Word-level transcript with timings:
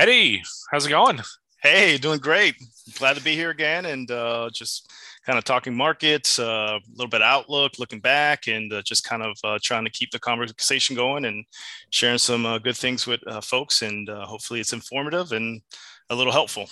Eddie, 0.00 0.42
how's 0.70 0.86
it 0.86 0.88
going? 0.88 1.20
Hey, 1.62 1.98
doing 1.98 2.20
great. 2.20 2.54
Glad 2.98 3.18
to 3.18 3.22
be 3.22 3.34
here 3.34 3.50
again 3.50 3.84
and 3.84 4.10
uh, 4.10 4.48
just 4.50 4.90
kind 5.26 5.36
of 5.36 5.44
talking 5.44 5.76
markets, 5.76 6.38
uh, 6.38 6.78
a 6.78 6.90
little 6.92 7.10
bit 7.10 7.20
outlook, 7.20 7.72
looking 7.78 8.00
back, 8.00 8.48
and 8.48 8.72
uh, 8.72 8.80
just 8.80 9.04
kind 9.04 9.22
of 9.22 9.36
uh, 9.44 9.58
trying 9.62 9.84
to 9.84 9.90
keep 9.90 10.10
the 10.10 10.18
conversation 10.18 10.96
going 10.96 11.26
and 11.26 11.44
sharing 11.90 12.16
some 12.16 12.46
uh, 12.46 12.56
good 12.56 12.78
things 12.78 13.06
with 13.06 13.20
uh, 13.26 13.42
folks. 13.42 13.82
And 13.82 14.08
hopefully, 14.08 14.60
it's 14.60 14.72
informative 14.72 15.32
and 15.32 15.60
a 16.08 16.14
little 16.14 16.32
helpful. 16.32 16.70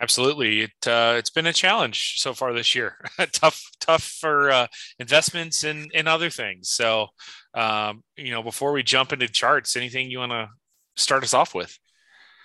Absolutely, 0.00 0.60
it 0.60 0.70
it's 0.86 1.30
been 1.30 1.48
a 1.48 1.52
challenge 1.52 2.20
so 2.20 2.32
far 2.32 2.52
this 2.52 2.76
year. 2.76 2.94
tough, 3.32 3.60
tough 3.80 4.04
for 4.04 4.68
investments 5.00 5.64
and 5.64 5.90
and 5.96 6.06
other 6.06 6.30
things. 6.30 6.68
So, 6.68 7.08
um, 7.54 8.04
you 8.16 8.30
know, 8.30 8.44
before 8.44 8.70
we 8.70 8.84
jump 8.84 9.12
into 9.12 9.26
charts, 9.26 9.74
anything 9.74 10.12
you 10.12 10.20
want 10.20 10.30
to 10.30 10.48
start 10.94 11.24
us 11.24 11.34
off 11.34 11.52
with? 11.52 11.76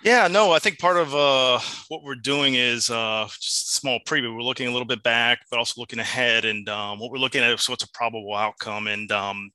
Yeah, 0.04 0.26
no, 0.26 0.50
I 0.50 0.58
think 0.58 0.80
part 0.80 0.96
of 0.96 1.14
uh, 1.14 1.60
what 1.86 2.02
we're 2.02 2.16
doing 2.16 2.54
is 2.54 2.90
uh, 2.90 3.28
just 3.40 3.74
small 3.74 4.00
preview. 4.04 4.34
We're 4.34 4.42
looking 4.42 4.66
a 4.66 4.72
little 4.72 4.86
bit 4.86 5.02
back, 5.04 5.38
but 5.48 5.58
also 5.58 5.80
looking 5.80 6.00
ahead. 6.00 6.44
And 6.44 6.68
um, 6.68 6.98
what 6.98 7.12
we're 7.12 7.18
looking 7.18 7.40
at 7.42 7.52
is 7.52 7.68
what's 7.68 7.84
a 7.84 7.90
probable 7.92 8.34
outcome. 8.34 8.88
And, 8.88 9.12
um, 9.12 9.50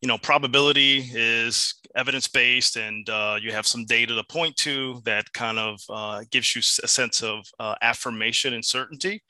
you 0.00 0.06
know, 0.06 0.18
probability 0.18 1.10
is 1.12 1.74
evidence 1.96 2.28
based, 2.28 2.76
and 2.76 3.08
uh, 3.10 3.38
you 3.40 3.50
have 3.50 3.66
some 3.66 3.84
data 3.84 4.14
to 4.14 4.24
point 4.24 4.56
to 4.58 5.00
that 5.04 5.32
kind 5.32 5.58
of 5.58 5.80
uh, 5.90 6.22
gives 6.30 6.54
you 6.54 6.60
a 6.60 6.88
sense 6.88 7.22
of 7.22 7.44
uh, 7.58 7.74
affirmation 7.82 8.54
and 8.54 8.64
certainty. 8.64 9.20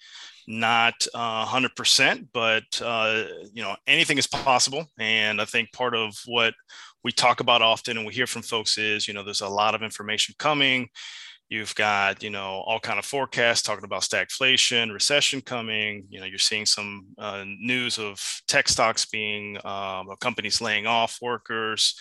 Not 0.46 1.06
100%, 1.14 2.12
uh, 2.12 2.24
but, 2.34 2.64
you 3.54 3.62
know, 3.62 3.76
anything 3.86 4.18
is 4.18 4.26
possible. 4.26 4.86
And 4.98 5.40
I 5.40 5.44
think 5.46 5.72
part 5.72 5.94
of 5.94 6.14
what 6.26 6.52
we 7.04 7.12
talk 7.12 7.40
about 7.40 7.62
often 7.62 7.96
and 7.96 8.06
we 8.06 8.14
hear 8.14 8.26
from 8.26 8.42
folks 8.42 8.78
is 8.78 9.08
you 9.08 9.14
know 9.14 9.24
there's 9.24 9.40
a 9.40 9.48
lot 9.48 9.74
of 9.74 9.82
information 9.82 10.34
coming. 10.38 10.88
You've 11.48 11.74
got 11.74 12.22
you 12.22 12.30
know 12.30 12.62
all 12.66 12.80
kind 12.80 12.98
of 12.98 13.04
forecasts 13.04 13.62
talking 13.62 13.84
about 13.84 14.02
stagflation 14.02 14.92
recession 14.92 15.40
coming. 15.40 16.04
You 16.08 16.20
know 16.20 16.26
you're 16.26 16.38
seeing 16.38 16.66
some 16.66 17.06
uh, 17.18 17.44
news 17.46 17.98
of 17.98 18.20
tech 18.48 18.68
stocks 18.68 19.06
being 19.06 19.58
um, 19.64 20.08
companies 20.20 20.60
laying 20.60 20.86
off 20.86 21.18
workers 21.20 21.94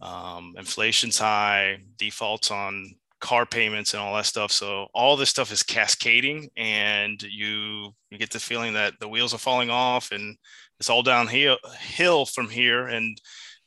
um, 0.00 0.54
inflation's 0.56 1.18
high 1.18 1.78
defaults 1.98 2.50
on 2.50 2.94
car 3.20 3.44
payments 3.44 3.92
and 3.92 4.02
all 4.02 4.14
that 4.14 4.26
stuff. 4.26 4.50
So 4.50 4.86
all 4.94 5.16
this 5.16 5.28
stuff 5.28 5.52
is 5.52 5.62
cascading 5.62 6.48
and 6.56 7.22
you 7.22 7.94
you 8.10 8.18
get 8.18 8.30
the 8.30 8.40
feeling 8.40 8.72
that 8.74 8.94
the 8.98 9.08
wheels 9.08 9.34
are 9.34 9.38
falling 9.38 9.70
off 9.70 10.10
and 10.10 10.36
it's 10.78 10.88
all 10.88 11.02
downhill 11.02 11.58
hill 11.80 12.24
from 12.24 12.48
here. 12.48 12.86
And 12.86 13.20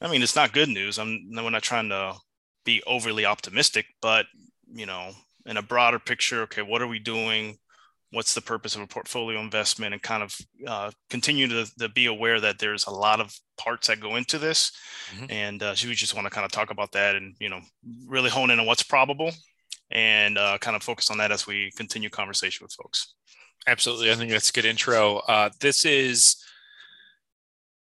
I 0.03 0.09
mean, 0.09 0.21
it's 0.21 0.35
not 0.35 0.53
good 0.53 0.69
news. 0.69 0.99
I'm 0.99 1.31
we're 1.33 1.49
not 1.49 1.63
trying 1.63 1.89
to 1.89 2.15
be 2.65 2.83
overly 2.85 3.25
optimistic, 3.25 3.85
but 4.01 4.25
you 4.71 4.85
know, 4.85 5.11
in 5.45 5.57
a 5.57 5.61
broader 5.61 5.99
picture, 5.99 6.41
okay, 6.43 6.61
what 6.61 6.81
are 6.81 6.87
we 6.87 6.99
doing? 6.99 7.57
What's 8.11 8.35
the 8.35 8.41
purpose 8.41 8.75
of 8.75 8.81
a 8.81 8.87
portfolio 8.87 9.39
investment, 9.39 9.93
and 9.93 10.03
kind 10.03 10.21
of 10.21 10.37
uh, 10.67 10.91
continue 11.09 11.47
to, 11.47 11.65
to, 11.79 11.89
be 11.89 12.05
aware 12.05 12.39
that 12.39 12.59
there's 12.59 12.85
a 12.85 12.91
lot 12.91 13.19
of 13.19 13.35
parts 13.57 13.87
that 13.87 14.01
go 14.01 14.17
into 14.17 14.37
this, 14.37 14.71
mm-hmm. 15.15 15.25
and 15.29 15.63
uh, 15.63 15.73
so 15.73 15.87
we 15.87 15.95
just 15.95 16.13
want 16.13 16.25
to 16.25 16.31
kind 16.31 16.45
of 16.45 16.51
talk 16.51 16.69
about 16.69 16.91
that, 16.91 17.15
and 17.15 17.35
you 17.39 17.49
know, 17.49 17.59
really 18.05 18.29
hone 18.29 18.51
in 18.51 18.59
on 18.59 18.67
what's 18.67 18.83
probable, 18.83 19.31
and 19.89 20.37
uh, 20.37 20.59
kind 20.59 20.75
of 20.75 20.83
focus 20.83 21.09
on 21.09 21.17
that 21.17 21.31
as 21.31 21.47
we 21.47 21.71
continue 21.75 22.09
conversation 22.09 22.63
with 22.63 22.73
folks. 22.73 23.15
Absolutely, 23.65 24.11
I 24.11 24.15
think 24.15 24.29
that's 24.29 24.49
a 24.49 24.53
good 24.53 24.65
intro. 24.65 25.17
Uh, 25.27 25.49
this 25.59 25.83
is 25.83 26.35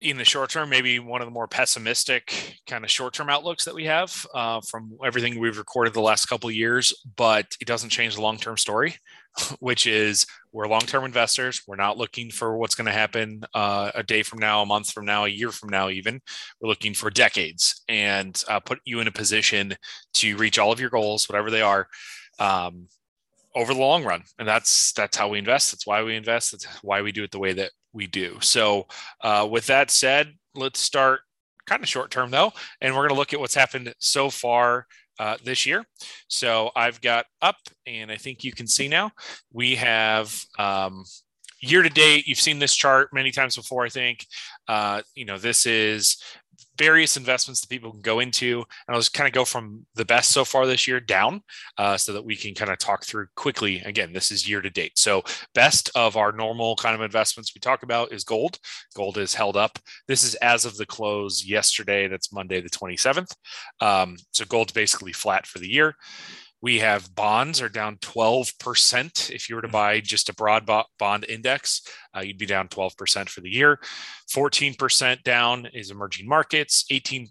in 0.01 0.17
the 0.17 0.25
short 0.25 0.49
term, 0.49 0.69
maybe 0.69 0.99
one 0.99 1.21
of 1.21 1.27
the 1.27 1.31
more 1.31 1.47
pessimistic 1.47 2.59
kind 2.67 2.83
of 2.83 2.91
short 2.91 3.13
term 3.13 3.29
outlooks 3.29 3.65
that 3.65 3.75
we 3.75 3.85
have 3.85 4.25
uh, 4.33 4.61
from 4.69 4.97
everything 5.03 5.39
we've 5.39 5.57
recorded 5.57 5.93
the 5.93 6.01
last 6.01 6.25
couple 6.25 6.51
years, 6.51 6.93
but 7.15 7.45
it 7.61 7.67
doesn't 7.67 7.89
change 7.89 8.15
the 8.15 8.21
long 8.21 8.37
term 8.37 8.57
story, 8.57 8.95
which 9.59 9.87
is 9.87 10.25
we're 10.51 10.67
long 10.67 10.81
term 10.81 11.05
investors. 11.05 11.61
We're 11.65 11.75
not 11.77 11.97
looking 11.97 12.29
for 12.29 12.57
what's 12.57 12.75
going 12.75 12.85
to 12.85 12.91
happen 12.91 13.43
uh, 13.53 13.91
a 13.95 14.03
day 14.03 14.21
from 14.21 14.39
now, 14.39 14.61
a 14.61 14.65
month 14.65 14.91
from 14.91 15.05
now, 15.05 15.25
a 15.25 15.29
year 15.29 15.51
from 15.51 15.69
now, 15.69 15.89
even. 15.89 16.21
We're 16.59 16.69
looking 16.69 16.93
for 16.93 17.09
decades 17.09 17.83
and 17.87 18.41
uh, 18.49 18.59
put 18.59 18.79
you 18.85 18.99
in 18.99 19.07
a 19.07 19.11
position 19.11 19.75
to 20.15 20.37
reach 20.37 20.59
all 20.59 20.71
of 20.71 20.79
your 20.79 20.89
goals, 20.89 21.29
whatever 21.29 21.49
they 21.49 21.61
are. 21.61 21.87
Um, 22.37 22.87
over 23.55 23.73
the 23.73 23.79
long 23.79 24.03
run 24.03 24.21
and 24.37 24.47
that's 24.47 24.91
that's 24.93 25.15
how 25.15 25.29
we 25.29 25.39
invest 25.39 25.71
that's 25.71 25.87
why 25.87 26.03
we 26.03 26.15
invest 26.15 26.51
that's 26.51 26.65
why 26.81 27.01
we 27.01 27.11
do 27.11 27.23
it 27.23 27.31
the 27.31 27.39
way 27.39 27.53
that 27.53 27.71
we 27.95 28.05
do. 28.05 28.37
So, 28.41 28.85
uh, 29.21 29.47
with 29.49 29.65
that 29.67 29.89
said, 29.89 30.35
let's 30.53 30.79
start 30.79 31.21
kind 31.65 31.81
of 31.81 31.89
short 31.89 32.11
term 32.11 32.29
though, 32.29 32.51
and 32.81 32.93
we're 32.93 33.01
going 33.01 33.09
to 33.09 33.15
look 33.15 33.33
at 33.33 33.39
what's 33.39 33.55
happened 33.55 33.91
so 33.97 34.29
far 34.29 34.85
uh, 35.17 35.37
this 35.43 35.65
year. 35.65 35.83
So, 36.27 36.69
I've 36.75 37.01
got 37.01 37.25
up, 37.41 37.55
and 37.87 38.11
I 38.11 38.17
think 38.17 38.43
you 38.43 38.51
can 38.51 38.67
see 38.67 38.87
now 38.87 39.11
we 39.51 39.75
have 39.75 40.37
um, 40.59 41.05
year 41.61 41.81
to 41.81 41.89
date. 41.89 42.27
You've 42.27 42.39
seen 42.39 42.59
this 42.59 42.75
chart 42.75 43.09
many 43.13 43.31
times 43.31 43.55
before, 43.55 43.85
I 43.85 43.89
think. 43.89 44.25
Uh, 44.67 45.01
you 45.15 45.25
know, 45.25 45.37
this 45.37 45.65
is 45.65 46.17
various 46.77 47.17
investments 47.17 47.61
that 47.61 47.69
people 47.69 47.91
can 47.91 48.01
go 48.01 48.19
into. 48.19 48.57
And 48.87 48.95
I'll 48.95 48.99
just 48.99 49.13
kind 49.13 49.27
of 49.27 49.33
go 49.33 49.45
from 49.45 49.85
the 49.95 50.05
best 50.05 50.31
so 50.31 50.45
far 50.45 50.65
this 50.65 50.87
year 50.87 50.99
down 50.99 51.41
uh, 51.77 51.97
so 51.97 52.13
that 52.13 52.25
we 52.25 52.35
can 52.35 52.53
kind 52.53 52.71
of 52.71 52.77
talk 52.77 53.05
through 53.05 53.27
quickly. 53.35 53.79
Again, 53.79 54.13
this 54.13 54.31
is 54.31 54.47
year 54.47 54.61
to 54.61 54.69
date. 54.69 54.97
So, 54.97 55.23
best 55.53 55.89
of 55.95 56.17
our 56.17 56.31
normal 56.31 56.75
kind 56.75 56.95
of 56.95 57.01
investments 57.01 57.53
we 57.53 57.59
talk 57.59 57.83
about 57.83 58.11
is 58.11 58.23
gold. 58.23 58.59
Gold 58.95 59.17
is 59.17 59.33
held 59.33 59.57
up. 59.57 59.79
This 60.07 60.23
is 60.23 60.35
as 60.35 60.65
of 60.65 60.77
the 60.77 60.85
close 60.85 61.45
yesterday. 61.45 62.07
That's 62.07 62.33
Monday, 62.33 62.61
the 62.61 62.69
27th. 62.69 63.33
Um, 63.79 64.17
so, 64.31 64.45
gold's 64.45 64.73
basically 64.73 65.13
flat 65.13 65.47
for 65.47 65.59
the 65.59 65.69
year. 65.69 65.95
We 66.61 66.79
have 66.79 67.13
bonds 67.13 67.61
are 67.61 67.69
down 67.69 67.97
12%. 67.97 69.29
If 69.29 69.49
you 69.49 69.55
were 69.55 69.61
to 69.61 69.67
mm-hmm. 69.67 69.73
buy 69.73 69.99
just 69.99 70.29
a 70.29 70.33
broad 70.33 70.69
bond 70.99 71.25
index, 71.27 71.81
uh, 72.15 72.21
you'd 72.21 72.37
be 72.37 72.45
down 72.45 72.67
12% 72.67 73.29
for 73.29 73.41
the 73.41 73.51
year. 73.51 73.79
14% 74.33 75.23
down 75.23 75.67
is 75.73 75.91
emerging 75.91 76.27
markets, 76.27 76.85
18 76.89 77.29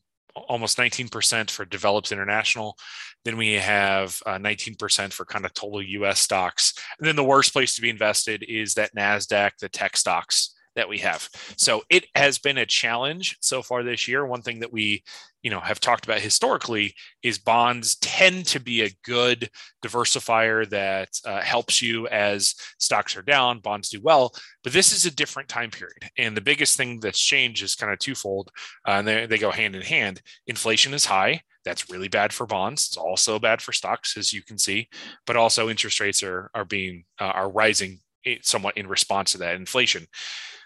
almost 0.48 0.78
19% 0.78 1.50
for 1.50 1.64
developed 1.64 2.10
international. 2.10 2.76
Then 3.24 3.36
we 3.36 3.52
have 3.54 4.20
uh, 4.26 4.38
19% 4.38 5.12
for 5.12 5.24
kind 5.24 5.44
of 5.44 5.54
total 5.54 5.82
US 5.82 6.20
stocks. 6.20 6.74
And 6.98 7.06
then 7.06 7.16
the 7.16 7.24
worst 7.24 7.52
place 7.52 7.74
to 7.76 7.82
be 7.82 7.90
invested 7.90 8.44
is 8.48 8.74
that 8.74 8.94
NASDAQ, 8.94 9.52
the 9.60 9.68
tech 9.68 9.96
stocks 9.96 10.54
that 10.76 10.88
we 10.88 10.98
have. 10.98 11.28
So 11.56 11.82
it 11.88 12.06
has 12.14 12.38
been 12.38 12.58
a 12.58 12.66
challenge 12.66 13.36
so 13.40 13.62
far 13.62 13.82
this 13.82 14.08
year. 14.08 14.26
One 14.26 14.42
thing 14.42 14.60
that 14.60 14.72
we, 14.72 15.02
you 15.42 15.50
know, 15.50 15.60
have 15.60 15.80
talked 15.80 16.04
about 16.04 16.20
historically 16.20 16.94
is 17.22 17.38
bonds 17.38 17.96
tend 17.96 18.46
to 18.46 18.60
be 18.60 18.82
a 18.82 18.94
good 19.04 19.50
diversifier 19.84 20.68
that 20.70 21.08
uh, 21.24 21.40
helps 21.40 21.80
you 21.80 22.08
as 22.08 22.54
stocks 22.78 23.16
are 23.16 23.22
down, 23.22 23.60
bonds 23.60 23.88
do 23.88 24.00
well. 24.02 24.34
But 24.62 24.72
this 24.72 24.92
is 24.92 25.06
a 25.06 25.14
different 25.14 25.48
time 25.48 25.70
period, 25.70 26.10
and 26.18 26.36
the 26.36 26.40
biggest 26.40 26.76
thing 26.76 27.00
that's 27.00 27.20
changed 27.20 27.62
is 27.62 27.74
kind 27.74 27.92
of 27.92 27.98
twofold, 27.98 28.50
uh, 28.86 28.92
and 28.92 29.06
they, 29.06 29.26
they 29.26 29.38
go 29.38 29.50
hand 29.50 29.76
in 29.76 29.82
hand. 29.82 30.22
Inflation 30.46 30.94
is 30.94 31.04
high. 31.04 31.42
That's 31.64 31.88
really 31.88 32.08
bad 32.08 32.32
for 32.32 32.46
bonds. 32.46 32.88
It's 32.88 32.96
also 32.96 33.38
bad 33.38 33.62
for 33.62 33.72
stocks, 33.72 34.16
as 34.16 34.32
you 34.32 34.42
can 34.42 34.58
see, 34.58 34.88
but 35.26 35.36
also 35.36 35.70
interest 35.70 36.00
rates 36.00 36.22
are 36.22 36.50
are 36.54 36.64
being 36.64 37.04
uh, 37.20 37.24
are 37.24 37.50
rising 37.50 38.00
eh, 38.26 38.36
somewhat 38.42 38.76
in 38.76 38.86
response 38.86 39.32
to 39.32 39.38
that 39.38 39.56
inflation 39.56 40.06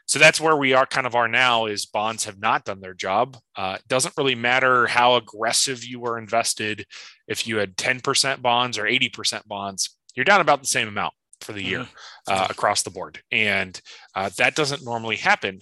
so 0.09 0.19
that's 0.19 0.41
where 0.41 0.57
we 0.57 0.73
are 0.73 0.87
kind 0.87 1.07
of 1.07 1.15
are 1.15 1.29
now 1.29 1.67
is 1.67 1.87
bonds 1.87 2.25
have 2.25 2.41
not 2.41 2.65
done 2.65 2.81
their 2.81 2.95
job. 2.95 3.37
Uh, 3.55 3.77
it 3.79 3.87
doesn't 3.89 4.15
really 4.17 4.35
matter 4.35 4.87
how 4.87 5.15
aggressive 5.17 5.85
you 5.85 6.01
were 6.01 6.19
invested. 6.19 6.87
If 7.29 7.47
you 7.47 7.59
had 7.59 7.77
10% 7.77 8.43
bonds 8.43 8.79
or 8.79 8.85
80% 8.85 9.47
bonds 9.47 9.95
you're 10.15 10.25
down 10.25 10.41
about 10.41 10.61
the 10.61 10.67
same 10.67 10.89
amount 10.89 11.15
for 11.43 11.53
the 11.53 11.63
year 11.63 11.81
mm-hmm. 11.81 12.33
uh, 12.33 12.49
across 12.51 12.83
the 12.83 12.91
board. 12.91 13.21
And 13.31 13.81
uh, 14.17 14.31
that 14.39 14.57
doesn't 14.57 14.85
normally 14.85 15.17
happen 15.17 15.61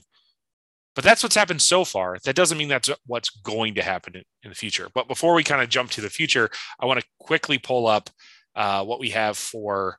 but 0.94 1.04
that's 1.04 1.22
what's 1.22 1.36
happened 1.36 1.60
so 1.60 1.84
far. 1.84 2.16
That 2.24 2.36
doesn't 2.36 2.56
mean 2.56 2.68
that's 2.68 2.88
what's 3.04 3.28
going 3.28 3.74
to 3.74 3.82
happen 3.82 4.16
in, 4.16 4.22
in 4.42 4.48
the 4.48 4.56
future. 4.56 4.88
But 4.94 5.08
before 5.08 5.34
we 5.34 5.44
kind 5.44 5.60
of 5.60 5.68
jump 5.68 5.90
to 5.90 6.00
the 6.00 6.08
future 6.08 6.48
i 6.80 6.86
want 6.86 6.98
to 6.98 7.06
quickly 7.20 7.58
pull 7.58 7.86
up 7.86 8.08
uh, 8.56 8.82
what 8.82 8.98
we 8.98 9.10
have 9.10 9.36
for 9.36 9.98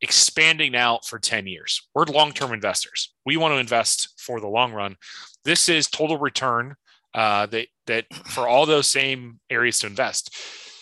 expanding 0.00 0.76
out 0.76 1.04
for 1.04 1.18
10 1.18 1.46
years. 1.46 1.82
We're 1.94 2.04
long 2.04 2.32
term 2.32 2.52
investors. 2.52 3.14
We 3.24 3.36
want 3.36 3.54
to 3.54 3.58
invest 3.58 4.14
for 4.18 4.40
the 4.40 4.48
long 4.48 4.72
run. 4.72 4.96
This 5.44 5.68
is 5.68 5.88
total 5.88 6.18
return 6.18 6.74
uh, 7.14 7.46
that, 7.46 7.68
that 7.86 8.12
for 8.26 8.46
all 8.46 8.66
those 8.66 8.86
same 8.86 9.40
areas 9.50 9.78
to 9.80 9.86
invest. 9.86 10.34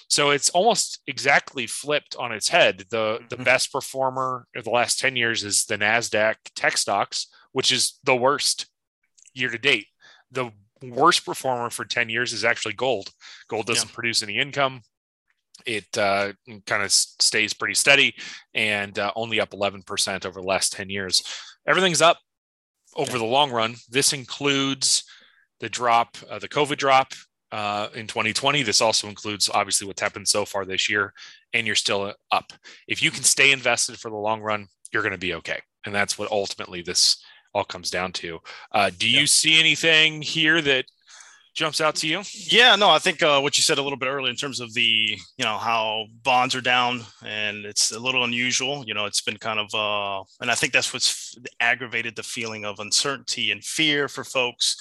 So 0.08 0.30
it's 0.30 0.50
almost 0.50 1.00
exactly 1.06 1.66
flipped 1.66 2.14
on 2.16 2.32
its 2.32 2.48
head. 2.48 2.84
The, 2.90 3.20
the 3.28 3.36
mm-hmm. 3.36 3.44
best 3.44 3.72
performer 3.72 4.46
of 4.54 4.64
the 4.64 4.70
last 4.70 4.98
10 4.98 5.16
years 5.16 5.44
is 5.44 5.64
the 5.64 5.78
NASDAQ 5.78 6.36
tech 6.54 6.76
stocks, 6.76 7.28
which 7.52 7.72
is 7.72 7.98
the 8.04 8.16
worst 8.16 8.66
year 9.32 9.48
to 9.48 9.58
date. 9.58 9.86
The 10.30 10.50
worst 10.82 11.24
performer 11.24 11.70
for 11.70 11.84
10 11.84 12.08
years 12.08 12.32
is 12.32 12.44
actually 12.44 12.74
gold. 12.74 13.10
Gold 13.48 13.66
doesn't 13.66 13.88
yeah. 13.88 13.94
produce 13.94 14.22
any 14.22 14.38
income 14.38 14.82
it 15.66 15.86
uh, 15.96 16.32
kind 16.66 16.82
of 16.82 16.92
stays 16.92 17.54
pretty 17.54 17.74
steady 17.74 18.14
and 18.54 18.98
uh, 18.98 19.12
only 19.16 19.40
up 19.40 19.50
11% 19.50 20.26
over 20.26 20.40
the 20.40 20.46
last 20.46 20.72
10 20.72 20.90
years. 20.90 21.22
Everything's 21.66 22.02
up 22.02 22.18
over 22.96 23.18
the 23.18 23.24
long 23.24 23.50
run. 23.50 23.76
This 23.88 24.12
includes 24.12 25.04
the 25.60 25.68
drop, 25.68 26.16
uh, 26.30 26.38
the 26.38 26.48
COVID 26.48 26.76
drop 26.76 27.12
uh, 27.52 27.88
in 27.94 28.06
2020. 28.06 28.62
This 28.62 28.80
also 28.80 29.08
includes 29.08 29.48
obviously 29.52 29.86
what's 29.86 30.02
happened 30.02 30.28
so 30.28 30.44
far 30.44 30.64
this 30.64 30.88
year, 30.88 31.12
and 31.52 31.66
you're 31.66 31.76
still 31.76 32.12
up. 32.30 32.52
If 32.88 33.02
you 33.02 33.10
can 33.10 33.22
stay 33.22 33.52
invested 33.52 33.98
for 33.98 34.10
the 34.10 34.16
long 34.16 34.40
run, 34.40 34.66
you're 34.92 35.02
going 35.02 35.12
to 35.12 35.18
be 35.18 35.34
okay. 35.34 35.60
And 35.86 35.94
that's 35.94 36.18
what 36.18 36.30
ultimately 36.30 36.82
this 36.82 37.22
all 37.52 37.64
comes 37.64 37.90
down 37.90 38.12
to. 38.12 38.40
Uh, 38.72 38.90
do 38.96 39.08
you 39.08 39.26
see 39.26 39.58
anything 39.58 40.20
here 40.20 40.60
that 40.60 40.86
jumps 41.54 41.80
out 41.80 41.94
to 41.96 42.08
you? 42.08 42.22
Yeah, 42.32 42.76
no, 42.76 42.90
I 42.90 42.98
think 42.98 43.22
uh, 43.22 43.40
what 43.40 43.56
you 43.56 43.62
said 43.62 43.78
a 43.78 43.82
little 43.82 43.98
bit 43.98 44.08
earlier 44.08 44.30
in 44.30 44.36
terms 44.36 44.60
of 44.60 44.74
the, 44.74 44.82
you 44.82 45.44
know, 45.44 45.56
how 45.58 46.06
bonds 46.22 46.54
are 46.54 46.60
down 46.60 47.02
and 47.24 47.64
it's 47.64 47.92
a 47.92 47.98
little 47.98 48.24
unusual. 48.24 48.84
You 48.86 48.94
know, 48.94 49.06
it's 49.06 49.22
been 49.22 49.36
kind 49.36 49.60
of, 49.60 49.74
uh, 49.74 50.24
and 50.40 50.50
I 50.50 50.54
think 50.54 50.72
that's 50.72 50.92
what's 50.92 51.36
aggravated 51.60 52.16
the 52.16 52.22
feeling 52.22 52.64
of 52.64 52.80
uncertainty 52.80 53.50
and 53.50 53.64
fear 53.64 54.08
for 54.08 54.24
folks. 54.24 54.76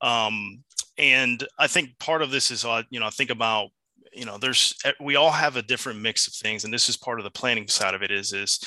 Um, 0.00 0.62
and 0.98 1.46
I 1.58 1.66
think 1.66 1.98
part 1.98 2.22
of 2.22 2.30
this 2.30 2.50
is, 2.50 2.64
uh, 2.64 2.82
you 2.90 3.00
know, 3.00 3.06
I 3.06 3.10
think 3.10 3.30
about 3.30 3.70
you 4.12 4.24
know 4.24 4.38
there's 4.38 4.74
eh, 4.84 4.92
we 4.98 5.14
all 5.16 5.30
have 5.30 5.56
a 5.56 5.62
different 5.62 6.00
mix 6.00 6.26
of 6.26 6.32
things 6.32 6.64
and 6.64 6.72
this 6.72 6.88
is 6.88 6.96
part 6.96 7.20
of 7.20 7.24
the 7.24 7.30
planning 7.30 7.68
side 7.68 7.92
of 7.92 8.02
it 8.02 8.10
is 8.10 8.32
is 8.32 8.58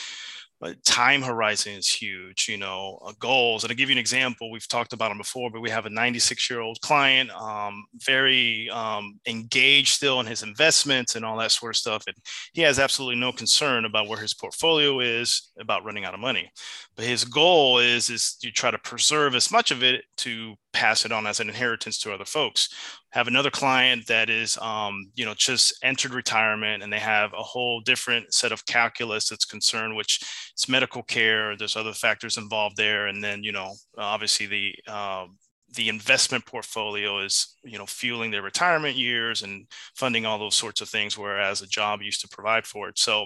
time 0.84 1.22
horizon 1.22 1.74
is 1.74 1.88
huge 1.88 2.48
you 2.50 2.58
know 2.58 3.00
uh, 3.06 3.14
goals 3.20 3.64
and 3.64 3.70
to 3.70 3.76
give 3.76 3.90
you 3.90 3.94
an 3.94 4.00
example 4.00 4.52
we've 4.52 4.68
talked 4.68 4.92
about 4.92 5.10
them 5.10 5.18
before 5.18 5.50
but 5.50 5.62
we 5.62 5.70
have 5.70 5.86
a 5.86 5.90
96 5.90 6.50
year 6.50 6.60
old 6.60 6.80
client 6.82 7.30
um, 7.32 7.86
very 7.96 8.70
um, 8.70 9.20
engaged 9.26 9.94
still 9.94 10.20
in 10.20 10.26
his 10.26 10.44
investments 10.44 11.16
and 11.16 11.24
all 11.24 11.38
that 11.38 11.52
sort 11.52 11.72
of 11.72 11.78
stuff 11.78 12.04
and 12.08 12.16
he 12.52 12.62
has 12.62 12.78
absolutely 12.78 13.20
no 13.20 13.32
concern 13.32 13.86
about 13.86 14.08
where 14.08 14.20
his 14.20 14.34
portfolio 14.34 15.00
is 15.00 15.52
about 15.60 15.86
running 15.86 16.04
out 16.04 16.14
of 16.14 16.20
money 16.20 16.52
but 17.00 17.08
his 17.08 17.24
goal 17.24 17.80
is 17.80 18.10
is 18.10 18.36
to 18.42 18.52
try 18.52 18.70
to 18.70 18.78
preserve 18.78 19.34
as 19.34 19.50
much 19.54 19.72
of 19.72 19.84
it 19.84 20.04
to 20.18 20.56
pass 20.74 21.06
it 21.06 21.14
on 21.14 21.26
as 21.26 21.40
an 21.40 21.48
inheritance 21.48 21.98
to 21.98 22.12
other 22.12 22.26
folks. 22.26 22.68
Have 23.12 23.30
another 23.30 23.50
client 23.50 24.06
that 24.08 24.30
is, 24.30 24.58
um, 24.58 25.10
you 25.16 25.24
know, 25.24 25.34
just 25.34 25.74
entered 25.82 26.14
retirement 26.14 26.84
and 26.84 26.92
they 26.92 27.00
have 27.00 27.32
a 27.32 27.42
whole 27.42 27.80
different 27.80 28.34
set 28.34 28.52
of 28.52 28.66
calculus 28.66 29.30
that's 29.30 29.46
concerned, 29.46 29.96
which 29.96 30.20
it's 30.52 30.68
medical 30.68 31.02
care. 31.02 31.56
There's 31.56 31.78
other 31.78 31.94
factors 31.94 32.36
involved 32.36 32.76
there, 32.76 33.08
and 33.08 33.24
then 33.24 33.44
you 33.44 33.54
know, 33.54 33.76
obviously 33.98 34.48
the 34.48 34.76
uh, 34.86 35.28
the 35.76 35.90
investment 35.90 36.46
portfolio 36.46 37.20
is 37.20 37.56
you 37.64 37.78
know 37.78 37.86
fueling 37.86 38.32
their 38.32 38.42
retirement 38.42 38.96
years 38.96 39.44
and 39.44 39.66
funding 39.96 40.26
all 40.26 40.40
those 40.40 40.56
sorts 40.56 40.82
of 40.82 40.90
things 40.90 41.18
whereas 41.18 41.62
a 41.62 41.68
job 41.68 42.02
used 42.02 42.22
to 42.22 42.28
provide 42.28 42.66
for 42.66 42.90
it. 42.90 42.98
So 42.98 43.26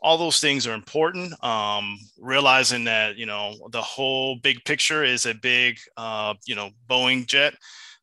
all 0.00 0.18
those 0.18 0.40
things 0.40 0.66
are 0.66 0.74
important 0.74 1.32
um, 1.44 1.98
realizing 2.18 2.84
that 2.84 3.16
you 3.16 3.26
know 3.26 3.54
the 3.70 3.82
whole 3.82 4.36
big 4.36 4.64
picture 4.64 5.04
is 5.04 5.26
a 5.26 5.34
big 5.34 5.78
uh, 5.96 6.34
you 6.46 6.54
know 6.54 6.70
boeing 6.88 7.26
jet 7.26 7.54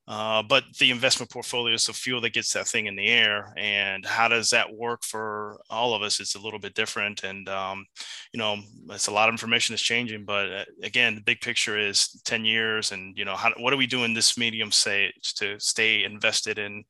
uh, 0.05 0.44
but 0.44 0.65
the 0.79 0.91
investment 0.91 1.31
portfolio 1.31 1.73
is 1.73 1.85
the 1.85 1.94
fuel 1.94 2.19
that 2.19 2.33
gets 2.33 2.51
that 2.51 2.67
thing 2.67 2.88
in 2.88 2.95
the 2.95 3.07
air. 3.07 3.53
And 3.55 4.05
how 4.05 4.27
does 4.27 4.50
that 4.50 4.73
work 4.73 5.03
for 5.03 5.61
all 5.69 5.94
of 5.94 6.01
us? 6.01 6.19
It's 6.19 6.35
a 6.35 6.39
little 6.39 6.59
bit 6.59 6.73
different. 6.73 7.23
And, 7.23 7.47
um, 7.47 7.85
you 8.33 8.38
know, 8.38 8.57
it's 8.89 9.07
a 9.07 9.13
lot 9.13 9.29
of 9.29 9.33
information 9.33 9.73
that's 9.73 9.81
changing. 9.81 10.25
But 10.25 10.51
uh, 10.51 10.65
again, 10.83 11.15
the 11.15 11.21
big 11.21 11.39
picture 11.39 11.79
is 11.79 12.19
10 12.25 12.44
years. 12.44 12.91
And, 12.91 13.17
you 13.17 13.23
know, 13.23 13.35
how, 13.35 13.53
what 13.57 13.71
do 13.71 13.77
we 13.77 13.88
do 13.88 14.03
in 14.03 14.13
this 14.13 14.38
medium 14.38 14.71
stage 14.71 15.35
to 15.35 15.57
stay 15.59 16.03
invested 16.03 16.59
and 16.59 16.83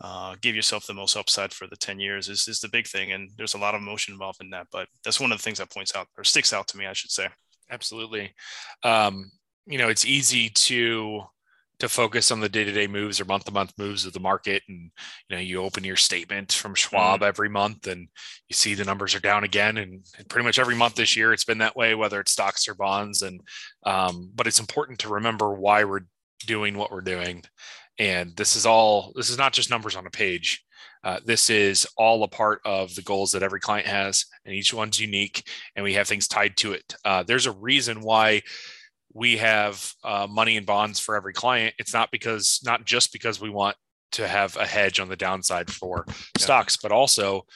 uh, 0.00 0.34
give 0.40 0.56
yourself 0.56 0.86
the 0.86 0.94
most 0.94 1.16
upside 1.16 1.52
for 1.52 1.68
the 1.68 1.76
10 1.76 2.00
years 2.00 2.28
is, 2.28 2.48
is 2.48 2.58
the 2.58 2.68
big 2.68 2.88
thing. 2.88 3.12
And 3.12 3.30
there's 3.36 3.54
a 3.54 3.58
lot 3.58 3.76
of 3.76 3.80
emotion 3.80 4.12
involved 4.12 4.42
in 4.42 4.50
that. 4.50 4.66
But 4.72 4.88
that's 5.04 5.20
one 5.20 5.30
of 5.30 5.38
the 5.38 5.42
things 5.42 5.58
that 5.58 5.70
points 5.70 5.94
out 5.94 6.08
or 6.18 6.24
sticks 6.24 6.52
out 6.52 6.66
to 6.68 6.78
me, 6.78 6.86
I 6.86 6.94
should 6.94 7.12
say. 7.12 7.28
Absolutely. 7.70 8.34
Um, 8.82 9.30
you 9.66 9.78
know, 9.78 9.88
it's 9.88 10.04
easy 10.04 10.48
to 10.50 11.22
to 11.78 11.88
focus 11.88 12.30
on 12.30 12.40
the 12.40 12.48
day-to-day 12.48 12.86
moves 12.86 13.20
or 13.20 13.26
month-to-month 13.26 13.74
moves 13.76 14.06
of 14.06 14.12
the 14.12 14.20
market. 14.20 14.62
And 14.68 14.90
you 15.28 15.36
know 15.36 15.42
you 15.42 15.62
open 15.62 15.84
your 15.84 15.96
statement 15.96 16.52
from 16.52 16.74
schwab 16.74 17.20
mm-hmm. 17.20 17.28
every 17.28 17.48
month 17.48 17.86
and 17.86 18.08
you 18.48 18.54
see 18.54 18.74
the 18.74 18.84
numbers 18.84 19.14
are 19.14 19.20
down 19.20 19.44
again. 19.44 19.76
And, 19.76 20.04
and, 20.16 20.28
pretty 20.28 20.44
much 20.44 20.58
every 20.58 20.74
month 20.74 20.94
this 20.94 21.16
year 21.16 21.32
it's 21.32 21.44
been 21.44 21.58
that 21.58 21.76
way 21.76 21.94
whether 21.94 22.20
it's 22.20 22.32
stocks 22.32 22.68
or 22.68 22.74
bonds. 22.74 23.22
And 23.22 23.40
um, 23.84 24.30
but 24.34 24.46
it's 24.46 24.60
important 24.60 25.00
to 25.00 25.14
remember 25.14 25.52
why 25.52 25.84
we're 25.84 26.06
doing 26.46 26.76
what 26.76 26.90
we're 26.90 27.00
doing. 27.00 27.42
And 27.98 28.36
this 28.36 28.56
is 28.56 28.66
all 28.66 29.12
this 29.14 29.30
is 29.30 29.38
not 29.38 29.52
just 29.52 29.70
numbers 29.70 29.96
on 29.96 30.06
a 30.06 30.10
page. 30.10 30.62
Uh, 31.04 31.20
this 31.24 31.50
is 31.50 31.86
all 31.96 32.24
a 32.24 32.28
part 32.28 32.60
of 32.64 32.92
the 32.94 33.02
goals 33.02 33.30
that 33.30 33.42
every 33.42 33.60
client 33.60 33.86
has 33.86 34.24
and 34.44 34.54
each 34.54 34.74
one's 34.74 34.98
unique 34.98 35.48
and 35.76 35.84
we 35.84 35.94
have 35.94 36.08
things 36.08 36.26
tied 36.26 36.56
to 36.56 36.72
it. 36.72 36.94
Uh, 37.04 37.22
there's 37.22 37.46
a 37.46 37.52
reason 37.52 38.00
why 38.00 38.42
we 39.12 39.38
have 39.38 39.92
uh, 40.04 40.26
money 40.28 40.56
and 40.56 40.66
bonds 40.66 41.00
for 41.00 41.16
every 41.16 41.32
client. 41.32 41.74
It's 41.78 41.94
not 41.94 42.10
because, 42.10 42.60
not 42.64 42.84
just 42.84 43.12
because 43.12 43.40
we 43.40 43.50
want 43.50 43.76
to 44.12 44.28
have 44.28 44.56
a 44.56 44.66
hedge 44.66 45.00
on 45.00 45.08
the 45.08 45.16
downside 45.16 45.70
for 45.70 46.04
yeah. 46.06 46.14
stocks, 46.38 46.76
but 46.76 46.92
also 46.92 47.46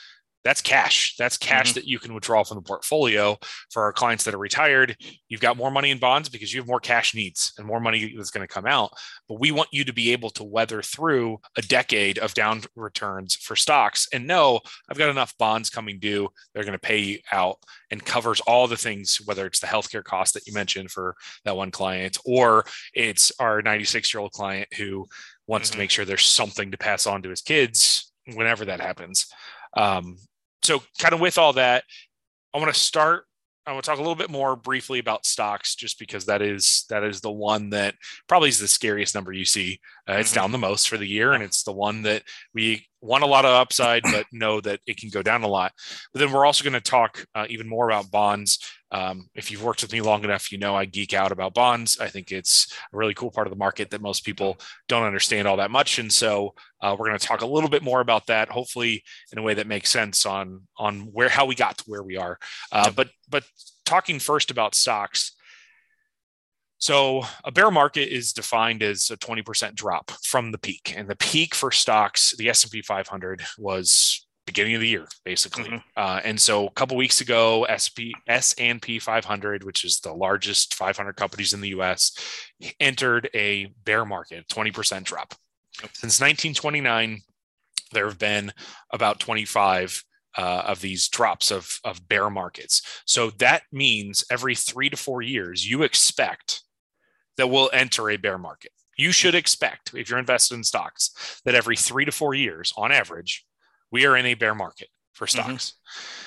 that's 0.45 0.63
cash. 0.63 1.17
That's 1.19 1.37
cash 1.37 1.71
mm-hmm. 1.71 1.75
that 1.75 1.87
you 1.87 1.99
can 1.99 2.15
withdraw 2.15 2.45
from 2.45 2.57
the 2.57 2.63
portfolio 2.63 3.37
for 3.71 3.83
our 3.83 3.93
clients 3.93 4.25
that 4.25 4.35
are 4.35 4.39
retired. 4.39 4.97
You've 5.29 5.41
got 5.41 5.57
more 5.57 5.71
money 5.71 5.91
in 5.91 5.99
bonds 5.99 6.29
because 6.29 6.53
you 6.53 6.61
have 6.61 6.69
more 6.69 6.81
cash 6.81 7.15
needs 7.15 7.53
and 7.59 7.67
more 7.67 7.81
money 7.81 8.15
that's 8.17 8.31
going 8.31 8.47
to 8.47 8.53
come 8.53 8.67
out. 8.67 8.93
But 9.29 9.41
we 9.41 9.53
want 9.53 9.69
you 9.73 9.85
to 9.85 9.93
be 9.93 10.13
able 10.13 10.31
to 10.31 10.45
weather 10.45 10.81
through 10.83 11.39
a 11.57 11.63
decade 11.63 12.19
of 12.19 12.35
down 12.35 12.63
returns 12.75 13.35
for 13.37 13.55
stocks 13.55 14.09
and 14.13 14.27
know 14.27 14.61
I've 14.89 14.99
got 14.99 15.11
enough 15.11 15.37
bonds 15.39 15.69
coming 15.69 15.99
due. 15.99 16.29
They're 16.55 16.65
going 16.65 16.73
to 16.73 16.79
pay 16.79 16.99
you 16.99 17.19
out 17.33 17.59
and 17.91 18.05
covers 18.05 18.41
all 18.41 18.67
the 18.67 18.77
things, 18.77 19.21
whether 19.25 19.47
it's 19.47 19.61
the 19.61 19.67
healthcare 19.67 20.05
cost 20.05 20.35
that 20.35 20.47
you 20.47 20.55
mentioned 20.55 20.91
for 20.91 21.17
that 21.45 21.57
one 21.57 21.71
client, 21.71 22.17
or 22.25 22.65
it's 22.95 23.33
our 23.39 23.61
96 23.61 24.15
year 24.15 24.21
old 24.23 24.33
client 24.33 24.69
who 24.77 25.07
wants 25.47 25.69
mm-hmm. 25.69 25.75
to 25.75 25.79
make 25.79 25.91
sure 25.91 26.05
there's 26.05 26.27
something 26.27 26.71
to 26.71 26.79
pass 26.79 27.07
on 27.07 27.23
to 27.23 27.29
his 27.31 27.43
kids 27.43 28.11
whenever 28.35 28.65
that 28.65 28.81
happens. 28.81 29.27
Um, 29.77 30.17
so 30.63 30.83
kind 30.99 31.15
of 31.15 31.21
with 31.21 31.39
all 31.39 31.53
that, 31.55 31.85
I 32.55 32.59
want 32.59 32.73
to 32.73 32.79
start. 32.79 33.25
I 33.67 33.73
want 33.73 33.85
to 33.85 33.91
talk 33.91 33.99
a 33.99 34.03
little 34.03 34.17
bit 34.17 34.31
more 34.31 34.57
briefly 34.57 34.99
about 34.99 35.27
stocks, 35.27 35.75
just 35.77 35.99
because 35.99 36.27
that 36.27 36.43
is 36.43 36.87
that 36.89 37.05
is 37.05 37.21
the 37.21 37.31
one 37.31 37.71
that 37.71 37.95
probably 38.27 38.49
is 38.49 38.59
the 38.59 38.67
scariest 38.67 39.15
number 39.15 39.33
you 39.33 39.45
see. 39.45 39.79
Uh, 40.09 40.15
it's 40.15 40.31
mm-hmm. 40.31 40.41
down 40.41 40.53
the 40.53 40.59
most 40.59 40.89
for 40.89 40.97
the 40.97 41.07
year, 41.07 41.33
and 41.33 41.45
it's 41.45 41.63
the 41.63 41.73
one 41.73 42.03
that 42.03 42.23
we 42.55 42.87
want 43.01 43.23
a 43.23 43.29
lot 43.29 43.45
of 43.45 43.53
upside, 43.53 44.03
but 44.03 44.27
know 44.33 44.61
that 44.61 44.81
it 44.87 44.97
can 44.97 45.11
go 45.11 45.23
down 45.23 45.43
a 45.43 45.49
lot. 45.49 45.73
But 46.13 46.21
then 46.21 46.33
we're 46.33 46.47
also 46.47 46.65
going 46.65 46.75
to 46.75 46.81
talk 46.81 47.25
uh, 47.35 47.47
even 47.49 47.69
more 47.69 47.89
about 47.89 48.11
bonds 48.11 48.59
um, 48.93 49.29
if 49.35 49.51
you've 49.51 49.63
worked 49.63 49.83
with 49.83 49.93
me 49.93 50.01
long 50.01 50.25
enough, 50.25 50.51
you 50.51 50.59
know 50.59 50.75
I 50.75 50.85
geek 50.85 51.15
out 51.15 51.33
about 51.33 51.55
bonds. 51.55 51.99
I 52.01 52.09
think 52.09 52.33
it's 52.33 52.73
a 52.93 52.97
really 52.97 53.15
cool 53.15 53.31
part 53.31 53.47
of 53.47 53.53
the 53.53 53.59
market 53.59 53.91
that 53.91 54.01
most 54.01 54.25
people 54.25 54.59
don't 54.89 55.05
understand 55.05 55.47
all 55.47 55.59
that 55.59 55.71
much, 55.71 55.99
and 55.99 56.13
so 56.13 56.55
uh, 56.81 56.97
we're 56.99 57.07
going 57.07 57.19
to 57.19 57.27
talk 57.27 57.43
a 57.43 57.47
little 57.47 57.71
bit 57.71 57.83
more 57.83 58.01
about 58.01 58.27
that, 58.27 58.49
hopefully 58.49 59.05
in 59.33 59.39
a 59.39 59.43
way 59.43 59.55
that 59.55 59.67
makes 59.67 59.91
sense 59.91 60.27
on 60.27 60.63
on 60.77 61.01
where 61.13 61.29
how 61.29 61.47
we 61.47 61.55
got 61.55 61.79
to 61.79 61.85
where 61.87 62.03
we 62.03 62.17
are. 62.17 62.39
Uh, 62.73 62.91
but 62.91 63.11
but 63.29 63.45
talking 63.85 64.19
first 64.19 64.51
about 64.51 64.75
stocks. 64.75 65.37
So 66.79 67.25
a 67.45 67.53
bear 67.53 67.71
market 67.71 68.09
is 68.09 68.33
defined 68.33 68.83
as 68.83 69.11
a 69.11 69.17
20% 69.19 69.75
drop 69.75 70.11
from 70.23 70.51
the 70.51 70.57
peak, 70.57 70.95
and 70.97 71.09
the 71.09 71.17
peak 71.17 71.55
for 71.55 71.71
stocks, 71.71 72.35
the 72.39 72.49
S&P 72.49 72.81
500 72.81 73.43
was 73.59 74.27
beginning 74.51 74.75
of 74.75 74.81
the 74.81 74.89
year, 74.89 75.07
basically. 75.25 75.65
Mm-hmm. 75.65 75.77
Uh, 75.97 76.21
and 76.25 76.41
so 76.41 76.67
a 76.67 76.71
couple 76.73 76.97
weeks 76.97 77.21
ago, 77.21 77.65
SP 77.71 78.11
S&P 78.27 78.99
500, 78.99 79.63
which 79.63 79.85
is 79.85 80.01
the 80.01 80.13
largest 80.13 80.75
500 80.75 81.15
companies 81.15 81.55
in 81.55 81.61
the 81.61 81.69
U.S., 81.69 82.13
entered 82.81 83.31
a 83.33 83.67
bear 83.85 84.05
market, 84.05 84.49
20% 84.49 85.05
drop. 85.05 85.35
Since 85.93 86.21
1929, 86.21 87.21
there 87.93 88.07
have 88.07 88.19
been 88.19 88.53
about 88.93 89.21
25 89.21 90.03
uh, 90.37 90.63
of 90.67 90.81
these 90.81 91.09
drops 91.09 91.53
of, 91.53 91.79
of 91.85 92.09
bear 92.09 92.29
markets. 92.29 92.83
So 93.07 93.31
that 93.39 93.63
means 93.73 94.25
every 94.31 94.57
three 94.57 94.91
to 94.91 94.97
four 94.97 95.23
years, 95.23 95.69
you 95.69 95.85
expect 95.85 96.63
that 97.37 97.49
we'll 97.49 97.71
enter 97.73 98.11
a 98.11 98.17
bear 98.17 98.39
market. 98.39 98.73
You 98.97 99.13
should 99.13 99.35
expect, 99.35 99.95
if 99.95 100.11
you're 100.11 100.19
invested 100.19 100.57
in 100.57 100.65
stocks, 100.65 101.41
that 101.45 101.55
every 101.55 101.77
three 101.77 102.05
to 102.05 102.13
four 102.13 102.35
years, 102.35 102.73
on 102.77 102.93
average, 102.93 103.45
we 103.91 104.07
are 104.07 104.17
in 104.17 104.27
a 104.27 104.35
bear 104.35 104.55
market 104.55 104.89
for 105.13 105.27
mm-hmm. 105.27 105.41
stocks. 105.41 105.73
Mm-hmm. 105.73 106.27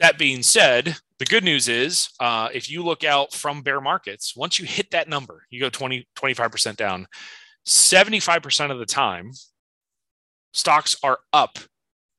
That 0.00 0.18
being 0.18 0.42
said, 0.42 0.96
the 1.18 1.24
good 1.24 1.42
news 1.42 1.68
is 1.68 2.10
uh, 2.20 2.48
if 2.52 2.70
you 2.70 2.84
look 2.84 3.02
out 3.02 3.32
from 3.32 3.62
bear 3.62 3.80
markets, 3.80 4.36
once 4.36 4.58
you 4.58 4.64
hit 4.64 4.92
that 4.92 5.08
number, 5.08 5.44
you 5.50 5.60
go 5.60 5.68
20, 5.68 6.06
25% 6.16 6.76
down, 6.76 7.06
75% 7.66 8.70
of 8.70 8.78
the 8.78 8.86
time, 8.86 9.32
stocks 10.52 10.96
are 11.02 11.18
up 11.32 11.58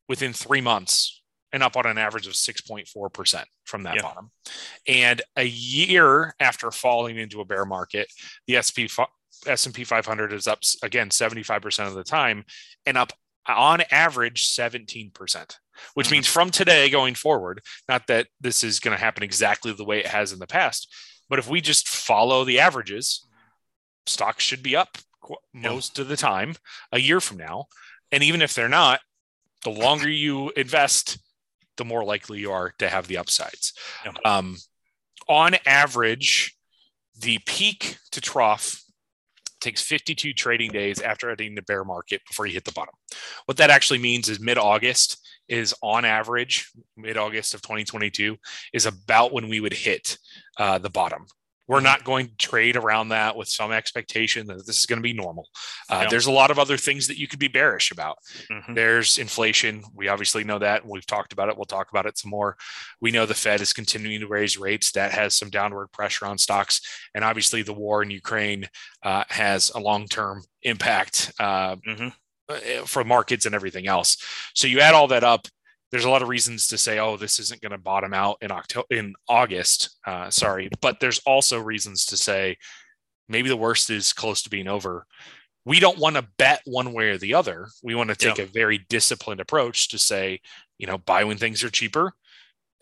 within 0.09 0.33
three 0.33 0.61
months 0.61 1.21
and 1.51 1.63
up 1.63 1.77
on 1.77 1.85
an 1.85 1.97
average 1.97 2.27
of 2.27 2.33
6.4% 2.33 3.43
from 3.63 3.83
that 3.83 3.95
yeah. 3.95 4.01
bottom. 4.01 4.31
And 4.87 5.21
a 5.35 5.45
year 5.45 6.35
after 6.39 6.69
falling 6.71 7.17
into 7.17 7.41
a 7.41 7.45
bear 7.45 7.65
market, 7.65 8.11
the 8.47 8.61
SP 8.61 8.91
S&P 9.47 9.83
500 9.83 10.33
is 10.33 10.47
up 10.47 10.59
again 10.83 11.09
75% 11.09 11.87
of 11.87 11.93
the 11.93 12.03
time 12.03 12.43
and 12.85 12.97
up 12.97 13.13
on 13.57 13.81
average 13.91 14.47
17%, 14.47 15.11
which 15.93 16.07
mm-hmm. 16.07 16.13
means 16.13 16.27
from 16.27 16.49
today 16.49 16.89
going 16.89 17.15
forward, 17.15 17.61
not 17.87 18.07
that 18.07 18.27
this 18.39 18.63
is 18.63 18.79
going 18.79 18.95
to 18.95 19.03
happen 19.03 19.23
exactly 19.23 19.71
the 19.71 19.85
way 19.85 19.99
it 19.99 20.07
has 20.07 20.31
in 20.31 20.39
the 20.39 20.47
past, 20.47 20.93
but 21.29 21.39
if 21.39 21.49
we 21.49 21.61
just 21.61 21.87
follow 21.87 22.43
the 22.43 22.59
averages, 22.59 23.25
stocks 24.05 24.43
should 24.43 24.63
be 24.63 24.75
up 24.75 24.97
most 25.53 25.97
yeah. 25.97 26.01
of 26.01 26.07
the 26.07 26.17
time 26.17 26.55
a 26.91 26.99
year 26.99 27.21
from 27.21 27.37
now. 27.37 27.65
And 28.11 28.23
even 28.23 28.41
if 28.41 28.53
they're 28.53 28.67
not, 28.67 29.01
the 29.63 29.69
longer 29.69 30.09
you 30.09 30.51
invest, 30.55 31.19
the 31.77 31.85
more 31.85 32.03
likely 32.03 32.39
you 32.39 32.51
are 32.51 32.73
to 32.79 32.89
have 32.89 33.07
the 33.07 33.17
upsides. 33.17 33.73
Yeah. 34.03 34.13
Um, 34.25 34.57
on 35.27 35.55
average, 35.65 36.57
the 37.19 37.39
peak 37.45 37.97
to 38.11 38.21
trough 38.21 38.81
takes 39.59 39.81
52 39.81 40.33
trading 40.33 40.71
days 40.71 41.01
after 41.01 41.29
hitting 41.29 41.55
the 41.55 41.61
bear 41.63 41.83
market 41.83 42.21
before 42.27 42.45
you 42.45 42.53
hit 42.53 42.65
the 42.65 42.71
bottom. 42.71 42.93
What 43.45 43.57
that 43.57 43.69
actually 43.69 43.99
means 43.99 44.29
is 44.29 44.39
mid 44.39 44.57
August 44.57 45.25
is 45.47 45.73
on 45.81 46.05
average, 46.05 46.71
mid 46.95 47.17
August 47.17 47.53
of 47.53 47.61
2022 47.61 48.37
is 48.73 48.85
about 48.85 49.33
when 49.33 49.49
we 49.49 49.59
would 49.59 49.73
hit 49.73 50.17
uh, 50.57 50.77
the 50.77 50.89
bottom. 50.89 51.25
We're 51.69 51.77
mm-hmm. 51.77 51.85
not 51.85 52.03
going 52.03 52.27
to 52.27 52.35
trade 52.35 52.75
around 52.75 53.09
that 53.09 53.37
with 53.37 53.47
some 53.47 53.71
expectation 53.71 54.47
that 54.47 54.65
this 54.65 54.79
is 54.79 54.85
going 54.85 54.97
to 54.97 55.03
be 55.03 55.13
normal. 55.13 55.47
Uh, 55.89 55.99
yeah. 56.01 56.09
There's 56.09 56.25
a 56.25 56.31
lot 56.31 56.49
of 56.49 56.57
other 56.57 56.75
things 56.75 57.07
that 57.07 57.19
you 57.19 57.27
could 57.27 57.39
be 57.39 57.47
bearish 57.47 57.91
about. 57.91 58.17
Mm-hmm. 58.51 58.73
There's 58.73 59.19
inflation. 59.19 59.83
We 59.93 60.07
obviously 60.07 60.43
know 60.43 60.57
that. 60.59 60.85
We've 60.85 61.05
talked 61.05 61.31
about 61.31 61.47
it. 61.47 61.55
We'll 61.55 61.65
talk 61.65 61.91
about 61.91 62.07
it 62.07 62.17
some 62.17 62.31
more. 62.31 62.57
We 62.99 63.11
know 63.11 63.27
the 63.27 63.35
Fed 63.35 63.61
is 63.61 63.71
continuing 63.71 64.19
to 64.21 64.27
raise 64.27 64.57
rates. 64.57 64.91
That 64.93 65.11
has 65.11 65.35
some 65.35 65.51
downward 65.51 65.91
pressure 65.91 66.25
on 66.25 66.39
stocks. 66.39 66.81
And 67.13 67.23
obviously, 67.23 67.61
the 67.61 67.73
war 67.73 68.01
in 68.01 68.09
Ukraine 68.09 68.67
uh, 69.03 69.25
has 69.29 69.69
a 69.75 69.79
long 69.79 70.07
term 70.07 70.43
impact 70.63 71.31
uh, 71.39 71.75
mm-hmm. 71.75 72.07
Uh, 72.49 72.83
for 72.83 73.03
markets 73.03 73.45
and 73.45 73.53
everything 73.53 73.85
else. 73.85 74.17
So 74.55 74.65
you 74.65 74.79
add 74.79 74.95
all 74.95 75.09
that 75.09 75.23
up 75.23 75.47
there's 75.91 76.05
a 76.05 76.09
lot 76.09 76.21
of 76.21 76.29
reasons 76.29 76.67
to 76.67 76.77
say, 76.77 76.99
oh, 76.99 77.17
this 77.17 77.39
isn't 77.39 77.61
going 77.61 77.71
to 77.71 77.77
bottom 77.77 78.13
out 78.13 78.37
in 78.41 78.51
October, 78.51 78.87
in 78.91 79.15
August. 79.27 79.97
Uh, 80.05 80.29
sorry, 80.29 80.69
but 80.81 80.99
there's 80.99 81.19
also 81.25 81.59
reasons 81.59 82.05
to 82.07 82.17
say 82.17 82.57
maybe 83.27 83.49
the 83.49 83.57
worst 83.57 83.89
is 83.89 84.13
close 84.13 84.41
to 84.43 84.49
being 84.49 84.67
over. 84.67 85.05
We 85.65 85.79
don't 85.79 85.99
want 85.99 86.15
to 86.15 86.27
bet 86.37 86.61
one 86.65 86.93
way 86.93 87.09
or 87.09 87.17
the 87.17 87.33
other. 87.33 87.67
We 87.83 87.95
want 87.95 88.09
to 88.09 88.15
take 88.15 88.37
yeah. 88.37 88.45
a 88.45 88.47
very 88.47 88.85
disciplined 88.89 89.41
approach 89.41 89.89
to 89.89 89.97
say, 89.97 90.41
you 90.77 90.87
know, 90.87 90.97
buy 90.97 91.23
when 91.23 91.37
things 91.37 91.63
are 91.63 91.69
cheaper. 91.69 92.13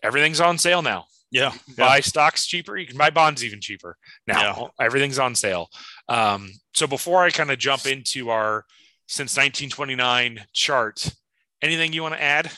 Everything's 0.02 0.40
on 0.40 0.58
sale 0.58 0.82
now. 0.82 1.06
Yeah. 1.30 1.52
Buy 1.76 1.96
yeah. 1.96 2.02
stocks 2.02 2.46
cheaper. 2.46 2.76
You 2.76 2.86
can 2.86 2.96
buy 2.96 3.10
bonds 3.10 3.44
even 3.44 3.60
cheaper 3.60 3.96
now. 4.26 4.70
Yeah. 4.78 4.86
Everything's 4.86 5.18
on 5.18 5.34
sale. 5.34 5.68
Um, 6.08 6.50
so 6.72 6.86
before 6.86 7.22
I 7.22 7.30
kind 7.30 7.50
of 7.50 7.58
jump 7.58 7.86
into 7.86 8.30
our 8.30 8.64
since 9.06 9.36
1929 9.36 10.46
chart, 10.52 11.14
anything 11.60 11.92
you 11.92 12.02
want 12.02 12.14
to 12.14 12.22
add? 12.22 12.50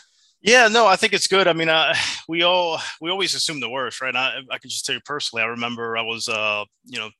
Yeah, 0.43 0.69
no, 0.69 0.87
I 0.87 0.97
think 0.97 1.13
it's 1.13 1.27
good. 1.27 1.47
I 1.49 1.53
mean, 1.53 1.69
we 2.29 2.43
all 2.43 2.81
we 3.01 3.11
always 3.11 3.35
assume 3.35 3.61
the 3.61 3.69
worst, 3.69 4.01
right? 4.01 4.15
I, 4.17 4.39
I 4.51 4.59
can 4.59 4.71
just 4.71 4.87
tell 4.87 4.95
you 4.95 5.01
personally. 5.05 5.43
I 5.43 5.47
remember 5.49 5.99
I 5.99 6.03
was, 6.03 6.29
uh, 6.29 6.65
you 6.87 6.99
know, 6.99 7.11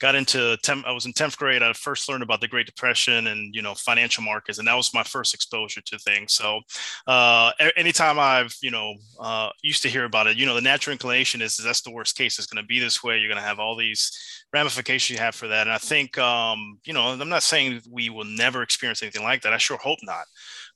got 0.00 0.16
into 0.16 0.56
temp, 0.64 0.84
I 0.86 0.92
was 0.92 1.06
in 1.06 1.12
tenth 1.12 1.36
grade. 1.38 1.62
I 1.62 1.72
first 1.72 2.08
learned 2.08 2.24
about 2.24 2.40
the 2.40 2.48
Great 2.48 2.66
Depression 2.66 3.28
and 3.28 3.54
you 3.54 3.62
know 3.62 3.74
financial 3.74 4.24
markets, 4.24 4.58
and 4.58 4.66
that 4.66 4.74
was 4.74 4.92
my 4.92 5.04
first 5.04 5.34
exposure 5.34 5.82
to 5.82 5.98
things. 6.00 6.32
So, 6.32 6.60
uh, 7.06 7.52
anytime 7.76 8.18
I've 8.18 8.56
you 8.60 8.72
know 8.72 8.94
uh, 9.20 9.50
used 9.62 9.82
to 9.82 9.88
hear 9.88 10.04
about 10.04 10.26
it, 10.26 10.36
you 10.36 10.46
know, 10.46 10.54
the 10.54 10.60
natural 10.60 10.92
inclination 10.92 11.42
is, 11.42 11.58
is 11.58 11.64
that's 11.64 11.82
the 11.82 11.92
worst 11.92 12.16
case. 12.16 12.38
It's 12.38 12.48
going 12.48 12.62
to 12.62 12.66
be 12.66 12.80
this 12.80 13.04
way. 13.04 13.18
You're 13.18 13.28
going 13.30 13.40
to 13.40 13.46
have 13.46 13.60
all 13.60 13.76
these 13.76 14.10
ramifications 14.52 15.16
you 15.16 15.22
have 15.22 15.34
for 15.34 15.48
that. 15.48 15.66
And 15.66 15.72
I 15.72 15.78
think, 15.78 16.16
um, 16.18 16.78
you 16.84 16.92
know, 16.92 17.02
I'm 17.08 17.28
not 17.28 17.42
saying 17.42 17.82
we 17.90 18.08
will 18.10 18.24
never 18.24 18.62
experience 18.62 19.02
anything 19.02 19.22
like 19.24 19.42
that. 19.42 19.52
I 19.52 19.58
sure 19.58 19.78
hope 19.78 19.98
not 20.02 20.24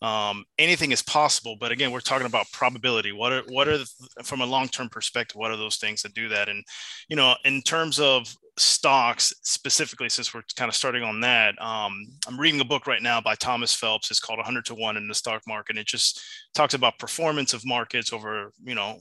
um, 0.01 0.45
anything 0.59 0.93
is 0.93 1.03
possible 1.03 1.57
but 1.59 1.73
again 1.73 1.91
we're 1.91 2.01
talking 2.01 2.27
about 2.27 2.51
probability. 2.53 3.13
What 3.13 3.33
are 3.33 3.43
what 3.49 3.69
are 3.69 3.79
the, 3.79 3.87
from 4.23 4.41
a 4.41 4.47
long-term 4.47 4.89
perspective 4.91 5.37
what 5.37 5.51
are 5.51 5.57
those 5.57 5.77
things 5.77 6.03
that 6.03 6.15
do 6.15 6.29
that? 6.29 6.49
And 6.49 6.65
you 7.09 7.17
know 7.17 7.35
in 7.45 7.63
terms 7.63 7.99
of 7.99 8.33
stocks 8.59 9.33
specifically 9.43 10.09
since 10.09 10.35
we're 10.35 10.43
kind 10.57 10.69
of 10.69 10.75
starting 10.75 11.03
on 11.03 11.21
that 11.21 11.61
um, 11.61 12.07
i'm 12.27 12.39
reading 12.39 12.61
a 12.61 12.65
book 12.65 12.87
right 12.87 13.03
now 13.03 13.21
by 13.21 13.35
thomas 13.35 13.75
phelps. 13.75 14.11
It's 14.11 14.21
called 14.21 14.39
100 14.39 14.65
to 14.67 14.75
1 14.75 14.97
in 14.97 15.09
the 15.09 15.15
stock 15.15 15.43
market 15.47 15.73
and 15.73 15.79
it 15.79 15.87
just 15.87 16.21
talks 16.55 16.75
about 16.75 16.99
performance 16.99 17.55
of 17.55 17.65
markets 17.65 18.13
over 18.13 18.53
you 18.63 18.75
know 18.75 18.99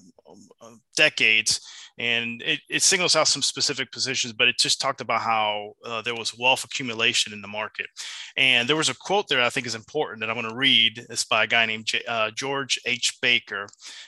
decades. 0.95 1.61
And 1.99 2.43
it, 2.43 2.59
it 2.69 2.83
singles 2.83 3.15
out 3.15 3.27
some 3.27 3.41
specific 3.41 3.91
positions 3.91 4.33
but 4.33 4.47
it 4.47 4.59
just 4.59 4.79
talked 4.79 5.01
about 5.01 5.21
how 5.21 5.73
uh, 5.83 6.01
there 6.03 6.15
was 6.15 6.37
wealth 6.37 6.63
accumulation 6.63 7.33
in 7.33 7.41
the 7.41 7.47
market. 7.47 7.87
And 8.35 8.69
there 8.69 8.75
was 8.75 8.89
a 8.89 8.95
quote 8.95 9.27
there 9.27 9.41
i 9.41 9.49
think 9.49 9.65
is 9.65 9.75
important 9.75 10.21
that 10.21 10.29
i'm 10.29 10.39
going 10.39 10.49
to 10.49 10.55
read. 10.55 11.05
It's 11.09 11.25
by 11.25 11.43
a 11.43 11.47
guy 11.47 11.65
named 11.65 11.85
J, 11.85 12.03
uh, 12.07 12.31
george 12.31 12.79
h. 12.85 13.17
Baker 13.21 13.67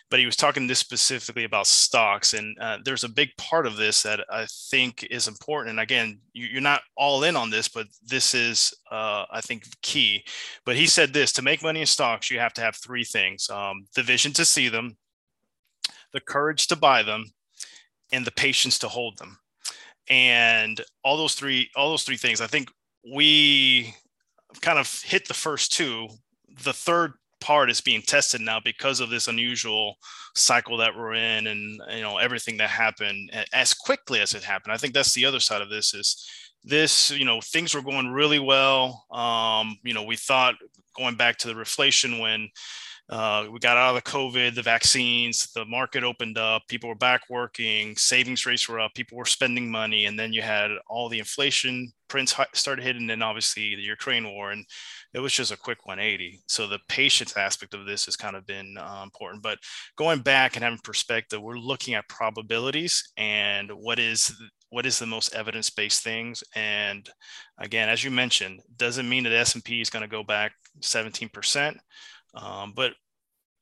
but 0.09 0.19
he 0.19 0.25
was 0.25 0.35
talking 0.35 0.67
this 0.67 0.79
specifically 0.79 1.43
about 1.43 1.67
stocks 1.67 2.33
and 2.33 2.57
uh, 2.59 2.77
there's 2.83 3.03
a 3.03 3.09
big 3.09 3.29
part 3.37 3.65
of 3.65 3.77
this 3.77 4.03
that 4.03 4.19
i 4.29 4.45
think 4.69 5.07
is 5.09 5.27
important 5.27 5.38
and 5.47 5.79
again 5.79 6.19
you, 6.33 6.57
are 6.57 6.61
not 6.61 6.81
all 6.95 7.23
in 7.23 7.35
on 7.35 7.49
this 7.49 7.67
but 7.67 7.87
this 8.05 8.33
is 8.33 8.73
uh, 8.91 9.25
i 9.31 9.41
think 9.41 9.63
key. 9.81 10.23
But 10.65 10.75
he 10.75 10.85
said 10.85 11.13
this 11.13 11.31
to 11.33 11.41
make 11.41 11.63
money 11.63 11.81
in 11.81 11.85
stocks 11.85 12.29
you 12.29 12.39
have 12.39 12.53
to 12.53 12.61
have 12.61 12.75
three 12.75 13.03
things 13.03 13.49
um, 13.49 13.85
the 13.95 14.03
vision 14.03 14.33
to 14.33 14.45
see 14.45 14.69
them 14.69 14.97
the 16.13 16.21
courage 16.21 16.67
to 16.67 16.75
buy 16.75 17.03
them 17.03 17.25
and 18.11 18.25
the 18.25 18.31
patience 18.31 18.79
to 18.79 18.87
hold 18.87 19.19
them. 19.19 19.37
And 20.09 20.81
all 21.03 21.17
those 21.17 21.35
three 21.35 21.69
all 21.75 21.89
those 21.89 22.03
three 22.03 22.17
things 22.17 22.41
i 22.41 22.47
think 22.47 22.69
we 23.11 23.93
kind 24.61 24.79
of 24.79 25.01
hit 25.03 25.27
the 25.27 25.33
first 25.33 25.73
two. 25.73 26.07
The 26.63 26.73
third 26.73 27.13
part 27.41 27.69
is 27.69 27.81
being 27.81 28.01
tested 28.01 28.41
now 28.41 28.59
because 28.63 28.99
of 28.99 29.09
this 29.09 29.27
unusual 29.27 29.95
cycle 30.35 30.77
that 30.77 30.95
we're 30.95 31.13
in 31.13 31.47
and 31.47 31.81
you 31.91 32.01
know 32.01 32.17
everything 32.17 32.57
that 32.57 32.69
happened 32.69 33.31
as 33.53 33.73
quickly 33.73 34.19
as 34.19 34.33
it 34.33 34.43
happened. 34.43 34.73
I 34.73 34.77
think 34.77 34.93
that's 34.93 35.13
the 35.13 35.25
other 35.25 35.39
side 35.39 35.61
of 35.61 35.69
this 35.69 35.93
is 35.93 36.27
this 36.63 37.09
you 37.11 37.25
know 37.25 37.39
things 37.41 37.73
were 37.73 37.81
going 37.81 38.09
really 38.09 38.39
well. 38.39 39.05
Um 39.11 39.77
you 39.83 39.93
know 39.93 40.03
we 40.03 40.15
thought 40.15 40.55
going 40.95 41.15
back 41.15 41.37
to 41.37 41.47
the 41.47 41.53
reflation 41.53 42.19
when 42.19 42.49
uh, 43.09 43.47
we 43.51 43.57
got 43.57 43.75
out 43.75 43.95
of 43.95 44.03
the 44.03 44.09
COVID, 44.09 44.53
the 44.53 44.61
vaccines, 44.61 45.51
the 45.53 45.65
market 45.65 46.03
opened 46.03 46.37
up, 46.37 46.61
people 46.67 46.87
were 46.87 46.95
back 46.95 47.21
working, 47.27 47.95
savings 47.95 48.45
rates 48.45 48.69
were 48.69 48.79
up, 48.79 48.93
people 48.93 49.17
were 49.17 49.25
spending 49.25 49.69
money, 49.69 50.05
and 50.05 50.17
then 50.17 50.31
you 50.31 50.43
had 50.43 50.69
all 50.87 51.09
the 51.09 51.17
inflation 51.17 51.91
prints 52.07 52.35
started 52.53 52.83
hitting, 52.83 53.09
and 53.09 53.23
obviously 53.23 53.75
the 53.75 53.81
Ukraine 53.81 54.29
war, 54.31 54.51
and 54.51 54.63
it 55.13 55.19
was 55.19 55.33
just 55.33 55.51
a 55.51 55.57
quick 55.57 55.85
180. 55.85 56.41
So 56.47 56.67
the 56.67 56.79
patience 56.87 57.35
aspect 57.35 57.73
of 57.73 57.85
this 57.85 58.05
has 58.05 58.15
kind 58.15 58.35
of 58.35 58.45
been 58.45 58.77
uh, 58.77 59.01
important. 59.03 59.41
But 59.41 59.57
going 59.95 60.19
back 60.19 60.55
and 60.55 60.63
having 60.63 60.79
perspective, 60.83 61.41
we're 61.41 61.57
looking 61.57 61.95
at 61.95 62.07
probabilities 62.09 63.11
and 63.17 63.71
what 63.71 63.99
is 63.99 64.35
what 64.71 64.85
is 64.85 64.99
the 64.99 65.05
most 65.07 65.33
evidence-based 65.33 66.03
things. 66.03 66.43
And 66.55 67.09
again, 67.57 67.89
as 67.89 68.03
you 68.03 68.11
mentioned, 68.11 68.59
doesn't 68.77 69.09
mean 69.09 69.23
that 69.23 69.33
S&P 69.33 69.81
is 69.81 69.89
going 69.89 70.03
to 70.03 70.07
go 70.07 70.23
back 70.23 70.51
17 70.81 71.29
percent 71.29 71.77
um, 72.33 72.73
but 72.75 72.93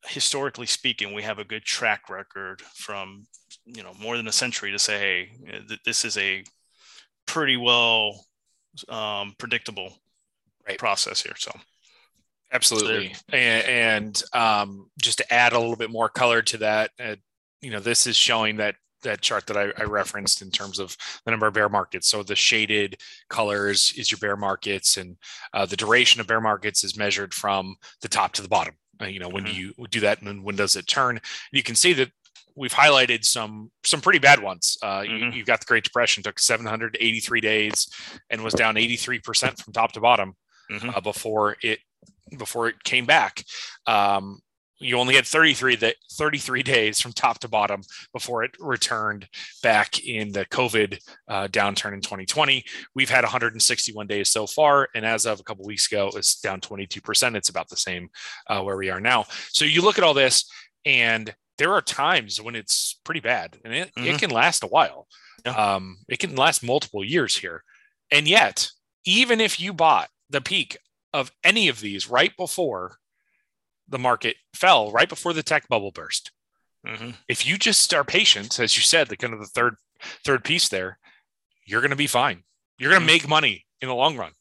historically 0.06 0.66
speaking, 0.66 1.14
we 1.14 1.22
have 1.22 1.38
a 1.38 1.44
good 1.44 1.64
track 1.64 2.08
record 2.08 2.62
from 2.74 3.26
you 3.64 3.82
know 3.82 3.92
more 4.00 4.16
than 4.16 4.28
a 4.28 4.32
century 4.32 4.72
to 4.72 4.78
say, 4.78 4.98
hey, 4.98 5.62
th- 5.68 5.80
this 5.84 6.04
is 6.04 6.16
a 6.16 6.44
pretty 7.26 7.56
well 7.56 8.26
um, 8.88 9.34
predictable 9.38 9.98
right. 10.68 10.78
process 10.78 11.22
here. 11.22 11.34
So. 11.36 11.52
Absolutely, 12.50 13.14
and, 13.30 13.66
and 13.66 14.22
um, 14.32 14.90
just 14.98 15.18
to 15.18 15.32
add 15.32 15.52
a 15.52 15.58
little 15.58 15.76
bit 15.76 15.90
more 15.90 16.08
color 16.08 16.40
to 16.40 16.56
that, 16.58 16.90
uh, 16.98 17.16
you 17.60 17.70
know, 17.70 17.80
this 17.80 18.06
is 18.06 18.16
showing 18.16 18.56
that 18.56 18.76
that 19.02 19.20
chart 19.20 19.46
that 19.46 19.56
I, 19.56 19.70
I, 19.80 19.84
referenced 19.84 20.42
in 20.42 20.50
terms 20.50 20.78
of 20.78 20.96
the 21.24 21.30
number 21.30 21.46
of 21.46 21.54
bear 21.54 21.68
markets. 21.68 22.08
So 22.08 22.22
the 22.22 22.34
shaded 22.34 22.96
colors 23.28 23.92
is 23.96 24.10
your 24.10 24.18
bear 24.18 24.36
markets, 24.36 24.96
and 24.96 25.16
uh, 25.52 25.66
the 25.66 25.76
duration 25.76 26.20
of 26.20 26.26
bear 26.26 26.40
markets 26.40 26.84
is 26.84 26.96
measured 26.96 27.32
from 27.34 27.76
the 28.02 28.08
top 28.08 28.32
to 28.34 28.42
the 28.42 28.48
bottom. 28.48 28.74
Uh, 29.00 29.06
you 29.06 29.20
know, 29.20 29.28
when 29.28 29.44
mm-hmm. 29.44 29.52
do 29.52 29.60
you 29.60 29.86
do 29.90 30.00
that, 30.00 30.18
and 30.18 30.26
then 30.26 30.42
when 30.42 30.56
does 30.56 30.74
it 30.74 30.86
turn? 30.86 31.20
You 31.52 31.62
can 31.62 31.74
see 31.74 31.92
that 31.94 32.10
we've 32.56 32.72
highlighted 32.72 33.24
some 33.24 33.70
some 33.84 34.00
pretty 34.00 34.18
bad 34.18 34.42
ones. 34.42 34.76
Uh, 34.82 35.00
mm-hmm. 35.00 35.32
you, 35.32 35.38
have 35.40 35.46
got 35.46 35.60
the 35.60 35.66
Great 35.66 35.84
Depression 35.84 36.22
took 36.22 36.38
783 36.38 37.40
days 37.40 37.88
and 38.30 38.42
was 38.42 38.54
down 38.54 38.76
83 38.76 39.20
percent 39.20 39.58
from 39.58 39.72
top 39.72 39.92
to 39.92 40.00
bottom 40.00 40.34
mm-hmm. 40.70 40.90
uh, 40.90 41.00
before 41.00 41.56
it 41.62 41.80
before 42.36 42.68
it 42.68 42.82
came 42.84 43.06
back. 43.06 43.44
Um, 43.86 44.40
you 44.80 44.96
only 44.96 45.14
had 45.14 45.26
33 45.26 45.76
that 45.76 45.96
33 46.12 46.62
days 46.62 47.00
from 47.00 47.12
top 47.12 47.38
to 47.40 47.48
bottom 47.48 47.82
before 48.12 48.44
it 48.44 48.56
returned 48.60 49.28
back 49.62 50.04
in 50.04 50.32
the 50.32 50.44
covid 50.46 50.98
uh, 51.28 51.48
downturn 51.48 51.94
in 51.94 52.00
2020 52.00 52.64
we've 52.94 53.10
had 53.10 53.24
161 53.24 54.06
days 54.06 54.30
so 54.30 54.46
far 54.46 54.88
and 54.94 55.04
as 55.04 55.26
of 55.26 55.40
a 55.40 55.42
couple 55.42 55.64
weeks 55.64 55.90
ago 55.90 56.10
it's 56.14 56.40
down 56.40 56.60
22% 56.60 57.34
it's 57.34 57.48
about 57.48 57.68
the 57.68 57.76
same 57.76 58.08
uh, 58.48 58.62
where 58.62 58.76
we 58.76 58.90
are 58.90 59.00
now 59.00 59.24
so 59.48 59.64
you 59.64 59.82
look 59.82 59.98
at 59.98 60.04
all 60.04 60.14
this 60.14 60.50
and 60.84 61.34
there 61.58 61.72
are 61.72 61.82
times 61.82 62.40
when 62.40 62.54
it's 62.54 63.00
pretty 63.04 63.20
bad 63.20 63.58
and 63.64 63.74
it, 63.74 63.88
mm-hmm. 63.96 64.06
it 64.06 64.18
can 64.18 64.30
last 64.30 64.62
a 64.62 64.68
while 64.68 65.06
yeah. 65.44 65.74
um, 65.74 65.98
it 66.08 66.18
can 66.18 66.36
last 66.36 66.62
multiple 66.62 67.04
years 67.04 67.36
here 67.36 67.64
and 68.10 68.28
yet 68.28 68.70
even 69.04 69.40
if 69.40 69.58
you 69.58 69.72
bought 69.72 70.08
the 70.30 70.40
peak 70.40 70.78
of 71.12 71.32
any 71.42 71.68
of 71.68 71.80
these 71.80 72.08
right 72.08 72.36
before 72.36 72.98
the 73.88 73.98
market 73.98 74.36
fell 74.54 74.90
right 74.92 75.08
before 75.08 75.32
the 75.32 75.42
tech 75.42 75.68
bubble 75.68 75.90
burst. 75.90 76.30
Mm-hmm. 76.86 77.10
If 77.28 77.46
you 77.46 77.56
just 77.58 77.92
are 77.94 78.04
patient, 78.04 78.60
as 78.60 78.76
you 78.76 78.82
said, 78.82 79.08
the 79.08 79.16
kind 79.16 79.34
of 79.34 79.40
the 79.40 79.46
third 79.46 79.76
third 80.24 80.44
piece 80.44 80.68
there, 80.68 80.98
you're 81.66 81.80
going 81.80 81.90
to 81.90 81.96
be 81.96 82.06
fine. 82.06 82.44
You're 82.78 82.90
going 82.90 83.02
to 83.02 83.06
mm-hmm. 83.06 83.14
make 83.14 83.28
money 83.28 83.66
in 83.80 83.88
the 83.88 83.94
long 83.94 84.16
run. 84.16 84.32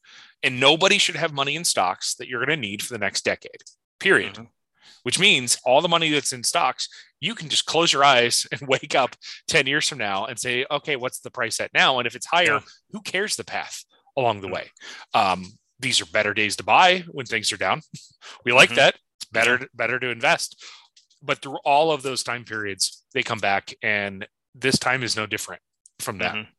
And 0.44 0.60
nobody 0.60 1.00
should 1.00 1.16
have 1.16 1.34
money 1.34 1.56
in 1.56 1.64
stocks 1.64 2.16
that 2.16 2.28
you're 2.28 2.46
going 2.46 2.56
to 2.56 2.62
need 2.62 2.84
for 2.84 2.94
the 2.94 3.00
next 3.00 3.26
decade, 3.26 3.64
period. 4.00 4.34
Mm-hmm. 4.34 4.44
Which 5.04 5.20
means 5.20 5.58
all 5.66 5.82
the 5.82 5.88
money 5.88 6.12
that's 6.12 6.34
in 6.34 6.44
stocks, 6.44 6.90
you 7.20 7.34
can 7.34 7.50
just 7.50 7.66
close 7.66 7.92
your 7.92 8.04
eyes 8.04 8.46
and 8.52 8.68
wake 8.68 8.94
up 8.94 9.16
10 9.48 9.66
years 9.66 9.88
from 9.88 9.98
now 9.98 10.26
and 10.26 10.38
say, 10.38 10.66
okay, 10.70 10.96
what's 10.96 11.20
the 11.20 11.32
price 11.32 11.60
at 11.60 11.74
now? 11.74 11.98
And 11.98 12.06
if 12.06 12.16
it's 12.16 12.26
higher, 12.26 12.46
yeah. 12.46 12.60
who 12.92 13.02
cares 13.02 13.36
the 13.36 13.44
path 13.44 13.84
along 14.16 14.42
the 14.42 14.48
mm-hmm. 14.48 14.56
way? 14.56 14.72
Um, 15.14 15.46
these 15.80 16.02
are 16.02 16.06
better 16.08 16.34
days 16.34 16.56
to 16.58 16.64
buy 16.64 17.04
when 17.12 17.26
things 17.26 17.52
are 17.52 17.58
down. 17.58 17.82
we 18.46 18.54
like 18.54 18.70
mm-hmm. 18.70 18.78
that. 18.78 18.96
It's 19.22 19.32
better, 19.32 19.68
better 19.74 20.00
to 20.00 20.10
invest. 20.10 20.64
But 21.22 21.42
through 21.42 21.58
all 21.66 21.92
of 21.92 22.04
those 22.04 22.24
time 22.24 22.44
periods, 22.44 23.04
they 23.14 23.24
come 23.24 23.40
back, 23.40 23.74
and 23.82 24.28
this 24.54 24.78
time 24.78 25.04
is 25.04 25.16
no 25.16 25.26
different 25.26 25.62
from 26.00 26.20
that. 26.20 26.36
Mm-hmm. 26.36 26.50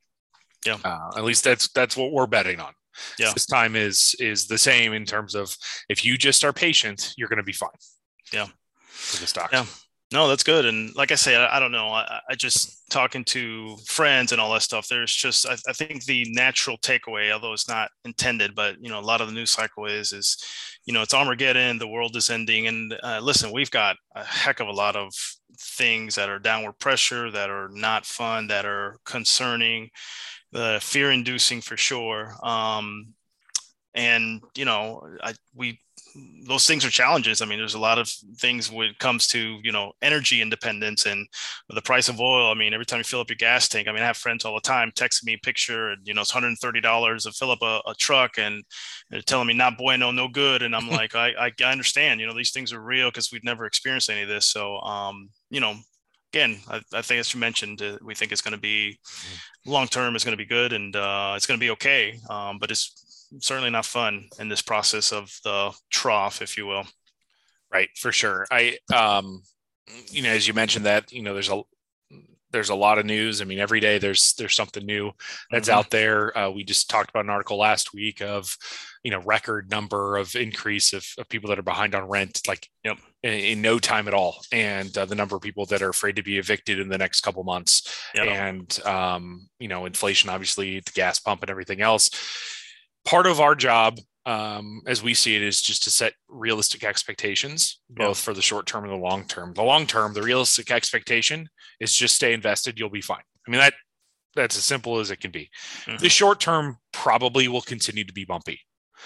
Yeah. 0.66 0.78
Uh, 0.84 1.10
at 1.16 1.24
least 1.24 1.44
that's 1.44 1.68
that's 1.68 1.96
what 1.96 2.12
we're 2.12 2.26
betting 2.26 2.58
on. 2.60 2.72
Yeah. 3.18 3.32
This 3.32 3.46
time 3.46 3.76
is 3.76 4.16
is 4.18 4.46
the 4.46 4.58
same 4.58 4.92
in 4.92 5.04
terms 5.04 5.34
of 5.34 5.56
if 5.88 6.04
you 6.04 6.18
just 6.18 6.44
are 6.44 6.52
patient, 6.52 7.14
you're 7.16 7.28
going 7.28 7.38
to 7.38 7.44
be 7.44 7.52
fine. 7.52 7.70
Yeah. 8.32 8.46
For 8.80 9.20
the 9.20 9.26
stocks. 9.26 9.52
Yeah. 9.52 9.66
No, 10.10 10.26
that's 10.26 10.42
good. 10.42 10.64
And 10.64 10.94
like 10.96 11.12
I 11.12 11.16
say, 11.16 11.36
I, 11.36 11.56
I 11.56 11.60
don't 11.60 11.72
know. 11.72 11.88
I, 11.88 12.20
I, 12.30 12.34
just 12.34 12.90
talking 12.90 13.24
to 13.24 13.76
friends 13.84 14.32
and 14.32 14.40
all 14.40 14.50
that 14.54 14.62
stuff. 14.62 14.88
There's 14.88 15.14
just, 15.14 15.46
I, 15.46 15.52
I, 15.68 15.74
think 15.74 16.04
the 16.04 16.24
natural 16.30 16.78
takeaway, 16.78 17.30
although 17.30 17.52
it's 17.52 17.68
not 17.68 17.90
intended, 18.06 18.54
but 18.54 18.76
you 18.80 18.88
know, 18.88 19.00
a 19.00 19.02
lot 19.02 19.20
of 19.20 19.26
the 19.26 19.34
news 19.34 19.50
cycle 19.50 19.84
is, 19.84 20.12
is, 20.14 20.42
you 20.86 20.94
know, 20.94 21.02
it's 21.02 21.12
Armageddon. 21.12 21.76
The 21.76 21.88
world 21.88 22.16
is 22.16 22.30
ending. 22.30 22.68
And 22.68 22.94
uh, 23.02 23.20
listen, 23.22 23.52
we've 23.52 23.70
got 23.70 23.96
a 24.14 24.24
heck 24.24 24.60
of 24.60 24.68
a 24.68 24.72
lot 24.72 24.96
of 24.96 25.12
things 25.60 26.14
that 26.14 26.30
are 26.30 26.38
downward 26.38 26.78
pressure, 26.78 27.30
that 27.30 27.50
are 27.50 27.68
not 27.70 28.06
fun, 28.06 28.46
that 28.46 28.64
are 28.64 28.96
concerning 29.04 29.90
uh, 30.54 30.78
fear 30.78 31.10
inducing 31.10 31.60
for 31.60 31.76
sure. 31.76 32.34
Um, 32.42 33.08
and 33.92 34.40
you 34.56 34.64
know, 34.64 35.06
I, 35.22 35.34
we 35.54 35.80
those 36.46 36.66
things 36.66 36.84
are 36.84 36.90
challenges. 36.90 37.42
I 37.42 37.46
mean, 37.46 37.58
there's 37.58 37.74
a 37.74 37.78
lot 37.78 37.98
of 37.98 38.08
things 38.36 38.70
when 38.70 38.88
it 38.88 38.98
comes 38.98 39.26
to 39.28 39.58
you 39.62 39.72
know 39.72 39.92
energy 40.02 40.40
independence 40.40 41.06
and 41.06 41.26
the 41.68 41.82
price 41.82 42.08
of 42.08 42.20
oil. 42.20 42.50
I 42.50 42.54
mean, 42.54 42.74
every 42.74 42.86
time 42.86 42.98
you 42.98 43.04
fill 43.04 43.20
up 43.20 43.30
your 43.30 43.36
gas 43.36 43.68
tank, 43.68 43.88
I 43.88 43.92
mean, 43.92 44.02
I 44.02 44.06
have 44.06 44.16
friends 44.16 44.44
all 44.44 44.54
the 44.54 44.60
time 44.60 44.92
texting 44.92 45.24
me 45.24 45.34
a 45.34 45.38
picture, 45.38 45.90
and 45.90 46.06
you 46.06 46.14
know, 46.14 46.20
it's 46.20 46.34
130 46.34 46.80
dollars 46.80 47.24
to 47.24 47.32
fill 47.32 47.50
up 47.50 47.62
a, 47.62 47.80
a 47.86 47.94
truck, 47.94 48.38
and 48.38 48.62
they're 49.10 49.22
telling 49.22 49.46
me 49.46 49.54
not 49.54 49.78
bueno, 49.78 50.10
no 50.10 50.18
no 50.18 50.28
good, 50.28 50.62
and 50.62 50.76
I'm 50.76 50.88
like, 51.00 51.14
I, 51.14 51.30
I, 51.38 51.52
I 51.60 51.72
understand. 51.72 52.20
You 52.20 52.26
know, 52.26 52.34
these 52.34 52.52
things 52.52 52.72
are 52.72 52.80
real 52.80 53.08
because 53.08 53.32
we've 53.32 53.44
never 53.44 53.64
experienced 53.64 54.10
any 54.10 54.22
of 54.22 54.28
this. 54.28 54.46
So, 54.46 54.78
um, 54.80 55.30
you 55.50 55.60
know, 55.60 55.76
again, 56.32 56.58
I, 56.68 56.82
I, 56.92 57.02
think 57.02 57.20
as 57.20 57.32
you 57.32 57.40
mentioned, 57.40 57.80
uh, 57.80 57.98
we 58.02 58.14
think 58.14 58.32
it's 58.32 58.42
going 58.42 58.52
to 58.52 58.60
be 58.60 58.98
mm-hmm. 59.04 59.70
long 59.70 59.86
term. 59.86 60.14
It's 60.14 60.24
going 60.24 60.36
to 60.36 60.44
be 60.44 60.46
good, 60.46 60.72
and 60.72 60.94
uh, 60.94 61.34
it's 61.36 61.46
going 61.46 61.58
to 61.58 61.64
be 61.64 61.70
okay. 61.70 62.18
Um, 62.28 62.58
but 62.58 62.70
it's 62.70 63.07
certainly 63.40 63.70
not 63.70 63.86
fun 63.86 64.28
in 64.38 64.48
this 64.48 64.62
process 64.62 65.12
of 65.12 65.36
the 65.44 65.72
trough, 65.90 66.42
if 66.42 66.56
you 66.56 66.66
will. 66.66 66.84
Right, 67.72 67.90
for 67.96 68.12
sure. 68.12 68.46
I, 68.50 68.78
um, 68.94 69.42
you 70.10 70.22
know, 70.22 70.30
as 70.30 70.48
you 70.48 70.54
mentioned 70.54 70.86
that, 70.86 71.12
you 71.12 71.22
know, 71.22 71.34
there's 71.34 71.50
a 71.50 71.62
there's 72.50 72.70
a 72.70 72.74
lot 72.74 72.98
of 72.98 73.04
news. 73.04 73.42
I 73.42 73.44
mean, 73.44 73.58
every 73.58 73.80
day 73.80 73.98
there's 73.98 74.34
there's 74.34 74.56
something 74.56 74.84
new 74.84 75.12
that's 75.50 75.68
mm-hmm. 75.68 75.78
out 75.78 75.90
there. 75.90 76.36
Uh, 76.36 76.50
we 76.50 76.64
just 76.64 76.88
talked 76.88 77.10
about 77.10 77.24
an 77.24 77.30
article 77.30 77.58
last 77.58 77.92
week 77.92 78.22
of, 78.22 78.56
you 79.02 79.10
know, 79.10 79.20
record 79.20 79.70
number 79.70 80.16
of 80.16 80.34
increase 80.34 80.92
of, 80.92 81.06
of 81.18 81.28
people 81.28 81.50
that 81.50 81.58
are 81.58 81.62
behind 81.62 81.94
on 81.94 82.08
rent, 82.08 82.40
like 82.48 82.68
yep. 82.84 82.96
in, 83.22 83.32
in 83.32 83.62
no 83.62 83.78
time 83.78 84.08
at 84.08 84.14
all, 84.14 84.40
and 84.50 84.96
uh, 84.96 85.04
the 85.04 85.14
number 85.14 85.36
of 85.36 85.42
people 85.42 85.66
that 85.66 85.82
are 85.82 85.90
afraid 85.90 86.16
to 86.16 86.22
be 86.22 86.38
evicted 86.38 86.80
in 86.80 86.88
the 86.88 86.98
next 86.98 87.20
couple 87.20 87.44
months, 87.44 88.02
yep. 88.14 88.26
and 88.26 88.80
um, 88.86 89.48
you 89.58 89.68
know, 89.68 89.84
inflation, 89.84 90.30
obviously, 90.30 90.80
the 90.80 90.92
gas 90.92 91.18
pump 91.18 91.42
and 91.42 91.50
everything 91.50 91.80
else. 91.80 92.10
Part 93.08 93.26
of 93.26 93.40
our 93.40 93.54
job 93.54 93.98
um, 94.28 94.82
as 94.86 95.02
we 95.02 95.14
see 95.14 95.36
it, 95.36 95.42
is 95.42 95.62
just 95.62 95.84
to 95.84 95.90
set 95.90 96.12
realistic 96.28 96.84
expectations, 96.84 97.80
both 97.88 98.18
yeah. 98.18 98.24
for 98.24 98.34
the 98.34 98.42
short 98.42 98.66
term 98.66 98.84
and 98.84 98.92
the 98.92 98.96
long 98.96 99.24
term. 99.24 99.54
The 99.54 99.62
long 99.62 99.86
term, 99.86 100.12
the 100.12 100.20
realistic 100.20 100.70
expectation 100.70 101.48
is 101.80 101.94
just 101.94 102.16
stay 102.16 102.34
invested, 102.34 102.78
you'll 102.78 102.90
be 102.90 103.00
fine. 103.00 103.22
I 103.46 103.50
mean 103.50 103.60
that 103.60 103.72
that's 104.36 104.58
as 104.58 104.66
simple 104.66 104.98
as 104.98 105.10
it 105.10 105.20
can 105.20 105.30
be. 105.30 105.48
Mm-hmm. 105.86 106.02
The 106.02 106.10
short 106.10 106.40
term 106.40 106.76
probably 106.92 107.48
will 107.48 107.62
continue 107.62 108.04
to 108.04 108.12
be 108.12 108.26
bumpy, 108.26 108.60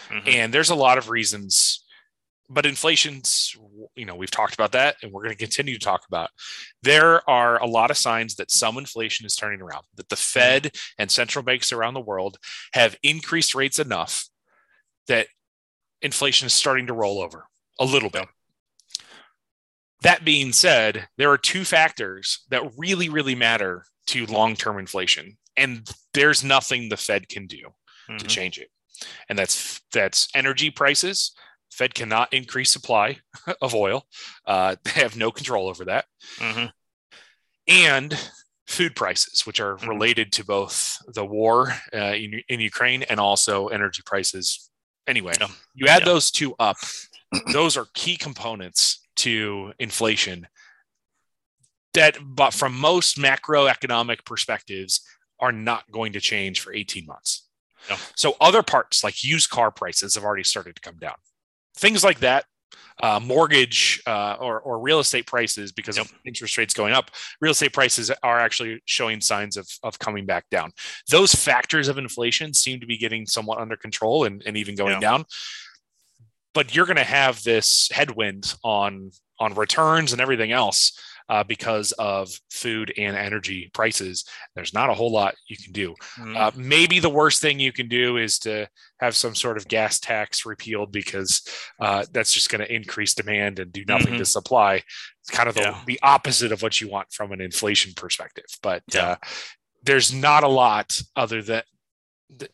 mm-hmm. 0.09 0.29
and 0.29 0.53
there's 0.53 0.71
a 0.71 0.75
lot 0.75 0.99
of 0.99 1.09
reasons. 1.09 1.85
But 2.51 2.67
inflation's, 2.67 3.55
you 3.95 4.05
know, 4.05 4.15
we've 4.15 4.31
talked 4.31 4.55
about 4.55 4.73
that, 4.73 4.97
and 5.03 5.13
we're 5.13 5.23
going 5.23 5.37
to 5.37 5.39
continue 5.39 5.75
to 5.75 5.85
talk 5.85 6.03
about. 6.09 6.31
There 6.83 7.29
are 7.29 7.63
a 7.63 7.67
lot 7.67 7.91
of 7.91 7.97
signs 7.97 8.37
that 8.37 8.51
some 8.51 8.79
inflation 8.79 9.27
is 9.27 9.37
turning 9.37 9.61
around. 9.61 9.85
That 9.97 10.09
the. 10.09 10.17
Fed 10.33 10.71
and 10.99 11.11
central 11.11 11.45
banks 11.45 11.73
around 11.73 11.95
the 11.95 12.01
world 12.01 12.39
have 12.73 12.97
increased 13.03 13.55
rates 13.55 13.79
enough 13.79 14.29
that 15.09 15.27
inflation 16.01 16.47
is 16.47 16.55
starting 16.55 16.87
to 16.87 16.95
roll 16.95 17.21
over 17.21 17.45
a 17.79 17.85
little 17.85 18.09
bit. 18.09 18.27
That 20.03 20.25
being 20.25 20.53
said, 20.53 21.09
there 21.19 21.31
are 21.31 21.39
two 21.39 21.65
factors 21.65 22.45
that 22.51 22.73
really, 22.77 23.09
really 23.09 23.35
matter 23.35 23.85
to 24.07 24.27
long 24.27 24.57
term 24.57 24.79
inflation. 24.79 25.37
And 25.57 25.89
there's 26.15 26.43
nothing 26.43 26.89
the 26.89 26.97
Fed 26.97 27.29
can 27.29 27.47
do 27.47 27.59
mm-hmm. 28.09 28.17
to 28.17 28.27
change 28.27 28.59
it. 28.59 28.69
And 29.29 29.39
that's 29.39 29.81
that's 29.93 30.29
energy 30.35 30.71
prices. 30.71 31.33
Fed 31.73 31.95
cannot 31.95 32.33
increase 32.33 32.71
supply 32.71 33.19
of 33.63 33.75
oil. 33.75 34.07
Uh, 34.47 34.77
they 34.85 35.01
have 35.03 35.17
no 35.17 35.31
control 35.31 35.69
over 35.69 35.85
that. 35.87 36.07
Mm-hmm. 36.39 36.67
And 37.69 38.31
food 38.67 38.95
prices, 38.95 39.47
which 39.47 39.61
are 39.61 39.77
mm-hmm. 39.77 39.89
related 39.89 40.33
to 40.33 40.45
both 40.45 40.99
the 41.09 41.25
war 41.25 41.75
uh, 41.95 42.15
in, 42.15 42.43
in 42.49 42.61
Ukraine 42.61 43.03
and 43.05 43.19
also 43.21 43.69
energy 43.69 44.03
prices 44.05 44.71
Anyway, 45.07 45.33
yeah. 45.41 45.49
you 45.75 45.87
add 45.89 46.01
yeah. 46.01 46.07
those 46.07 46.31
two 46.31 46.55
up, 46.59 46.77
those 47.53 47.77
are 47.77 47.87
key 47.95 48.17
components 48.17 49.01
to 49.17 49.73
inflation 49.79 50.47
that, 51.95 52.17
but 52.23 52.55
from 52.55 52.79
most 52.79 53.19
macroeconomic 53.19 54.25
perspectives, 54.25 55.03
are 55.41 55.53
not 55.53 55.91
going 55.91 56.13
to 56.13 56.21
change 56.21 56.61
for 56.61 56.73
18 56.73 57.05
months. 57.05 57.49
Yeah. 57.91 57.97
So 58.15 58.37
other 58.41 58.63
parts 58.63 59.03
like 59.03 59.25
used 59.25 59.51
car 59.51 59.73
prices 59.73 60.15
have 60.15 60.23
already 60.23 60.45
started 60.45 60.77
to 60.77 60.81
come 60.81 60.99
down. 60.99 61.17
Things 61.75 62.05
like 62.05 62.21
that 62.21 62.45
uh, 63.03 63.21
mortgage 63.21 64.03
uh, 64.07 64.37
or, 64.41 64.61
or 64.61 64.79
real 64.79 65.01
estate 65.01 65.27
prices 65.27 65.73
because 65.73 65.97
yep. 65.97 66.07
of 66.07 66.13
interest 66.25 66.57
rates 66.59 66.75
going 66.75 66.93
up, 66.93 67.11
real 67.41 67.53
estate 67.53 67.73
prices 67.73 68.11
are 68.23 68.39
actually 68.39 68.81
showing 68.85 69.21
signs 69.21 69.57
of, 69.57 69.67
of 69.83 69.99
coming 69.99 70.27
back 70.27 70.49
down. 70.51 70.73
Those 71.11 71.35
factors 71.35 71.89
of 71.89 71.99
inflation 71.99 72.55
seem 72.55 72.81
to 72.81 72.87
be 72.87 72.97
getting 72.97 73.27
somewhat 73.27 73.59
under 73.59 73.77
control 73.77 74.25
and, 74.25 74.43
and 74.47 74.57
even 74.57 74.77
going 74.77 74.95
yeah. 74.95 75.01
down. 75.01 75.25
But 76.55 76.75
you're 76.75 76.87
going 76.87 76.97
to 76.97 77.05
have 77.05 77.43
this 77.43 77.91
headwind 77.93 78.55
on 78.63 79.11
on 79.41 79.55
returns 79.55 80.13
and 80.13 80.21
everything 80.21 80.53
else 80.53 80.93
uh, 81.29 81.45
because 81.45 81.93
of 81.93 82.31
food 82.51 82.93
and 82.97 83.17
energy 83.17 83.71
prices. 83.73 84.25
There's 84.55 84.75
not 84.75 84.91
a 84.91 84.95
whole 84.95 85.13
lot 85.13 85.35
you 85.49 85.57
can 85.57 85.73
do. 85.73 85.95
Mm. 86.19 86.37
Uh, 86.37 86.51
maybe 86.57 86.99
the 86.99 87.11
worst 87.11 87.41
thing 87.41 87.61
you 87.61 87.73
can 87.73 87.89
do 87.89 88.17
is 88.17 88.39
to 88.41 88.69
have 89.01 89.17
some 89.17 89.35
sort 89.35 89.57
of 89.57 89.69
gas 89.69 90.01
tax 90.01 90.47
repealed 90.47 90.93
because 90.93 91.43
uh, 91.81 92.05
that's 92.13 92.33
just 92.33 92.51
going 92.51 92.65
to 92.65 92.75
increase 92.75 93.15
demand 93.15 93.59
and 93.59 93.73
do 93.73 93.85
nothing 93.87 94.09
mm-hmm. 94.09 94.19
to 94.19 94.25
supply. 94.25 94.83
It's 95.21 95.31
kind 95.31 95.49
of 95.49 95.55
the, 95.55 95.63
yeah. 95.63 95.81
the, 95.87 96.01
opposite 96.03 96.53
of 96.53 96.63
what 96.63 96.81
you 96.81 96.89
want 96.89 97.13
from 97.13 97.33
an 97.33 97.41
inflation 97.41 97.93
perspective. 97.95 98.47
But 98.63 98.83
yeah. 98.93 99.03
Uh, 99.03 99.17
there's 99.85 100.15
not 100.15 100.45
a 100.45 100.49
lot 100.49 101.01
other 101.17 101.43
than 101.43 101.63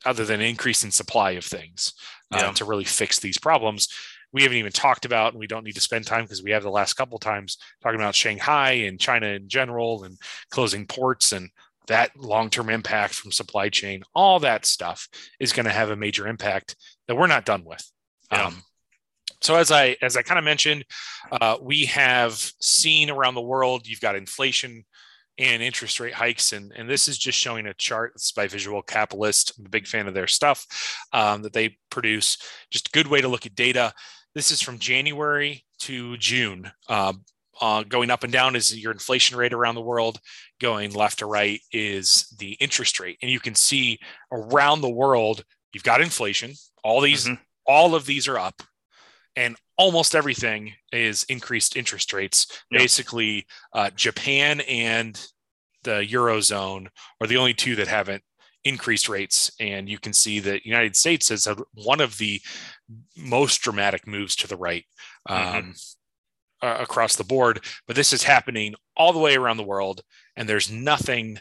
other 0.05 0.25
than 0.25 0.41
increase 0.41 0.83
in 0.83 0.91
supply 0.91 1.33
of 1.33 1.45
things 1.45 1.93
uh, 2.33 2.39
yeah. 2.41 2.53
to 2.53 2.65
really 2.65 2.85
fix 2.85 3.19
these 3.21 3.39
problems 3.39 3.89
we 4.33 4.43
haven't 4.43 4.59
even 4.59 4.73
talked 4.73 5.05
about, 5.05 5.33
and 5.33 5.41
we 5.41 5.47
don't 5.47 5.65
need 5.65 5.75
to 5.75 5.81
spend 5.81 6.07
time 6.07 6.25
because 6.25 6.43
we 6.43 6.51
have 6.51 6.63
the 6.63 6.71
last 6.71 6.95
couple 6.95 7.19
times 7.19 7.59
talking 7.83 8.01
about 8.01 8.15
Shanghai 8.15 8.73
and 8.73 9.01
China 9.01 9.27
in 9.29 9.49
general 9.49 10.05
and 10.05 10.19
closing 10.51 10.87
ports 10.87 11.33
and 11.33 11.51
that 11.87 12.11
long-term 12.17 12.69
impact 12.69 13.15
from 13.15 13.33
supply 13.33 13.71
chain, 13.71 14.03
all 14.15 14.41
that 14.41 14.67
stuff 14.67 15.09
is 15.41 15.53
going 15.53 15.65
to 15.65 15.73
have 15.73 15.91
a 15.91 15.97
major 15.97 16.27
impact 16.27 16.77
that 17.07 17.17
we're 17.17 17.27
not 17.27 17.47
done 17.47 17.65
with. 17.65 17.91
Yeah. 18.31 18.47
Um, 18.47 18.63
so 19.41 19.55
as 19.55 19.71
I 19.71 19.97
as 20.03 20.17
I 20.17 20.23
kind 20.23 20.39
of 20.39 20.45
mentioned, 20.45 20.85
uh, 21.31 21.57
we 21.63 21.87
have 21.87 22.35
seen 22.61 23.09
around 23.09 23.35
the 23.35 23.41
world, 23.41 23.87
you've 23.87 24.01
got 24.01 24.17
inflation 24.17 24.85
and 25.39 25.63
interest 25.63 26.01
rate 26.01 26.15
hikes. 26.15 26.53
And, 26.53 26.73
and 26.77 26.91
this 26.91 27.09
is 27.09 27.17
just 27.17 27.39
showing 27.39 27.67
a 27.67 27.75
chart 27.75 28.13
that's 28.15 28.33
by 28.33 28.49
Visual 28.49 28.83
Capitalist. 28.83 29.53
I'm 29.59 29.67
a 29.67 29.71
big 29.71 29.87
fan 29.87 30.09
of 30.09 30.15
their 30.15 30.27
stuff 30.27 30.67
um, 31.13 31.43
that 31.43 31.53
they 31.53 31.79
produce. 31.91 32.39
Just 32.71 32.89
a 32.89 32.91
good 32.91 33.07
way 33.07 33.21
to 33.21 33.29
look 33.29 33.47
at 33.47 33.55
data. 33.55 33.93
This 34.39 34.53
is 34.53 34.63
from 34.63 34.79
January 34.79 35.65
to 35.81 36.17
June. 36.17 36.71
Uh, 36.89 37.15
uh, 37.61 37.83
going 37.83 38.09
up 38.09 38.23
and 38.23 38.33
down 38.33 38.55
is 38.55 38.79
your 38.79 38.93
inflation 38.93 39.37
rate 39.37 39.53
around 39.53 39.75
the 39.75 39.81
world. 39.81 40.21
Going 40.61 40.93
left 40.93 41.19
to 41.19 41.27
right 41.27 41.61
is 41.73 42.33
the 42.39 42.53
interest 42.61 43.01
rate. 43.01 43.19
And 43.21 43.33
you 43.33 43.41
can 43.41 43.57
see 43.57 43.99
around 44.31 44.81
the 44.81 44.89
world, 44.89 45.43
you've 45.73 45.83
got 45.83 46.01
inflation. 46.01 46.53
All 46.85 47.01
these, 47.01 47.25
mm-hmm. 47.25 47.43
all 47.67 47.97
of 47.97 48.07
these 48.07 48.29
are 48.29 48.39
up, 48.39 48.63
and 49.35 49.57
almost 49.77 50.15
everything 50.15 50.73
is 50.93 51.25
increased 51.25 51.75
interest 51.75 52.13
rates. 52.13 52.47
Yep. 52.71 52.81
Basically, 52.81 53.45
uh, 53.73 53.91
Japan 53.91 54.61
and 54.61 55.21
the 55.83 56.07
eurozone 56.09 56.87
are 57.21 57.27
the 57.27 57.39
only 57.39 57.55
two 57.55 57.75
that 57.75 57.89
haven't 57.89 58.23
increased 58.69 59.09
rates. 59.09 59.51
And 59.59 59.89
you 59.89 59.99
can 59.99 60.13
see 60.13 60.41
that 60.41 60.67
United 60.67 60.97
States 60.97 61.29
has 61.31 61.47
had 61.47 61.59
one 61.75 62.01
of 62.01 62.19
the 62.19 62.41
most 63.17 63.61
dramatic 63.61 64.07
moves 64.07 64.37
to 64.37 64.47
the 64.47 64.57
right. 64.57 64.85
Mm-hmm. 65.29 65.59
Um, 65.59 65.75
uh, 66.61 66.79
across 66.81 67.15
the 67.15 67.23
board, 67.23 67.65
but 67.87 67.95
this 67.95 68.13
is 68.13 68.25
happening 68.25 68.75
all 68.97 69.13
the 69.13 69.19
way 69.21 69.37
around 69.37 69.59
the 69.59 69.63
world, 69.63 70.01
and 70.37 70.49
there's 70.49 70.69
nothing 70.69 71.39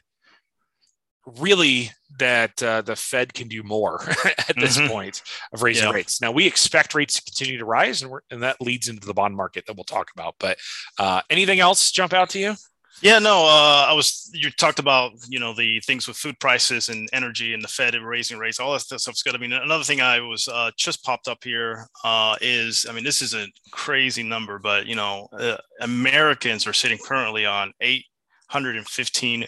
really 1.39 1.91
that 2.19 2.61
uh, 2.63 2.81
the 2.81 2.95
Fed 2.95 3.33
can 3.33 3.47
do 3.47 3.63
more 3.63 4.01
at 4.25 4.55
this 4.55 4.77
mm-hmm. 4.77 4.91
point 4.91 5.21
of 5.51 5.61
raising 5.61 5.87
yeah. 5.87 5.93
rates. 5.93 6.21
Now 6.21 6.31
we 6.31 6.47
expect 6.47 6.95
rates 6.95 7.15
to 7.15 7.23
continue 7.23 7.57
to 7.57 7.65
rise, 7.65 8.01
and, 8.01 8.13
and, 8.31 8.43
that 8.43 8.61
leads 8.61 8.87
into 8.87 9.05
the 9.05 9.13
bond 9.13 9.35
market 9.35 9.65
that 9.65 9.75
we'll 9.75 9.83
talk 9.83 10.09
about. 10.15 10.35
But 10.39 10.57
uh, 10.97 11.21
anything 11.29 11.59
else 11.59 11.91
jump 11.91 12.13
out 12.13 12.29
to 12.31 12.39
you? 12.39 12.55
Yeah, 13.01 13.19
no, 13.19 13.45
uh, 13.45 13.85
I 13.87 13.93
was, 13.93 14.27
you 14.33 14.49
talked 14.49 14.79
about, 14.79 15.11
you 15.29 15.39
know, 15.39 15.53
the 15.53 15.79
things 15.81 16.07
with 16.07 16.17
food 16.17 16.39
prices 16.39 16.89
and 16.89 17.07
energy 17.13 17.53
and 17.53 17.63
the 17.63 17.67
Fed 17.67 17.93
raising 17.93 18.39
rates, 18.39 18.59
all 18.59 18.73
that 18.73 18.79
stuff's 18.81 19.21
good. 19.21 19.35
I 19.35 19.37
mean, 19.37 19.53
another 19.53 19.83
thing 19.83 20.01
I 20.01 20.19
was 20.19 20.47
uh, 20.47 20.71
just 20.77 21.03
popped 21.03 21.27
up 21.27 21.43
here 21.43 21.85
uh, 22.03 22.35
is, 22.41 22.87
I 22.89 22.93
mean, 22.93 23.03
this 23.03 23.21
is 23.21 23.35
a 23.35 23.45
crazy 23.71 24.23
number, 24.23 24.57
but, 24.57 24.87
you 24.87 24.95
know, 24.95 25.27
uh, 25.31 25.57
Americans 25.81 26.65
are 26.65 26.73
sitting 26.73 26.97
currently 26.97 27.45
on 27.45 27.71
815 27.81 29.45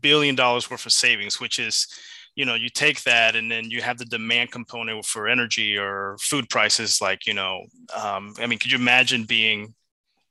billion 0.00 0.36
dollars 0.36 0.70
worth 0.70 0.86
of 0.86 0.92
savings, 0.92 1.40
which 1.40 1.58
is, 1.58 1.88
you 2.36 2.44
know, 2.44 2.54
you 2.54 2.68
take 2.68 3.02
that 3.02 3.34
and 3.34 3.50
then 3.50 3.70
you 3.70 3.82
have 3.82 3.98
the 3.98 4.04
demand 4.04 4.52
component 4.52 5.04
for 5.04 5.26
energy 5.26 5.76
or 5.76 6.16
food 6.20 6.48
prices. 6.48 7.00
Like, 7.00 7.26
you 7.26 7.34
know, 7.34 7.64
um, 7.92 8.34
I 8.38 8.46
mean, 8.46 8.60
could 8.60 8.70
you 8.70 8.78
imagine 8.78 9.24
being 9.24 9.74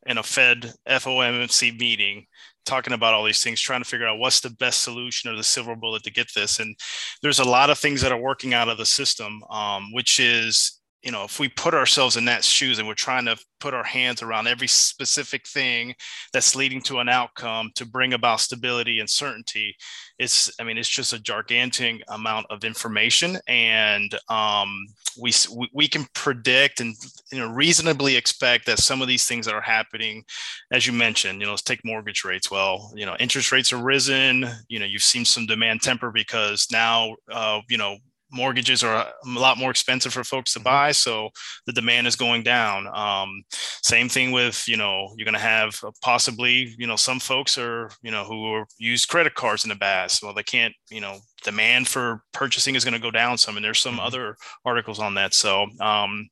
in 0.05 0.17
a 0.17 0.23
Fed 0.23 0.73
FOMC 0.87 1.77
meeting 1.79 2.25
talking 2.65 2.93
about 2.93 3.13
all 3.13 3.23
these 3.23 3.43
things, 3.43 3.59
trying 3.59 3.81
to 3.81 3.89
figure 3.89 4.07
out 4.07 4.19
what's 4.19 4.39
the 4.39 4.49
best 4.49 4.81
solution 4.81 5.29
or 5.29 5.35
the 5.35 5.43
silver 5.43 5.75
bullet 5.75 6.03
to 6.03 6.11
get 6.11 6.27
this. 6.33 6.59
And 6.59 6.75
there's 7.21 7.39
a 7.39 7.43
lot 7.43 7.69
of 7.69 7.77
things 7.77 8.01
that 8.01 8.11
are 8.11 8.21
working 8.21 8.53
out 8.53 8.69
of 8.69 8.77
the 8.77 8.85
system, 8.85 9.43
um, 9.49 9.91
which 9.91 10.19
is 10.19 10.79
you 11.03 11.11
know, 11.11 11.25
if 11.25 11.37
we 11.37 11.49
put 11.49 11.73
ourselves 11.73 12.15
in 12.15 12.25
that 12.25 12.45
shoes 12.45 12.79
and 12.79 12.87
we're 12.87 12.93
trying 12.93 13.25
to 13.25 13.37
put 13.59 13.73
our 13.73 13.83
hands 13.83 14.21
around 14.21 14.47
every 14.47 14.67
specific 14.67 15.45
thing 15.45 15.93
that's 16.31 16.55
leading 16.55 16.81
to 16.81 16.99
an 16.99 17.09
outcome 17.09 17.71
to 17.75 17.85
bring 17.85 18.13
about 18.13 18.39
stability 18.39 18.99
and 18.99 19.09
certainty, 19.09 19.75
it's, 20.17 20.49
I 20.61 20.63
mean, 20.63 20.77
it's 20.77 20.87
just 20.87 21.11
a 21.11 21.19
gigantic 21.19 22.01
amount 22.07 22.45
of 22.49 22.63
information, 22.63 23.37
and 23.47 24.17
um, 24.29 24.85
we 25.19 25.33
we 25.73 25.87
can 25.87 26.05
predict 26.13 26.79
and 26.79 26.95
you 27.31 27.39
know 27.39 27.51
reasonably 27.51 28.15
expect 28.15 28.65
that 28.67 28.79
some 28.79 29.01
of 29.01 29.07
these 29.07 29.25
things 29.25 29.45
that 29.45 29.55
are 29.55 29.61
happening, 29.61 30.23
as 30.71 30.87
you 30.87 30.93
mentioned, 30.93 31.39
you 31.41 31.45
know, 31.45 31.51
let's 31.51 31.63
take 31.63 31.83
mortgage 31.83 32.23
rates. 32.23 32.49
Well, 32.49 32.93
you 32.95 33.05
know, 33.05 33.17
interest 33.19 33.51
rates 33.51 33.73
are 33.73 33.83
risen. 33.83 34.45
You 34.69 34.79
know, 34.79 34.85
you've 34.85 35.01
seen 35.01 35.25
some 35.25 35.45
demand 35.45 35.81
temper 35.81 36.11
because 36.11 36.67
now, 36.71 37.15
uh, 37.29 37.59
you 37.67 37.77
know 37.77 37.97
mortgages 38.33 38.83
are 38.83 39.05
a 39.05 39.13
lot 39.25 39.57
more 39.57 39.69
expensive 39.69 40.13
for 40.13 40.23
folks 40.23 40.53
to 40.53 40.59
mm-hmm. 40.59 40.65
buy 40.65 40.91
so 40.91 41.29
the 41.65 41.73
demand 41.73 42.07
is 42.07 42.15
going 42.15 42.43
down 42.43 42.87
um, 42.93 43.43
same 43.81 44.09
thing 44.09 44.31
with 44.31 44.63
you 44.67 44.77
know 44.77 45.13
you're 45.15 45.25
going 45.25 45.33
to 45.33 45.39
have 45.39 45.79
possibly 46.01 46.73
you 46.77 46.87
know 46.87 46.95
some 46.95 47.19
folks 47.19 47.57
are 47.57 47.89
you 48.01 48.11
know 48.11 48.23
who 48.23 48.45
are, 48.53 48.65
use 48.77 49.05
credit 49.05 49.35
cards 49.35 49.63
in 49.63 49.69
the 49.69 49.75
past 49.75 50.23
well 50.23 50.33
they 50.33 50.43
can't 50.43 50.73
you 50.89 51.01
know 51.01 51.17
demand 51.43 51.87
for 51.87 52.23
purchasing 52.31 52.75
is 52.75 52.83
going 52.83 52.93
to 52.93 52.99
go 52.99 53.11
down 53.11 53.37
some 53.37 53.55
and 53.55 53.63
there's 53.63 53.81
some 53.81 53.95
mm-hmm. 53.95 54.05
other 54.05 54.35
articles 54.65 54.99
on 54.99 55.13
that 55.13 55.33
so 55.33 55.67
um, 55.79 56.29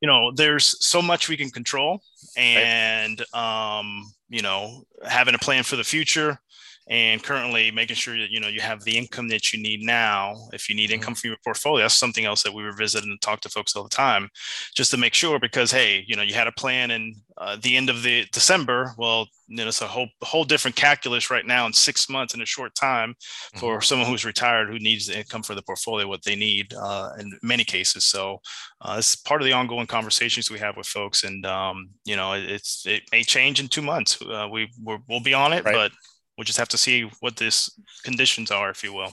you 0.00 0.08
know 0.08 0.32
there's 0.34 0.84
so 0.84 1.00
much 1.00 1.28
we 1.28 1.36
can 1.36 1.50
control 1.50 2.00
and 2.36 3.24
um, 3.34 4.04
you 4.28 4.42
know 4.42 4.82
having 5.08 5.34
a 5.34 5.38
plan 5.38 5.62
for 5.62 5.76
the 5.76 5.84
future 5.84 6.38
and 6.86 7.22
currently 7.22 7.70
making 7.70 7.96
sure 7.96 8.16
that 8.18 8.30
you 8.30 8.40
know 8.40 8.48
you 8.48 8.60
have 8.60 8.82
the 8.84 8.96
income 8.96 9.28
that 9.28 9.52
you 9.52 9.62
need 9.62 9.82
now 9.82 10.36
if 10.52 10.68
you 10.68 10.74
need 10.74 10.90
mm-hmm. 10.90 10.94
income 10.94 11.14
from 11.14 11.28
your 11.28 11.38
portfolio 11.42 11.84
that's 11.84 11.94
something 11.94 12.24
else 12.26 12.42
that 12.42 12.52
we 12.52 12.62
revisit 12.62 13.04
and 13.04 13.20
talk 13.22 13.40
to 13.40 13.48
folks 13.48 13.74
all 13.74 13.82
the 13.82 13.88
time 13.88 14.28
just 14.74 14.90
to 14.90 14.96
make 14.96 15.14
sure 15.14 15.38
because 15.38 15.70
hey 15.70 16.04
you 16.06 16.14
know 16.14 16.22
you 16.22 16.34
had 16.34 16.46
a 16.46 16.52
plan 16.52 16.90
in 16.90 17.14
uh, 17.38 17.56
the 17.62 17.76
end 17.76 17.88
of 17.88 18.02
the 18.02 18.26
december 18.32 18.94
well 18.98 19.26
you 19.48 19.56
know 19.56 19.68
it's 19.68 19.80
a 19.80 19.86
whole 19.86 20.08
whole 20.22 20.44
different 20.44 20.76
calculus 20.76 21.30
right 21.30 21.46
now 21.46 21.66
in 21.66 21.72
six 21.72 22.08
months 22.08 22.34
in 22.34 22.42
a 22.42 22.46
short 22.46 22.74
time 22.74 23.10
mm-hmm. 23.14 23.58
for 23.58 23.80
someone 23.80 24.08
who's 24.08 24.24
retired 24.24 24.68
who 24.68 24.78
needs 24.78 25.06
the 25.06 25.18
income 25.18 25.42
for 25.42 25.54
the 25.54 25.62
portfolio 25.62 26.06
what 26.06 26.22
they 26.24 26.36
need 26.36 26.72
uh, 26.74 27.10
in 27.18 27.32
many 27.42 27.64
cases 27.64 28.04
so 28.04 28.38
uh, 28.82 28.96
it's 28.98 29.16
part 29.16 29.40
of 29.40 29.46
the 29.46 29.52
ongoing 29.52 29.86
conversations 29.86 30.50
we 30.50 30.58
have 30.58 30.76
with 30.76 30.86
folks 30.86 31.24
and 31.24 31.46
um, 31.46 31.88
you 32.04 32.14
know 32.14 32.34
it, 32.34 32.44
it's 32.44 32.86
it 32.86 33.02
may 33.10 33.22
change 33.22 33.58
in 33.58 33.68
two 33.68 33.82
months 33.82 34.20
uh, 34.22 34.46
we 34.50 34.70
we 34.82 34.98
will 35.08 35.20
be 35.20 35.32
on 35.32 35.52
it 35.52 35.64
right. 35.64 35.74
but 35.74 35.92
we'll 36.36 36.44
just 36.44 36.58
have 36.58 36.68
to 36.70 36.78
see 36.78 37.10
what 37.20 37.36
these 37.36 37.70
conditions 38.04 38.50
are, 38.50 38.70
if 38.70 38.82
you 38.82 38.92
will. 38.92 39.12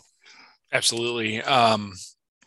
Absolutely. 0.74 1.42
Um, 1.44 1.94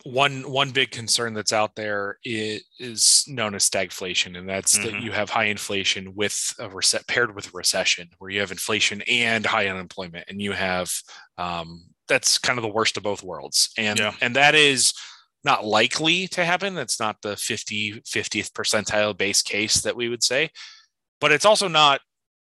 one 0.05 0.49
one 0.49 0.69
big 0.69 0.91
concern 0.91 1.33
that's 1.33 1.51
out 1.51 1.75
there 1.75 2.19
is, 2.23 2.63
is 2.79 3.25
known 3.27 3.55
as 3.55 3.67
stagflation, 3.67 4.37
and 4.37 4.47
that's 4.47 4.77
mm-hmm. 4.77 4.97
that 4.97 5.01
you 5.01 5.11
have 5.11 5.31
high 5.31 5.45
inflation 5.45 6.13
with 6.13 6.53
a 6.59 6.69
reset 6.69 7.07
paired 7.07 7.35
with 7.35 7.47
a 7.47 7.57
recession, 7.57 8.09
where 8.19 8.29
you 8.29 8.39
have 8.39 8.51
inflation 8.51 9.01
and 9.07 9.45
high 9.45 9.67
unemployment, 9.67 10.25
and 10.29 10.39
you 10.39 10.51
have 10.51 10.93
um, 11.39 11.85
that's 12.07 12.37
kind 12.37 12.59
of 12.59 12.63
the 12.63 12.69
worst 12.69 12.97
of 12.97 13.03
both 13.03 13.23
worlds, 13.23 13.71
and 13.79 13.97
yeah. 13.97 14.13
and 14.21 14.35
that 14.35 14.53
is 14.53 14.93
not 15.43 15.65
likely 15.65 16.27
to 16.29 16.45
happen. 16.45 16.75
That's 16.75 16.99
not 16.99 17.21
the 17.23 17.35
50 17.35 18.01
50th 18.01 18.51
percentile 18.51 19.17
base 19.17 19.41
case 19.41 19.81
that 19.81 19.95
we 19.95 20.09
would 20.09 20.23
say, 20.23 20.51
but 21.19 21.31
it's 21.31 21.45
also 21.45 21.67
not 21.67 21.99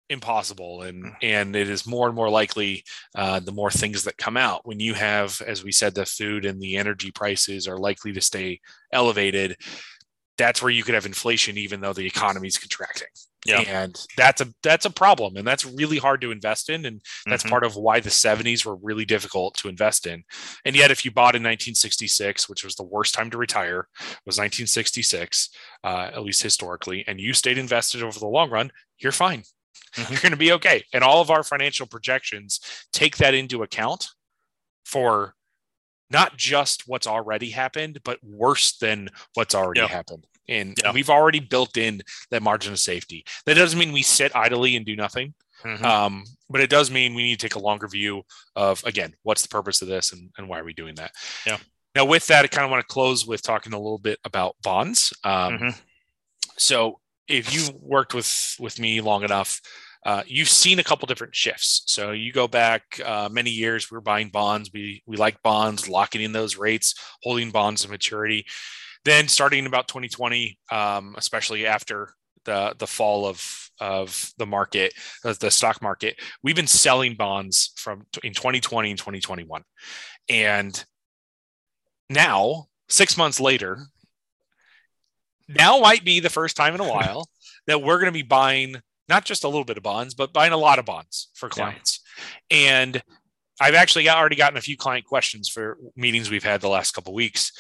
impossible 0.09 0.83
and 0.83 1.05
mm. 1.05 1.15
and 1.23 1.57
it 1.57 1.69
is 1.69 1.87
more 1.87 2.07
and 2.07 2.15
more 2.15 2.29
likely 2.29 2.85
uh, 3.15 3.41
the 3.41 3.53
more 3.53 3.71
things 3.71 4.05
that 4.05 4.19
come 4.19 4.37
out 4.37 4.67
when 4.67 4.81
you 4.81 4.95
have 4.95 5.41
as 5.47 5.65
we 5.65 5.73
said 5.73 5.95
the 5.95 6.05
food 6.05 6.45
and 6.45 6.61
the 6.61 6.77
energy 6.77 7.11
prices 7.11 7.67
are 7.67 7.79
likely 7.79 8.13
to 8.13 8.21
stay 8.21 8.61
elevated 8.93 9.57
that's 10.39 10.63
where 10.63 10.71
you 10.71 10.83
could 10.83 10.95
have 10.95 11.07
inflation 11.07 11.57
even 11.57 11.81
though 11.81 11.93
the 11.93 12.07
economy 12.07 12.49
is 12.49 12.59
contracting 12.59 13.09
yeah. 13.45 13.61
and 13.61 13.99
that's 14.17 14.41
a 14.41 14.47
that's 14.63 14.85
a 14.85 14.91
problem 14.91 15.37
and 15.37 15.47
that's 15.47 15.67
really 15.67 15.99
hard 15.99 16.21
to 16.21 16.31
invest 16.31 16.71
in 16.71 16.87
and 16.87 17.01
that's 17.27 17.43
mm-hmm. 17.43 17.51
part 17.51 17.65
of 17.65 17.77
why 17.77 17.99
the 18.01 18.11
70s 18.11 18.65
were 18.65 18.77
really 18.77 19.05
difficult 19.05 19.55
to 19.57 19.69
invest 19.69 20.07
in 20.07 20.23
and 20.65 20.77
yet 20.77 20.91
if 20.91 21.05
you 21.05 21.11
bought 21.11 21.35
in 21.35 21.43
1966 21.43 22.49
which 22.49 22.65
was 22.65 22.77
the 22.77 22.85
worst 22.85 23.15
time 23.15 23.31
to 23.31 23.39
retire 23.39 23.89
was 24.27 24.39
1966 24.39 25.51
uh, 25.85 26.11
at 26.13 26.23
least 26.23 26.43
historically 26.43 27.05
and 27.07 27.21
you 27.21 27.33
stayed 27.33 27.59
invested 27.59 28.03
over 28.03 28.19
the 28.19 28.27
long 28.27 28.51
run 28.51 28.71
you're 28.99 29.13
fine 29.13 29.43
mm-hmm. 29.95 30.13
you're 30.13 30.23
going 30.23 30.33
to 30.33 30.37
be 30.39 30.53
okay. 30.53 30.85
And 30.93 31.05
all 31.05 31.21
of 31.21 31.31
our 31.31 31.43
financial 31.43 31.87
projections 31.87 32.61
take 32.93 33.17
that 33.19 33.35
into 33.35 33.63
account 33.63 34.09
for 34.85 35.35
not 36.11 36.37
just 36.37 36.85
what's 36.87 37.07
already 37.07 37.51
happened, 37.51 38.01
but 38.05 38.19
worse 38.23 38.77
than 38.77 39.09
what's 39.35 39.55
already 39.55 39.81
yep. 39.81 39.91
happened. 39.91 40.27
And, 40.49 40.77
yep. 40.83 40.95
we've 40.95 41.11
already 41.11 41.41
built 41.41 41.77
in 41.77 42.03
that 42.31 42.43
margin 42.43 42.73
of 42.73 42.79
safety. 42.79 43.25
That 43.47 43.55
doesn't 43.55 43.79
mean 43.79 43.93
we 43.93 44.03
sit 44.03 44.37
idly 44.37 44.77
and 44.77 44.85
do 44.85 44.97
nothing. 44.97 45.35
Mm-hmm. 45.65 45.85
Um, 45.85 46.25
but 46.51 46.61
it 46.61 46.69
does 46.71 46.91
mean 46.91 47.15
we 47.15 47.23
need 47.23 47.39
to 47.39 47.49
take 47.49 47.55
a 47.55 47.61
longer 47.61 47.89
view 47.89 48.23
of 48.57 48.83
again, 48.85 49.15
what's 49.23 49.43
the 49.43 49.49
purpose 49.49 49.81
of 49.81 49.89
this 49.89 50.13
and, 50.13 50.31
and 50.37 50.49
why 50.49 50.59
are 50.59 50.65
we 50.65 50.73
doing 50.73 50.97
that? 50.97 51.13
Yeah. 51.47 51.59
Now, 51.95 52.05
with 52.05 52.27
that, 52.29 52.45
I 52.45 52.49
kind 52.49 52.65
of 52.65 52.71
want 52.71 52.87
to 52.87 52.93
close 52.93 53.27
with 53.27 53.43
talking 53.43 53.73
a 53.73 53.79
little 53.79 53.99
bit 53.99 54.19
about 54.25 54.57
bonds. 54.63 55.13
Um, 55.25 55.53
mm-hmm. 55.55 55.69
So, 56.57 57.01
if 57.33 57.53
you've 57.53 57.73
worked 57.81 58.15
with 58.15 58.57
with 58.61 58.79
me 58.79 59.01
long 59.01 59.25
enough, 59.25 59.61
uh, 60.05 60.23
you've 60.27 60.49
seen 60.49 60.79
a 60.79 60.85
couple 60.85 61.07
different 61.07 61.35
shifts. 61.35 61.83
So 61.87 62.13
you 62.13 62.33
go 62.33 62.47
back 62.47 63.01
uh, 63.05 63.29
many 63.33 63.51
years, 63.51 63.91
we 63.91 63.97
are 63.97 64.03
buying 64.03 64.29
bonds. 64.29 64.71
We 64.73 65.03
we 65.07 65.17
like 65.17 65.43
bonds, 65.43 65.89
locking 65.89 66.21
in 66.21 66.33
those 66.33 66.57
rates, 66.57 66.95
holding 67.23 67.51
bonds 67.51 67.83
to 67.83 67.91
maturity. 67.91 68.45
Then 69.05 69.27
starting 69.27 69.67
about 69.67 69.89
2020, 69.89 70.59
um, 70.71 71.15
especially 71.17 71.67
after 71.67 72.11
the 72.45 72.75
the 72.79 72.87
fall 72.87 73.27
of 73.27 73.43
of 73.81 74.31
the 74.39 74.47
market, 74.47 74.93
the 75.25 75.51
stock 75.51 75.83
market, 75.83 76.21
we've 76.43 76.55
been 76.55 76.67
selling 76.67 77.15
bonds 77.15 77.73
from 77.77 78.07
in 78.23 78.35
2020 78.35 78.91
and 78.91 78.99
2021, 78.99 79.63
and 80.29 80.85
now 82.11 82.67
six 82.89 83.17
months 83.17 83.41
later, 83.41 83.87
now 85.49 85.79
might 85.79 86.05
be 86.05 86.21
the 86.21 86.31
first 86.31 86.57
time 86.57 86.75
in 86.75 86.81
a 86.81 86.89
while 86.89 87.29
that 87.67 87.83
we're 87.83 87.99
going 87.99 88.07
to 88.07 88.13
be 88.13 88.23
buying 88.23 88.77
not 89.09 89.25
just 89.25 89.45
a 89.45 89.49
little 89.49 89.65
bit 89.65 89.77
of 89.77 89.83
bonds, 89.83 90.15
but 90.15 90.33
buying 90.33 90.53
a 90.53 90.57
lot 90.57 90.79
of 90.79 90.85
bonds 90.85 91.29
for 91.35 91.49
clients. 91.49 92.01
Yeah. 92.51 92.57
And 92.59 93.03
I've 93.61 93.75
actually 93.75 94.09
already 94.09 94.37
gotten 94.37 94.57
a 94.57 94.63
few 94.63 94.77
client 94.77 95.05
questions 95.05 95.49
for 95.49 95.79
meetings 95.97 96.31
we've 96.31 96.45
had 96.45 96.61
the 96.61 96.69
last 96.69 96.93
couple 96.93 97.15
weeks 97.15 97.53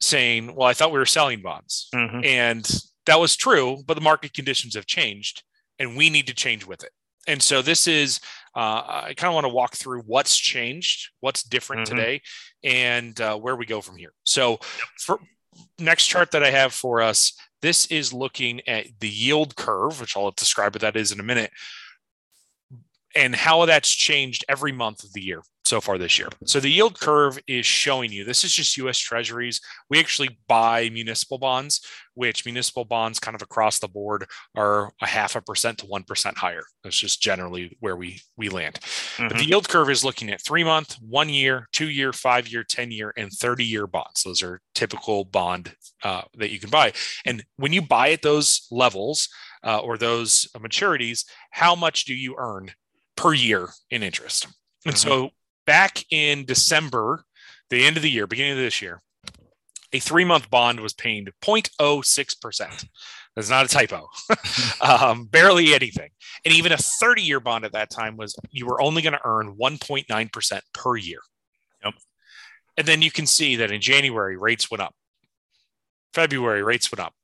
saying, 0.00 0.54
well, 0.54 0.68
I 0.68 0.74
thought 0.74 0.92
we 0.92 0.98
were 0.98 1.06
selling 1.06 1.42
bonds. 1.42 1.88
Mm-hmm. 1.94 2.24
And 2.24 2.80
that 3.06 3.20
was 3.20 3.36
true, 3.36 3.82
but 3.86 3.94
the 3.94 4.00
market 4.00 4.32
conditions 4.32 4.74
have 4.74 4.86
changed 4.86 5.42
and 5.78 5.96
we 5.96 6.10
need 6.10 6.26
to 6.26 6.34
change 6.34 6.66
with 6.66 6.82
it. 6.82 6.90
And 7.28 7.42
so 7.42 7.60
this 7.60 7.88
is, 7.88 8.20
uh, 8.54 8.82
I 8.86 9.14
kind 9.16 9.28
of 9.28 9.34
want 9.34 9.44
to 9.44 9.52
walk 9.52 9.74
through 9.74 10.02
what's 10.02 10.36
changed, 10.36 11.10
what's 11.20 11.42
different 11.42 11.86
mm-hmm. 11.86 11.96
today, 11.96 12.22
and 12.62 13.20
uh, 13.20 13.36
where 13.36 13.56
we 13.56 13.66
go 13.66 13.80
from 13.80 13.96
here. 13.96 14.12
So, 14.22 14.60
for 14.98 15.18
next 15.78 16.06
chart 16.06 16.30
that 16.32 16.42
I 16.42 16.50
have 16.50 16.72
for 16.72 17.02
us 17.02 17.32
this 17.62 17.86
is 17.86 18.12
looking 18.12 18.60
at 18.68 18.86
the 19.00 19.08
yield 19.08 19.56
curve, 19.56 20.00
which 20.00 20.16
I'll 20.16 20.30
describe 20.30 20.74
what 20.74 20.82
that 20.82 20.96
is 20.96 21.12
in 21.12 21.20
a 21.20 21.24
minute. 21.24 21.50
And 23.16 23.34
how 23.34 23.64
that's 23.64 23.90
changed 23.90 24.44
every 24.48 24.72
month 24.72 25.02
of 25.02 25.12
the 25.14 25.22
year 25.22 25.42
so 25.64 25.80
far 25.80 25.98
this 25.98 26.18
year. 26.18 26.28
So 26.44 26.60
the 26.60 26.70
yield 26.70 27.00
curve 27.00 27.38
is 27.48 27.66
showing 27.66 28.12
you 28.12 28.24
this 28.24 28.44
is 28.44 28.52
just 28.52 28.76
US 28.76 28.98
treasuries. 28.98 29.60
We 29.90 29.98
actually 29.98 30.38
buy 30.46 30.90
municipal 30.90 31.38
bonds, 31.38 31.84
which 32.14 32.44
municipal 32.44 32.84
bonds 32.84 33.18
kind 33.18 33.34
of 33.34 33.42
across 33.42 33.80
the 33.80 33.88
board 33.88 34.26
are 34.54 34.92
a 35.02 35.06
half 35.06 35.34
a 35.34 35.40
percent 35.40 35.78
to 35.78 35.86
1% 35.86 36.36
higher. 36.36 36.62
That's 36.84 36.96
just 36.96 37.20
generally 37.20 37.76
where 37.80 37.96
we 37.96 38.20
we 38.36 38.48
land. 38.48 38.74
Mm-hmm. 38.74 39.28
But 39.28 39.38
the 39.38 39.44
yield 39.44 39.68
curve 39.68 39.90
is 39.90 40.04
looking 40.04 40.30
at 40.30 40.44
3 40.44 40.62
month, 40.62 40.96
1 41.00 41.28
year, 41.30 41.68
2 41.72 41.88
year, 41.88 42.12
5 42.12 42.48
year, 42.48 42.62
10 42.62 42.92
year 42.92 43.12
and 43.16 43.32
30 43.32 43.64
year 43.64 43.86
bonds. 43.88 44.22
Those 44.22 44.42
are 44.42 44.60
typical 44.74 45.24
bond 45.24 45.74
uh, 46.04 46.22
that 46.34 46.50
you 46.50 46.60
can 46.60 46.70
buy. 46.70 46.92
And 47.24 47.44
when 47.56 47.72
you 47.72 47.82
buy 47.82 48.10
at 48.10 48.22
those 48.22 48.68
levels 48.70 49.28
uh, 49.64 49.78
or 49.78 49.98
those 49.98 50.48
maturities, 50.56 51.24
how 51.50 51.74
much 51.74 52.04
do 52.04 52.14
you 52.14 52.36
earn 52.38 52.70
per 53.16 53.32
year 53.32 53.68
in 53.90 54.02
interest? 54.02 54.46
And 54.84 54.94
mm-hmm. 54.94 55.08
so 55.08 55.30
back 55.66 56.04
in 56.10 56.44
December, 56.44 57.24
the 57.70 57.84
end 57.84 57.96
of 57.96 58.02
the 58.02 58.10
year, 58.10 58.26
beginning 58.26 58.52
of 58.52 58.58
this 58.58 58.80
year, 58.80 59.00
a 59.92 59.98
three 59.98 60.24
month 60.24 60.50
bond 60.50 60.80
was 60.80 60.92
paying 60.92 61.26
0.06%. 61.42 62.86
That's 63.34 63.50
not 63.50 63.66
a 63.66 63.68
typo, 63.68 64.08
um, 64.80 65.26
barely 65.26 65.74
anything. 65.74 66.08
And 66.44 66.54
even 66.54 66.72
a 66.72 66.78
30 66.78 67.22
year 67.22 67.40
bond 67.40 67.64
at 67.64 67.72
that 67.72 67.90
time 67.90 68.16
was 68.16 68.34
you 68.50 68.66
were 68.66 68.80
only 68.80 69.02
going 69.02 69.12
to 69.12 69.20
earn 69.24 69.56
1.9% 69.56 70.60
per 70.72 70.96
year. 70.96 71.20
Yep. 71.84 71.94
And 72.78 72.86
then 72.86 73.02
you 73.02 73.10
can 73.10 73.26
see 73.26 73.56
that 73.56 73.70
in 73.70 73.80
January, 73.80 74.36
rates 74.36 74.70
went 74.70 74.80
up. 74.80 74.94
February, 76.14 76.62
rates 76.62 76.90
went 76.90 77.00
up. 77.00 77.14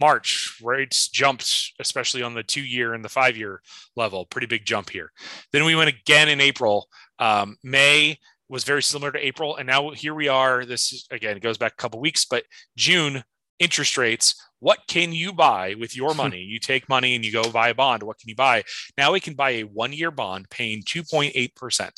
March, 0.00 0.58
rates 0.62 1.08
jumped, 1.08 1.72
especially 1.78 2.22
on 2.22 2.34
the 2.34 2.42
two 2.42 2.62
year 2.62 2.94
and 2.94 3.04
the 3.04 3.08
five 3.08 3.36
year 3.36 3.60
level. 3.96 4.24
Pretty 4.26 4.46
big 4.46 4.64
jump 4.64 4.90
here. 4.90 5.12
Then 5.52 5.64
we 5.64 5.76
went 5.76 5.90
again 5.90 6.28
in 6.28 6.40
April. 6.40 6.88
Um, 7.18 7.56
May 7.62 8.18
was 8.48 8.64
very 8.64 8.82
similar 8.82 9.12
to 9.12 9.24
April. 9.24 9.56
And 9.56 9.66
now 9.66 9.90
here 9.90 10.14
we 10.14 10.28
are. 10.28 10.64
This 10.64 10.92
is, 10.92 11.06
again, 11.10 11.36
it 11.36 11.42
goes 11.42 11.58
back 11.58 11.72
a 11.72 11.76
couple 11.76 12.00
weeks, 12.00 12.24
but 12.24 12.44
June 12.76 13.22
interest 13.58 13.98
rates. 13.98 14.34
What 14.58 14.80
can 14.88 15.12
you 15.12 15.32
buy 15.32 15.74
with 15.78 15.94
your 15.94 16.14
money? 16.14 16.40
you 16.40 16.58
take 16.58 16.88
money 16.88 17.14
and 17.14 17.24
you 17.24 17.30
go 17.30 17.50
buy 17.50 17.68
a 17.68 17.74
bond. 17.74 18.02
What 18.02 18.18
can 18.18 18.28
you 18.28 18.34
buy? 18.34 18.64
Now 18.96 19.12
we 19.12 19.20
can 19.20 19.34
buy 19.34 19.50
a 19.50 19.64
one 19.64 19.92
year 19.92 20.10
bond 20.10 20.48
paying 20.50 20.82
2.8%, 20.82 21.90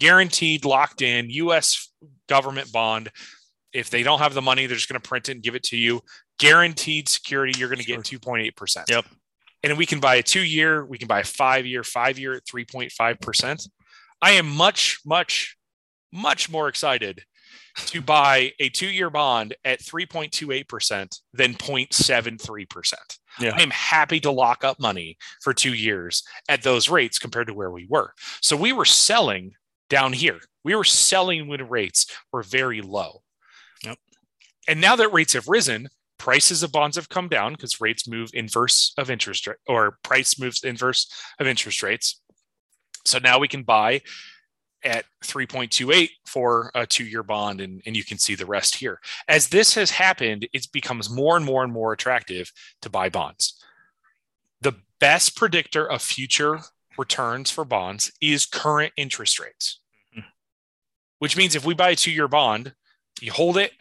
guaranteed, 0.00 0.64
locked 0.64 1.02
in 1.02 1.30
US 1.30 1.92
government 2.26 2.72
bond 2.72 3.10
if 3.72 3.90
they 3.90 4.02
don't 4.02 4.18
have 4.18 4.34
the 4.34 4.42
money, 4.42 4.66
they're 4.66 4.76
just 4.76 4.88
going 4.88 5.00
to 5.00 5.08
print 5.08 5.28
it 5.28 5.32
and 5.32 5.42
give 5.42 5.54
it 5.54 5.62
to 5.64 5.76
you 5.76 6.02
guaranteed 6.40 7.08
security, 7.08 7.56
you're 7.58 7.68
going 7.68 7.78
to 7.78 7.84
get 7.84 8.00
2.8%. 8.00 8.88
Yep. 8.88 9.04
And 9.62 9.76
we 9.76 9.86
can 9.86 10.00
buy 10.00 10.16
a 10.16 10.22
two 10.22 10.42
year, 10.42 10.84
we 10.84 10.98
can 10.98 11.06
buy 11.06 11.20
a 11.20 11.24
five 11.24 11.66
year, 11.66 11.84
five 11.84 12.18
year 12.18 12.34
at 12.34 12.44
3.5%. 12.46 13.68
I 14.22 14.32
am 14.32 14.48
much, 14.48 15.00
much, 15.04 15.56
much 16.12 16.50
more 16.50 16.68
excited 16.68 17.22
to 17.86 18.00
buy 18.02 18.52
a 18.58 18.70
two 18.70 18.88
year 18.88 19.10
bond 19.10 19.54
at 19.64 19.80
3.28% 19.80 21.20
than 21.34 21.54
0.73%. 21.54 22.94
Yeah. 23.38 23.54
I 23.54 23.60
am 23.60 23.70
happy 23.70 24.18
to 24.20 24.30
lock 24.30 24.64
up 24.64 24.80
money 24.80 25.18
for 25.42 25.52
two 25.52 25.74
years 25.74 26.24
at 26.48 26.62
those 26.62 26.88
rates 26.88 27.18
compared 27.18 27.48
to 27.48 27.54
where 27.54 27.70
we 27.70 27.86
were. 27.88 28.14
So 28.40 28.56
we 28.56 28.72
were 28.72 28.86
selling 28.86 29.52
down 29.90 30.14
here. 30.14 30.40
We 30.64 30.74
were 30.74 30.84
selling 30.84 31.48
when 31.48 31.68
rates 31.68 32.06
were 32.32 32.42
very 32.42 32.80
low. 32.80 33.22
Yep. 33.84 33.98
And 34.68 34.80
now 34.80 34.96
that 34.96 35.12
rates 35.12 35.34
have 35.34 35.48
risen, 35.48 35.88
prices 36.20 36.62
of 36.62 36.70
bonds 36.70 36.96
have 36.96 37.08
come 37.08 37.28
down 37.28 37.54
because 37.54 37.80
rates 37.80 38.06
move 38.06 38.30
inverse 38.34 38.92
of 38.98 39.10
interest 39.10 39.46
rate 39.46 39.56
or 39.66 39.96
price 40.04 40.38
moves 40.38 40.62
inverse 40.62 41.10
of 41.40 41.46
interest 41.46 41.82
rates. 41.82 42.20
So 43.06 43.18
now 43.18 43.38
we 43.38 43.48
can 43.48 43.62
buy 43.62 44.02
at 44.84 45.06
3.28 45.24 46.10
for 46.26 46.70
a 46.74 46.86
two 46.86 47.04
year 47.04 47.22
bond, 47.22 47.62
and, 47.62 47.82
and 47.86 47.96
you 47.96 48.04
can 48.04 48.18
see 48.18 48.34
the 48.34 48.44
rest 48.44 48.76
here. 48.76 49.00
As 49.28 49.48
this 49.48 49.74
has 49.74 49.90
happened, 49.90 50.46
it 50.52 50.66
becomes 50.72 51.08
more 51.08 51.38
and 51.38 51.44
more 51.44 51.64
and 51.64 51.72
more 51.72 51.94
attractive 51.94 52.52
to 52.82 52.90
buy 52.90 53.08
bonds. 53.08 53.58
The 54.60 54.74
best 55.00 55.36
predictor 55.36 55.90
of 55.90 56.02
future 56.02 56.60
returns 56.98 57.50
for 57.50 57.64
bonds 57.64 58.12
is 58.20 58.44
current 58.44 58.92
interest 58.98 59.40
rates, 59.40 59.80
mm-hmm. 60.14 60.28
which 61.18 61.36
means 61.36 61.54
if 61.54 61.64
we 61.64 61.72
buy 61.72 61.90
a 61.90 61.96
two 61.96 62.10
year 62.10 62.28
bond, 62.28 62.74
you 63.22 63.32
hold 63.32 63.56
it 63.56 63.72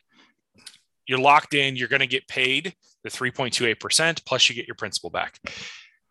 you're 1.09 1.19
locked 1.19 1.55
in, 1.55 1.75
you're 1.75 1.87
going 1.87 2.01
to 2.01 2.07
get 2.07 2.27
paid 2.27 2.75
the 3.03 3.09
3.28%, 3.09 4.23
plus 4.25 4.47
you 4.47 4.55
get 4.55 4.67
your 4.67 4.75
principal 4.75 5.09
back. 5.09 5.39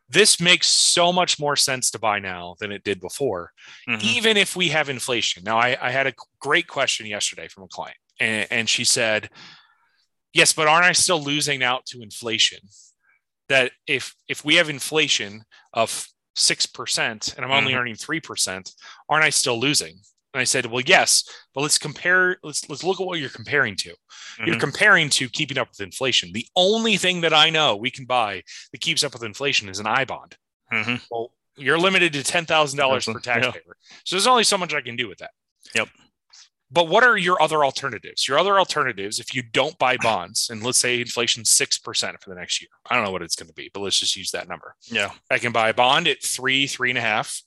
This 0.08 0.40
makes 0.40 0.66
so 0.66 1.12
much 1.12 1.38
more 1.38 1.54
sense 1.54 1.92
to 1.92 2.00
buy 2.00 2.18
now 2.18 2.56
than 2.58 2.72
it 2.72 2.82
did 2.82 3.00
before, 3.00 3.52
mm-hmm. 3.88 4.00
even 4.02 4.36
if 4.36 4.56
we 4.56 4.70
have 4.70 4.88
inflation. 4.88 5.44
Now, 5.44 5.58
I, 5.58 5.76
I, 5.80 5.90
had 5.90 6.08
a 6.08 6.14
great 6.40 6.66
question 6.66 7.06
yesterday 7.06 7.46
from 7.46 7.64
a 7.64 7.68
client, 7.68 7.98
and, 8.18 8.46
and 8.50 8.68
she 8.68 8.84
said, 8.84 9.30
Yes, 10.32 10.52
but 10.52 10.66
aren't 10.66 10.86
I 10.86 10.92
still 10.92 11.22
losing 11.22 11.62
out 11.62 11.86
to 11.86 12.02
inflation? 12.02 12.58
That 13.48 13.72
if 13.86 14.14
if 14.28 14.44
we 14.44 14.56
have 14.56 14.68
inflation 14.68 15.42
of 15.72 16.06
six 16.36 16.66
percent 16.66 17.34
and 17.34 17.44
I'm 17.44 17.50
only 17.50 17.72
mm-hmm. 17.72 17.80
earning 17.80 17.94
three 17.94 18.20
percent, 18.20 18.72
aren't 19.08 19.24
I 19.24 19.30
still 19.30 19.58
losing? 19.58 20.00
And 20.38 20.42
I 20.42 20.44
said, 20.44 20.66
well, 20.66 20.84
yes, 20.86 21.24
but 21.52 21.62
let's 21.62 21.78
compare. 21.78 22.36
Let's 22.44 22.70
let's 22.70 22.84
look 22.84 23.00
at 23.00 23.06
what 23.08 23.18
you're 23.18 23.28
comparing 23.28 23.74
to. 23.74 23.88
Mm-hmm. 23.88 24.46
You're 24.46 24.60
comparing 24.60 25.10
to 25.10 25.28
keeping 25.28 25.58
up 25.58 25.68
with 25.68 25.80
inflation. 25.80 26.30
The 26.32 26.46
only 26.54 26.96
thing 26.96 27.22
that 27.22 27.34
I 27.34 27.50
know 27.50 27.74
we 27.74 27.90
can 27.90 28.04
buy 28.04 28.44
that 28.70 28.80
keeps 28.80 29.02
up 29.02 29.14
with 29.14 29.24
inflation 29.24 29.68
is 29.68 29.80
an 29.80 29.88
I 29.88 30.04
bond. 30.04 30.36
Mm-hmm. 30.72 30.94
Well, 31.10 31.32
you're 31.56 31.76
limited 31.76 32.12
to 32.12 32.22
ten 32.22 32.46
thousand 32.46 32.78
dollars 32.78 33.06
per 33.06 33.18
taxpayer, 33.18 33.62
yeah. 33.66 33.96
so 34.04 34.14
there's 34.14 34.28
only 34.28 34.44
so 34.44 34.56
much 34.56 34.72
I 34.72 34.80
can 34.80 34.94
do 34.94 35.08
with 35.08 35.18
that. 35.18 35.32
Yep. 35.74 35.88
But 36.70 36.86
what 36.86 37.02
are 37.02 37.18
your 37.18 37.42
other 37.42 37.64
alternatives? 37.64 38.28
Your 38.28 38.38
other 38.38 38.60
alternatives, 38.60 39.18
if 39.18 39.34
you 39.34 39.42
don't 39.42 39.76
buy 39.78 39.96
bonds, 39.96 40.50
and 40.50 40.62
let's 40.62 40.78
say 40.78 41.00
inflation 41.00 41.44
six 41.44 41.78
percent 41.78 42.22
for 42.22 42.30
the 42.30 42.36
next 42.36 42.62
year, 42.62 42.68
I 42.88 42.94
don't 42.94 43.04
know 43.04 43.10
what 43.10 43.22
it's 43.22 43.34
going 43.34 43.48
to 43.48 43.54
be, 43.54 43.72
but 43.74 43.80
let's 43.80 43.98
just 43.98 44.14
use 44.14 44.30
that 44.30 44.48
number. 44.48 44.76
Yeah, 44.84 45.10
I 45.32 45.38
can 45.38 45.50
buy 45.50 45.70
a 45.70 45.74
bond 45.74 46.06
at 46.06 46.22
three, 46.22 46.68
three 46.68 46.90
and 46.90 46.98
a 46.98 47.00
half. 47.02 47.42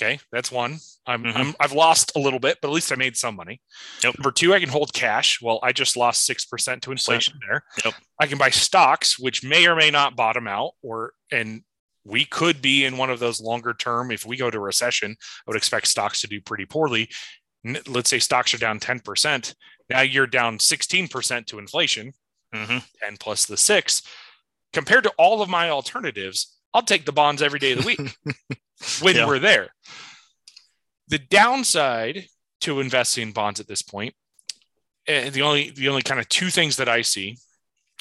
Okay, 0.00 0.20
that's 0.30 0.52
one. 0.52 0.78
I'm, 1.06 1.24
mm-hmm. 1.24 1.36
I'm 1.36 1.54
I've 1.58 1.72
lost 1.72 2.12
a 2.14 2.20
little 2.20 2.38
bit, 2.38 2.58
but 2.62 2.68
at 2.68 2.74
least 2.74 2.92
I 2.92 2.94
made 2.94 3.16
some 3.16 3.34
money. 3.34 3.60
Yep. 4.04 4.18
Number 4.18 4.30
two, 4.30 4.54
I 4.54 4.60
can 4.60 4.68
hold 4.68 4.92
cash. 4.92 5.40
Well, 5.42 5.58
I 5.62 5.72
just 5.72 5.96
lost 5.96 6.24
six 6.24 6.44
percent 6.44 6.82
to 6.82 6.92
inflation 6.92 7.40
there. 7.48 7.64
Yep. 7.84 7.94
I 8.20 8.26
can 8.26 8.38
buy 8.38 8.50
stocks, 8.50 9.18
which 9.18 9.42
may 9.42 9.66
or 9.66 9.74
may 9.74 9.90
not 9.90 10.14
bottom 10.14 10.46
out, 10.46 10.72
or 10.82 11.14
and 11.32 11.62
we 12.04 12.24
could 12.24 12.62
be 12.62 12.84
in 12.84 12.96
one 12.96 13.10
of 13.10 13.18
those 13.18 13.40
longer 13.40 13.74
term. 13.74 14.12
If 14.12 14.24
we 14.24 14.36
go 14.36 14.50
to 14.50 14.60
recession, 14.60 15.10
I 15.12 15.42
would 15.48 15.56
expect 15.56 15.88
stocks 15.88 16.20
to 16.20 16.28
do 16.28 16.40
pretty 16.40 16.64
poorly. 16.64 17.10
Let's 17.88 18.08
say 18.08 18.20
stocks 18.20 18.54
are 18.54 18.58
down 18.58 18.78
ten 18.78 19.00
percent. 19.00 19.56
Now 19.90 20.02
you're 20.02 20.28
down 20.28 20.60
sixteen 20.60 21.08
percent 21.08 21.48
to 21.48 21.58
inflation, 21.58 22.12
mm-hmm. 22.54 22.78
ten 23.02 23.16
plus 23.18 23.46
the 23.46 23.56
six. 23.56 24.02
Compared 24.72 25.04
to 25.04 25.12
all 25.18 25.42
of 25.42 25.48
my 25.48 25.70
alternatives, 25.70 26.57
I'll 26.78 26.84
take 26.84 27.06
the 27.06 27.12
bonds 27.12 27.42
every 27.42 27.58
day 27.58 27.72
of 27.72 27.80
the 27.80 27.86
week. 27.86 28.16
when 29.02 29.16
yeah. 29.16 29.26
we're 29.26 29.40
there. 29.40 29.70
The 31.08 31.18
downside 31.18 32.26
to 32.60 32.78
investing 32.78 33.28
in 33.28 33.32
bonds 33.32 33.58
at 33.58 33.66
this 33.66 33.82
point, 33.82 34.14
and 35.08 35.34
the 35.34 35.42
only 35.42 35.70
the 35.70 35.88
only 35.88 36.02
kind 36.02 36.20
of 36.20 36.28
two 36.28 36.50
things 36.50 36.76
that 36.76 36.88
I 36.88 37.02
see 37.02 37.38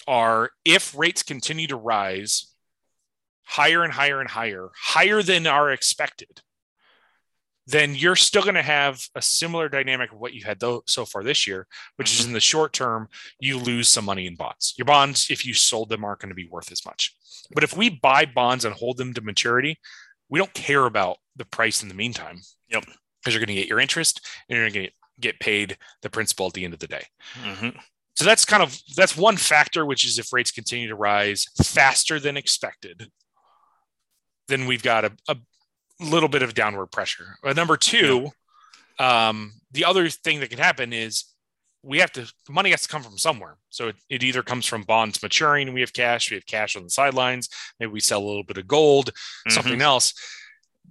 are 0.07 0.51
if 0.63 0.95
rates 0.95 1.23
continue 1.23 1.65
to 1.67 1.75
rise 1.75 2.53
higher 3.45 3.83
and 3.83 3.93
higher 3.93 4.21
and 4.21 4.29
higher, 4.29 4.69
higher 4.79 5.23
than 5.23 5.47
are 5.47 5.71
expected, 5.71 6.41
then 7.67 7.95
you're 7.95 8.15
still 8.15 8.41
going 8.41 8.55
to 8.55 8.61
have 8.61 9.01
a 9.13 9.21
similar 9.21 9.67
dynamic 9.67 10.13
of 10.13 10.19
what 10.19 10.33
you 10.33 10.43
had 10.45 10.59
though 10.59 10.83
so 10.85 11.05
far 11.05 11.21
this 11.21 11.45
year, 11.45 11.67
which 11.97 12.11
mm-hmm. 12.11 12.21
is 12.21 12.25
in 12.27 12.33
the 12.33 12.39
short 12.39 12.71
term, 12.71 13.09
you 13.39 13.59
lose 13.59 13.89
some 13.89 14.05
money 14.05 14.25
in 14.25 14.35
bonds. 14.35 14.73
Your 14.77 14.85
bonds, 14.85 15.27
if 15.29 15.45
you 15.45 15.53
sold 15.53 15.89
them, 15.89 16.05
aren't 16.05 16.19
going 16.19 16.29
to 16.29 16.35
be 16.35 16.47
worth 16.47 16.71
as 16.71 16.85
much. 16.85 17.15
But 17.53 17.63
if 17.63 17.75
we 17.75 17.89
buy 17.89 18.25
bonds 18.25 18.63
and 18.63 18.73
hold 18.73 18.97
them 18.97 19.13
to 19.13 19.21
maturity, 19.21 19.79
we 20.29 20.39
don't 20.39 20.53
care 20.53 20.85
about 20.85 21.17
the 21.35 21.45
price 21.45 21.83
in 21.83 21.89
the 21.89 21.95
meantime. 21.95 22.39
Yep. 22.69 22.85
Because 23.19 23.33
you're 23.33 23.45
going 23.45 23.55
to 23.55 23.61
get 23.61 23.69
your 23.69 23.79
interest 23.79 24.25
and 24.49 24.57
you're 24.57 24.69
going 24.69 24.87
to 24.87 24.91
get 25.19 25.39
paid 25.39 25.77
the 26.01 26.09
principal 26.09 26.47
at 26.47 26.53
the 26.53 26.63
end 26.63 26.73
of 26.73 26.79
the 26.79 26.87
day. 26.87 27.03
Mm-hmm. 27.43 27.77
So 28.15 28.25
that's 28.25 28.45
kind 28.45 28.63
of 28.63 28.79
that's 28.95 29.15
one 29.15 29.37
factor, 29.37 29.85
which 29.85 30.05
is 30.05 30.17
if 30.17 30.33
rates 30.33 30.51
continue 30.51 30.87
to 30.87 30.95
rise 30.95 31.45
faster 31.63 32.19
than 32.19 32.37
expected, 32.37 33.11
then 34.47 34.65
we've 34.65 34.81
got 34.81 35.05
a, 35.05 35.11
a 35.27 35.35
little 35.99 36.29
bit 36.29 36.43
of 36.43 36.53
downward 36.53 36.87
pressure. 36.87 37.37
But 37.41 37.55
number 37.55 37.77
two, 37.77 38.31
yeah. 38.99 39.29
um, 39.29 39.53
the 39.71 39.85
other 39.85 40.09
thing 40.09 40.39
that 40.39 40.49
can 40.49 40.59
happen 40.59 40.93
is 40.93 41.25
we 41.83 41.99
have 41.99 42.11
to 42.11 42.21
the 42.21 42.51
money 42.51 42.71
has 42.71 42.81
to 42.81 42.87
come 42.87 43.03
from 43.03 43.17
somewhere. 43.17 43.57
So 43.69 43.89
it, 43.89 43.95
it, 44.09 44.23
either 44.23 44.43
comes 44.43 44.65
from 44.65 44.83
bonds 44.83 45.21
maturing, 45.21 45.73
we 45.73 45.81
have 45.81 45.93
cash, 45.93 46.29
we 46.29 46.35
have 46.35 46.45
cash 46.45 46.75
on 46.75 46.83
the 46.83 46.89
sidelines, 46.89 47.49
maybe 47.79 47.91
we 47.91 47.99
sell 47.99 48.21
a 48.21 48.25
little 48.27 48.43
bit 48.43 48.57
of 48.57 48.67
gold, 48.67 49.11
mm-hmm. 49.13 49.51
something 49.51 49.81
else. 49.81 50.13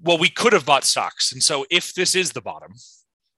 Well, 0.02 0.18
we 0.18 0.28
could 0.28 0.52
have 0.52 0.66
bought 0.66 0.84
stocks. 0.84 1.32
And 1.32 1.42
so 1.42 1.66
if 1.70 1.94
this 1.94 2.14
is 2.14 2.32
the 2.32 2.42
bottom 2.42 2.74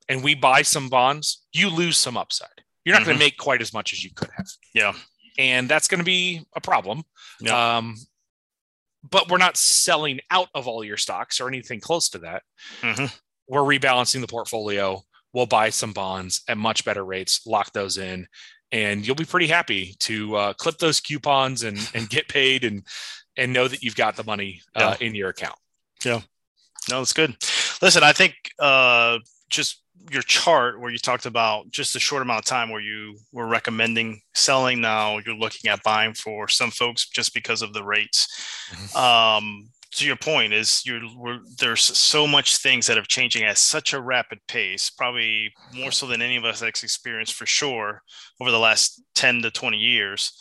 and 0.08 0.22
we 0.22 0.34
buy 0.34 0.62
some 0.62 0.88
bonds, 0.88 1.44
you 1.52 1.68
lose 1.68 1.96
some 1.96 2.16
upside. 2.16 2.48
You're 2.84 2.94
not 2.94 3.00
mm-hmm. 3.00 3.10
going 3.10 3.18
to 3.18 3.24
make 3.24 3.38
quite 3.38 3.60
as 3.60 3.72
much 3.72 3.92
as 3.92 4.02
you 4.02 4.10
could 4.14 4.30
have. 4.36 4.46
Yeah. 4.74 4.92
And 5.38 5.68
that's 5.68 5.88
going 5.88 6.00
to 6.00 6.04
be 6.04 6.44
a 6.56 6.60
problem. 6.60 7.04
Yeah. 7.40 7.76
Um, 7.76 7.96
but 9.02 9.30
we're 9.30 9.38
not 9.38 9.56
selling 9.56 10.20
out 10.30 10.48
of 10.54 10.66
all 10.66 10.84
your 10.84 10.96
stocks 10.96 11.40
or 11.40 11.48
anything 11.48 11.80
close 11.80 12.08
to 12.10 12.18
that. 12.18 12.42
Mm-hmm. 12.80 13.06
We're 13.48 13.60
rebalancing 13.60 14.20
the 14.20 14.26
portfolio. 14.26 15.02
We'll 15.32 15.46
buy 15.46 15.70
some 15.70 15.92
bonds 15.92 16.42
at 16.48 16.58
much 16.58 16.84
better 16.84 17.04
rates, 17.04 17.46
lock 17.46 17.72
those 17.72 17.98
in, 17.98 18.26
and 18.72 19.06
you'll 19.06 19.16
be 19.16 19.24
pretty 19.24 19.46
happy 19.46 19.94
to 20.00 20.36
uh, 20.36 20.52
clip 20.54 20.78
those 20.78 21.00
coupons 21.00 21.62
and 21.62 21.78
and 21.94 22.08
get 22.08 22.28
paid 22.28 22.64
and 22.64 22.82
and 23.36 23.52
know 23.52 23.68
that 23.68 23.82
you've 23.82 23.96
got 23.96 24.16
the 24.16 24.24
money 24.24 24.62
uh, 24.74 24.96
yeah. 24.98 25.06
in 25.06 25.14
your 25.14 25.30
account. 25.30 25.58
Yeah, 26.04 26.20
no, 26.90 26.98
that's 26.98 27.12
good. 27.12 27.36
Listen, 27.80 28.02
I 28.02 28.12
think 28.12 28.34
uh, 28.58 29.18
just 29.48 29.82
your 30.10 30.22
chart 30.22 30.80
where 30.80 30.90
you 30.90 30.98
talked 30.98 31.26
about 31.26 31.70
just 31.70 31.96
a 31.96 32.00
short 32.00 32.22
amount 32.22 32.38
of 32.38 32.44
time 32.44 32.70
where 32.70 32.80
you 32.80 33.16
were 33.32 33.46
recommending 33.46 34.20
selling 34.34 34.80
now 34.80 35.18
you're 35.18 35.34
looking 35.34 35.70
at 35.70 35.82
buying 35.82 36.14
for 36.14 36.48
some 36.48 36.70
folks 36.70 37.08
just 37.08 37.34
because 37.34 37.62
of 37.62 37.72
the 37.72 37.84
rates 37.84 38.26
mm-hmm. 38.70 38.96
um, 38.96 39.68
to 39.90 40.06
your 40.06 40.16
point 40.16 40.52
is 40.52 40.82
you're 40.86 41.00
there's 41.58 41.82
so 41.82 42.26
much 42.26 42.58
things 42.58 42.86
that 42.86 42.98
are 42.98 43.02
changing 43.02 43.44
at 43.44 43.58
such 43.58 43.92
a 43.92 44.00
rapid 44.00 44.38
pace 44.46 44.90
probably 44.90 45.52
more 45.74 45.90
so 45.90 46.06
than 46.06 46.22
any 46.22 46.36
of 46.36 46.44
us 46.44 46.60
has 46.60 46.82
experienced 46.82 47.34
for 47.34 47.46
sure 47.46 48.02
over 48.40 48.50
the 48.50 48.58
last 48.58 49.02
10 49.14 49.42
to 49.42 49.50
20 49.50 49.76
years 49.76 50.32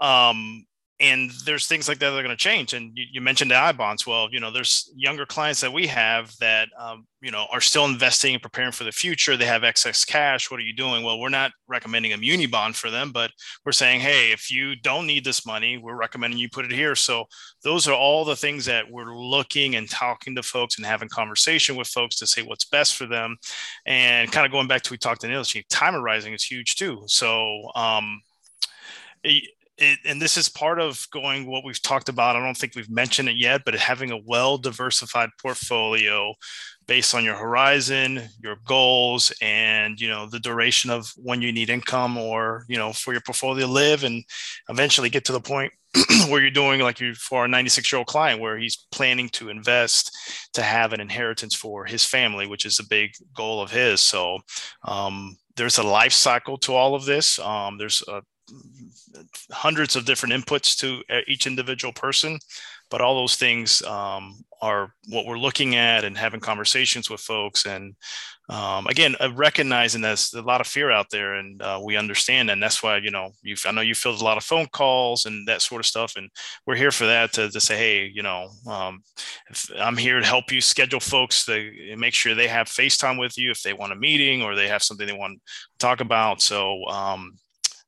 um, 0.00 0.66
and 0.98 1.30
there's 1.44 1.66
things 1.66 1.88
like 1.88 1.98
that 1.98 2.10
that 2.10 2.18
are 2.18 2.22
going 2.22 2.36
to 2.36 2.36
change 2.36 2.72
and 2.72 2.96
you, 2.96 3.04
you, 3.12 3.20
mentioned 3.20 3.50
the 3.50 3.56
i 3.56 3.72
bonds 3.72 4.06
well 4.06 4.28
you 4.30 4.40
know 4.40 4.50
there's 4.50 4.90
younger 4.96 5.26
clients 5.26 5.60
that 5.60 5.72
we 5.72 5.86
have 5.86 6.34
that 6.38 6.68
um, 6.78 7.06
you 7.26 7.32
know 7.32 7.46
are 7.50 7.60
still 7.60 7.84
investing 7.84 8.34
and 8.34 8.42
preparing 8.42 8.70
for 8.70 8.84
the 8.84 8.92
future. 8.92 9.36
They 9.36 9.46
have 9.46 9.64
excess 9.64 10.04
cash. 10.04 10.48
What 10.48 10.60
are 10.60 10.62
you 10.62 10.72
doing? 10.72 11.02
Well 11.02 11.18
we're 11.18 11.28
not 11.28 11.50
recommending 11.66 12.12
a 12.12 12.16
muni 12.16 12.46
bond 12.46 12.76
for 12.76 12.88
them 12.88 13.10
but 13.10 13.32
we're 13.64 13.72
saying 13.72 14.00
hey 14.00 14.30
if 14.30 14.50
you 14.50 14.76
don't 14.76 15.06
need 15.06 15.24
this 15.24 15.44
money 15.44 15.76
we're 15.76 15.96
recommending 15.96 16.38
you 16.38 16.48
put 16.48 16.64
it 16.64 16.70
here. 16.70 16.94
So 16.94 17.24
those 17.64 17.88
are 17.88 17.94
all 17.94 18.24
the 18.24 18.36
things 18.36 18.64
that 18.66 18.88
we're 18.88 19.16
looking 19.16 19.74
and 19.74 19.90
talking 19.90 20.36
to 20.36 20.42
folks 20.42 20.76
and 20.76 20.86
having 20.86 21.08
conversation 21.08 21.74
with 21.74 21.88
folks 21.88 22.16
to 22.16 22.28
say 22.28 22.42
what's 22.42 22.64
best 22.64 22.94
for 22.94 23.06
them. 23.06 23.36
And 23.86 24.30
kind 24.30 24.46
of 24.46 24.52
going 24.52 24.68
back 24.68 24.82
to 24.82 24.92
we 24.92 24.98
talked 24.98 25.22
to 25.22 25.28
Neil, 25.28 25.42
time 25.68 25.94
horizon 25.94 26.32
is 26.32 26.44
huge 26.44 26.76
too. 26.76 27.02
So 27.06 27.70
um, 27.74 28.22
it, 29.24 29.50
and 29.78 30.22
this 30.22 30.36
is 30.36 30.48
part 30.48 30.80
of 30.80 31.06
going 31.10 31.46
what 31.46 31.64
we've 31.64 31.80
talked 31.82 32.08
about. 32.08 32.36
I 32.36 32.42
don't 32.42 32.56
think 32.56 32.74
we've 32.74 32.90
mentioned 32.90 33.28
it 33.28 33.36
yet, 33.36 33.62
but 33.64 33.74
having 33.74 34.10
a 34.10 34.18
well 34.24 34.56
diversified 34.58 35.30
portfolio 35.40 36.34
based 36.86 37.14
on 37.14 37.24
your 37.24 37.34
horizon, 37.34 38.22
your 38.40 38.56
goals, 38.64 39.32
and 39.42 40.00
you 40.00 40.08
know 40.08 40.26
the 40.26 40.40
duration 40.40 40.90
of 40.90 41.10
when 41.16 41.42
you 41.42 41.52
need 41.52 41.68
income 41.68 42.16
or 42.16 42.64
you 42.68 42.76
know 42.76 42.92
for 42.92 43.12
your 43.12 43.20
portfolio 43.20 43.66
to 43.66 43.72
live, 43.72 44.04
and 44.04 44.24
eventually 44.68 45.10
get 45.10 45.24
to 45.26 45.32
the 45.32 45.40
point 45.40 45.72
where 46.28 46.40
you're 46.40 46.50
doing 46.50 46.80
like 46.80 47.00
you 47.00 47.14
for 47.14 47.44
a 47.44 47.48
96 47.48 47.92
year 47.92 47.98
old 47.98 48.06
client 48.06 48.40
where 48.40 48.58
he's 48.58 48.86
planning 48.92 49.28
to 49.30 49.48
invest 49.48 50.10
to 50.54 50.62
have 50.62 50.92
an 50.92 51.00
inheritance 51.00 51.54
for 51.54 51.84
his 51.84 52.04
family, 52.04 52.46
which 52.46 52.64
is 52.64 52.78
a 52.78 52.88
big 52.88 53.12
goal 53.34 53.60
of 53.60 53.70
his. 53.70 54.00
So 54.00 54.38
um, 54.84 55.36
there's 55.56 55.78
a 55.78 55.82
life 55.82 56.12
cycle 56.12 56.56
to 56.58 56.74
all 56.74 56.94
of 56.94 57.04
this. 57.04 57.38
Um, 57.38 57.78
there's 57.78 58.02
a 58.08 58.22
hundreds 59.50 59.96
of 59.96 60.04
different 60.04 60.34
inputs 60.34 60.76
to 60.76 61.02
each 61.26 61.46
individual 61.46 61.92
person 61.92 62.38
but 62.90 63.00
all 63.00 63.16
those 63.16 63.36
things 63.36 63.82
um, 63.82 64.44
are 64.62 64.92
what 65.08 65.26
we're 65.26 65.38
looking 65.38 65.74
at 65.74 66.04
and 66.04 66.16
having 66.16 66.40
conversations 66.40 67.10
with 67.10 67.20
folks 67.20 67.66
and 67.66 67.94
um, 68.48 68.86
again 68.86 69.16
uh, 69.20 69.32
recognizing 69.34 70.00
there's 70.00 70.32
a 70.32 70.40
lot 70.40 70.60
of 70.60 70.68
fear 70.68 70.90
out 70.90 71.10
there 71.10 71.34
and 71.34 71.60
uh, 71.60 71.80
we 71.82 71.96
understand. 71.96 72.48
And 72.48 72.62
that's 72.62 72.82
why 72.82 72.98
you 72.98 73.10
know 73.10 73.32
you 73.42 73.56
i 73.66 73.72
know 73.72 73.80
you 73.80 73.94
filled 73.94 74.20
a 74.20 74.24
lot 74.24 74.36
of 74.36 74.44
phone 74.44 74.66
calls 74.72 75.26
and 75.26 75.46
that 75.48 75.62
sort 75.62 75.80
of 75.80 75.86
stuff. 75.86 76.14
And 76.16 76.30
we're 76.64 76.76
here 76.76 76.92
for 76.92 77.06
that 77.06 77.32
to, 77.34 77.50
to 77.50 77.60
say 77.60 77.76
hey 77.76 78.10
you 78.14 78.22
know 78.22 78.50
um, 78.68 79.02
i'm 79.78 79.96
here 79.96 80.20
to 80.20 80.26
help 80.26 80.52
you 80.52 80.60
schedule 80.60 81.00
folks 81.00 81.44
to 81.46 81.72
make 81.96 82.14
sure 82.14 82.34
they 82.34 82.48
have 82.48 82.68
facetime 82.68 83.18
with 83.18 83.36
you 83.36 83.50
if 83.50 83.62
they 83.62 83.72
want 83.72 83.92
a 83.92 83.96
meeting 83.96 84.42
or 84.42 84.54
they 84.54 84.68
have 84.68 84.82
something 84.82 85.06
they 85.06 85.12
want 85.12 85.34
to 85.34 85.40
talk 85.78 86.00
about. 86.00 86.40
So 86.40 86.84
um, 86.86 87.36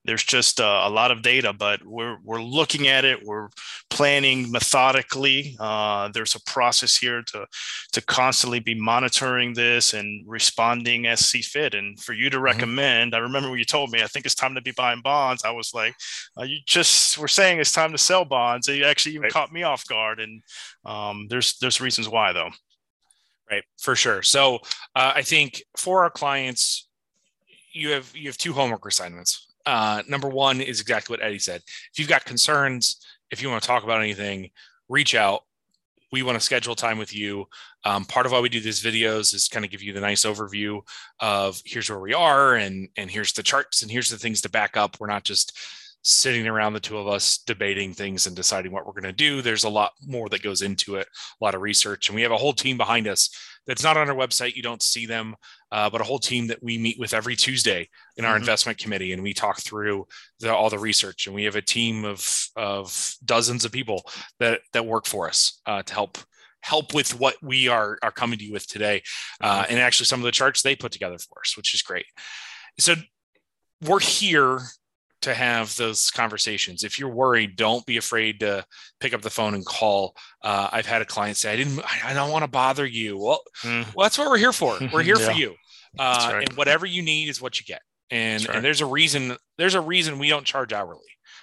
there's 0.08 0.24
just 0.24 0.58
uh, 0.58 0.84
a 0.84 0.88
lot 0.88 1.10
of 1.10 1.20
data, 1.20 1.52
but 1.52 1.84
we're, 1.84 2.16
we're 2.24 2.40
looking 2.40 2.88
at 2.88 3.04
it. 3.04 3.22
We're 3.22 3.50
planning 3.90 4.50
methodically. 4.50 5.54
Uh, 5.60 6.08
there's 6.14 6.34
a 6.34 6.40
process 6.44 6.96
here 6.96 7.20
to, 7.24 7.46
to 7.92 8.00
constantly 8.00 8.58
be 8.58 8.74
monitoring 8.74 9.52
this 9.52 9.92
and 9.92 10.24
responding 10.26 11.06
as 11.06 11.26
see 11.26 11.42
fit. 11.42 11.74
And 11.74 12.00
for 12.00 12.14
you 12.14 12.30
to 12.30 12.38
mm-hmm. 12.38 12.44
recommend, 12.44 13.14
I 13.14 13.18
remember 13.18 13.50
when 13.50 13.58
you 13.58 13.66
told 13.66 13.90
me, 13.90 14.02
I 14.02 14.06
think 14.06 14.24
it's 14.24 14.34
time 14.34 14.54
to 14.54 14.62
be 14.62 14.70
buying 14.70 15.02
bonds. 15.02 15.44
I 15.44 15.50
was 15.50 15.74
like, 15.74 15.94
uh, 16.40 16.44
you 16.44 16.56
just 16.64 17.18
were 17.18 17.28
saying 17.28 17.60
it's 17.60 17.72
time 17.72 17.92
to 17.92 17.98
sell 17.98 18.24
bonds. 18.24 18.66
And 18.66 18.78
you 18.78 18.84
actually 18.84 19.12
even 19.12 19.24
right. 19.24 19.32
caught 19.32 19.52
me 19.52 19.62
off 19.62 19.86
guard. 19.88 20.20
And 20.20 20.40
um, 20.86 21.26
there's, 21.28 21.58
there's 21.58 21.82
reasons 21.82 22.08
why 22.08 22.32
though. 22.32 22.48
Right, 23.50 23.64
for 23.78 23.94
sure. 23.94 24.22
So 24.22 24.56
uh, 24.96 25.12
I 25.16 25.20
think 25.20 25.62
for 25.76 26.02
our 26.04 26.10
clients, 26.10 26.88
you 27.72 27.90
have 27.90 28.10
you 28.14 28.28
have 28.28 28.38
two 28.38 28.52
homework 28.52 28.84
assignments 28.86 29.47
uh, 29.68 30.02
number 30.08 30.30
one 30.30 30.62
is 30.62 30.80
exactly 30.80 31.12
what 31.12 31.22
Eddie 31.22 31.38
said. 31.38 31.60
If 31.92 31.98
you've 31.98 32.08
got 32.08 32.24
concerns, 32.24 33.04
if 33.30 33.42
you 33.42 33.50
want 33.50 33.62
to 33.62 33.66
talk 33.66 33.84
about 33.84 34.00
anything, 34.00 34.48
reach 34.88 35.14
out. 35.14 35.42
We 36.10 36.22
want 36.22 36.36
to 36.36 36.40
schedule 36.40 36.74
time 36.74 36.96
with 36.96 37.14
you. 37.14 37.44
Um, 37.84 38.06
part 38.06 38.24
of 38.24 38.32
why 38.32 38.40
we 38.40 38.48
do 38.48 38.60
these 38.60 38.82
videos 38.82 39.34
is 39.34 39.46
kind 39.46 39.66
of 39.66 39.70
give 39.70 39.82
you 39.82 39.92
the 39.92 40.00
nice 40.00 40.24
overview 40.24 40.80
of 41.20 41.60
here's 41.66 41.90
where 41.90 42.00
we 42.00 42.14
are 42.14 42.54
and 42.54 42.88
and 42.96 43.10
here's 43.10 43.34
the 43.34 43.42
charts 43.42 43.82
and 43.82 43.90
here's 43.90 44.08
the 44.08 44.16
things 44.16 44.40
to 44.40 44.48
back 44.48 44.78
up. 44.78 44.96
We're 44.98 45.06
not 45.06 45.24
just 45.24 45.54
sitting 46.02 46.46
around 46.46 46.72
the 46.72 46.80
two 46.80 46.96
of 46.96 47.08
us 47.08 47.38
debating 47.38 47.92
things 47.92 48.26
and 48.26 48.36
deciding 48.36 48.72
what 48.72 48.86
we're 48.86 48.92
going 48.92 49.02
to 49.04 49.12
do. 49.12 49.42
There's 49.42 49.64
a 49.64 49.68
lot 49.68 49.92
more 50.06 50.28
that 50.28 50.42
goes 50.42 50.62
into 50.62 50.96
it, 50.96 51.06
a 51.40 51.44
lot 51.44 51.54
of 51.54 51.60
research, 51.60 52.08
and 52.08 52.16
we 52.16 52.22
have 52.22 52.32
a 52.32 52.36
whole 52.36 52.52
team 52.52 52.76
behind 52.76 53.06
us 53.06 53.30
that's 53.66 53.82
not 53.82 53.98
on 53.98 54.08
our 54.08 54.16
website. 54.16 54.56
You 54.56 54.62
don't 54.62 54.82
see 54.82 55.04
them, 55.04 55.36
uh, 55.70 55.90
but 55.90 56.00
a 56.00 56.04
whole 56.04 56.18
team 56.18 56.46
that 56.46 56.62
we 56.62 56.78
meet 56.78 56.98
with 56.98 57.12
every 57.12 57.36
Tuesday 57.36 57.88
in 58.16 58.24
our 58.24 58.32
mm-hmm. 58.32 58.42
investment 58.42 58.78
committee, 58.78 59.12
and 59.12 59.22
we 59.22 59.34
talk 59.34 59.60
through 59.60 60.06
the, 60.40 60.52
all 60.52 60.70
the 60.70 60.78
research. 60.78 61.26
And 61.26 61.34
we 61.34 61.44
have 61.44 61.56
a 61.56 61.62
team 61.62 62.04
of 62.04 62.26
of 62.56 63.14
dozens 63.24 63.64
of 63.64 63.72
people 63.72 64.08
that 64.40 64.60
that 64.72 64.86
work 64.86 65.06
for 65.06 65.28
us 65.28 65.60
uh, 65.66 65.82
to 65.82 65.94
help 65.94 66.18
help 66.62 66.94
with 66.94 67.20
what 67.20 67.36
we 67.42 67.68
are 67.68 67.98
are 68.02 68.10
coming 68.10 68.38
to 68.38 68.44
you 68.44 68.52
with 68.52 68.66
today, 68.66 69.02
uh, 69.42 69.62
mm-hmm. 69.62 69.72
and 69.72 69.80
actually 69.80 70.06
some 70.06 70.20
of 70.20 70.24
the 70.24 70.32
charts 70.32 70.62
they 70.62 70.74
put 70.74 70.90
together 70.90 71.18
for 71.18 71.40
us, 71.44 71.56
which 71.56 71.74
is 71.74 71.82
great. 71.82 72.06
So 72.78 72.94
we're 73.82 74.00
here 74.00 74.60
to 75.22 75.34
have 75.34 75.74
those 75.76 76.10
conversations. 76.10 76.84
If 76.84 76.98
you're 76.98 77.10
worried, 77.10 77.56
don't 77.56 77.84
be 77.86 77.96
afraid 77.96 78.40
to 78.40 78.64
pick 79.00 79.14
up 79.14 79.22
the 79.22 79.30
phone 79.30 79.54
and 79.54 79.64
call. 79.64 80.14
Uh, 80.42 80.68
I've 80.70 80.86
had 80.86 81.02
a 81.02 81.04
client 81.04 81.36
say, 81.36 81.52
"I 81.52 81.56
didn't, 81.56 81.80
I 82.04 82.14
don't 82.14 82.30
want 82.30 82.44
to 82.44 82.50
bother 82.50 82.86
you." 82.86 83.18
Well, 83.18 83.40
mm. 83.62 83.94
well, 83.94 84.04
that's 84.04 84.18
what 84.18 84.28
we're 84.28 84.38
here 84.38 84.52
for. 84.52 84.78
We're 84.92 85.02
here 85.02 85.16
yeah. 85.20 85.26
for 85.26 85.32
you, 85.32 85.54
uh, 85.98 86.30
right. 86.32 86.48
and 86.48 86.56
whatever 86.56 86.86
you 86.86 87.02
need 87.02 87.28
is 87.28 87.40
what 87.40 87.58
you 87.58 87.66
get. 87.66 87.82
And 88.10 88.46
right. 88.46 88.56
and 88.56 88.64
there's 88.64 88.80
a 88.80 88.86
reason. 88.86 89.36
There's 89.56 89.74
a 89.74 89.80
reason 89.80 90.18
we 90.18 90.28
don't 90.28 90.46
charge 90.46 90.72
hourly 90.72 91.00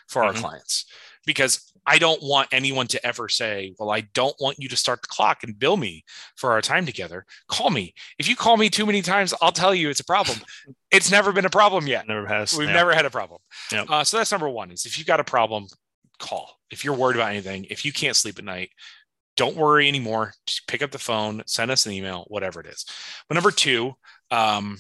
for 0.08 0.22
mm-hmm. 0.22 0.36
our 0.36 0.42
clients 0.42 0.86
because 1.26 1.72
I 1.88 1.98
don't 1.98 2.22
want 2.22 2.50
anyone 2.52 2.88
to 2.88 3.06
ever 3.06 3.30
say, 3.30 3.74
Well, 3.78 3.92
I 3.92 4.02
don't 4.02 4.36
want 4.40 4.58
you 4.60 4.70
to 4.70 4.76
start 4.76 5.02
the 5.02 5.08
clock 5.08 5.44
and 5.44 5.58
bill 5.58 5.78
me 5.78 6.04
for 6.36 6.52
our 6.52 6.62
time 6.62 6.86
together. 6.86 7.26
Call 7.48 7.70
me. 7.70 7.94
If 8.18 8.28
you 8.28 8.36
call 8.36 8.58
me 8.58 8.70
too 8.70 8.86
many 8.86 9.02
times, 9.02 9.34
I'll 9.42 9.52
tell 9.52 9.76
you 9.76 9.90
it's 9.90 10.00
a 10.00 10.06
problem. 10.06 10.40
it's 10.92 11.12
never 11.12 11.32
been 11.32 11.46
a 11.46 11.50
problem 11.50 11.88
yet. 11.88 12.08
Never 12.08 12.28
has. 12.28 12.58
We've 12.58 12.68
yeah. 12.68 12.74
never 12.74 12.94
had 12.94 13.06
a 13.06 13.10
problem. 13.10 13.40
Yep. 13.72 13.90
Uh, 13.90 14.04
so 14.04 14.18
that's 14.18 14.32
number 14.32 14.50
one 14.50 14.72
is 14.72 14.86
if 14.86 14.98
you've 14.98 15.08
got 15.08 15.20
a 15.20 15.24
problem, 15.24 15.68
call. 16.20 16.60
If 16.72 16.84
you're 16.84 16.96
worried 16.96 17.18
about 17.18 17.30
anything, 17.32 17.66
if 17.70 17.86
you 17.86 17.94
can't 17.94 18.16
sleep 18.16 18.40
at 18.40 18.46
night, 18.46 18.70
don't 19.38 19.58
worry 19.58 19.88
anymore. 19.88 20.34
Just 20.48 20.68
pick 20.68 20.82
up 20.82 20.92
the 20.92 21.00
phone, 21.00 21.44
send 21.46 21.70
us 21.72 21.86
an 21.86 21.92
email, 21.92 22.26
whatever 22.28 22.62
it 22.62 22.68
is. 22.68 22.86
But 23.28 23.36
number 23.36 23.52
two, 23.52 23.94
um, 24.32 24.78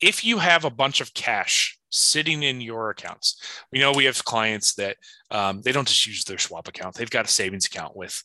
if 0.00 0.24
you 0.24 0.38
have 0.38 0.64
a 0.64 0.70
bunch 0.70 1.00
of 1.00 1.14
cash 1.14 1.78
sitting 1.94 2.42
in 2.42 2.60
your 2.60 2.90
accounts. 2.90 3.40
We 3.72 3.78
know 3.78 3.92
we 3.92 4.04
have 4.06 4.24
clients 4.24 4.74
that 4.74 4.96
um, 5.30 5.62
they 5.62 5.72
don't 5.72 5.88
just 5.88 6.06
use 6.06 6.24
their 6.24 6.38
Schwab 6.38 6.68
account; 6.68 6.96
they've 6.96 7.08
got 7.08 7.26
a 7.26 7.32
savings 7.32 7.66
account 7.66 7.96
with 7.96 8.22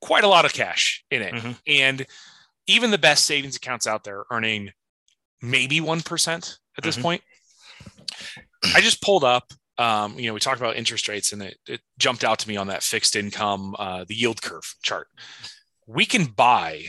quite 0.00 0.24
a 0.24 0.28
lot 0.28 0.44
of 0.44 0.52
cash 0.52 1.04
in 1.10 1.22
it, 1.22 1.34
mm-hmm. 1.34 1.52
and 1.66 2.06
even 2.66 2.90
the 2.90 2.98
best 2.98 3.24
savings 3.24 3.56
accounts 3.56 3.86
out 3.86 4.04
there 4.04 4.24
earning 4.30 4.70
maybe 5.40 5.80
one 5.80 6.00
percent 6.00 6.58
at 6.76 6.84
this 6.84 6.96
mm-hmm. 6.96 7.02
point. 7.02 7.22
I 8.74 8.80
just 8.80 9.02
pulled 9.02 9.24
up. 9.24 9.52
Um, 9.78 10.18
you 10.18 10.26
know, 10.26 10.34
we 10.34 10.40
talked 10.40 10.60
about 10.60 10.76
interest 10.76 11.06
rates, 11.08 11.32
and 11.32 11.42
it, 11.42 11.58
it 11.66 11.80
jumped 11.98 12.24
out 12.24 12.38
to 12.40 12.48
me 12.48 12.56
on 12.56 12.68
that 12.68 12.82
fixed 12.82 13.14
income, 13.14 13.74
uh, 13.78 14.04
the 14.08 14.14
yield 14.14 14.40
curve 14.40 14.74
chart. 14.82 15.08
We 15.86 16.06
can 16.06 16.24
buy 16.24 16.84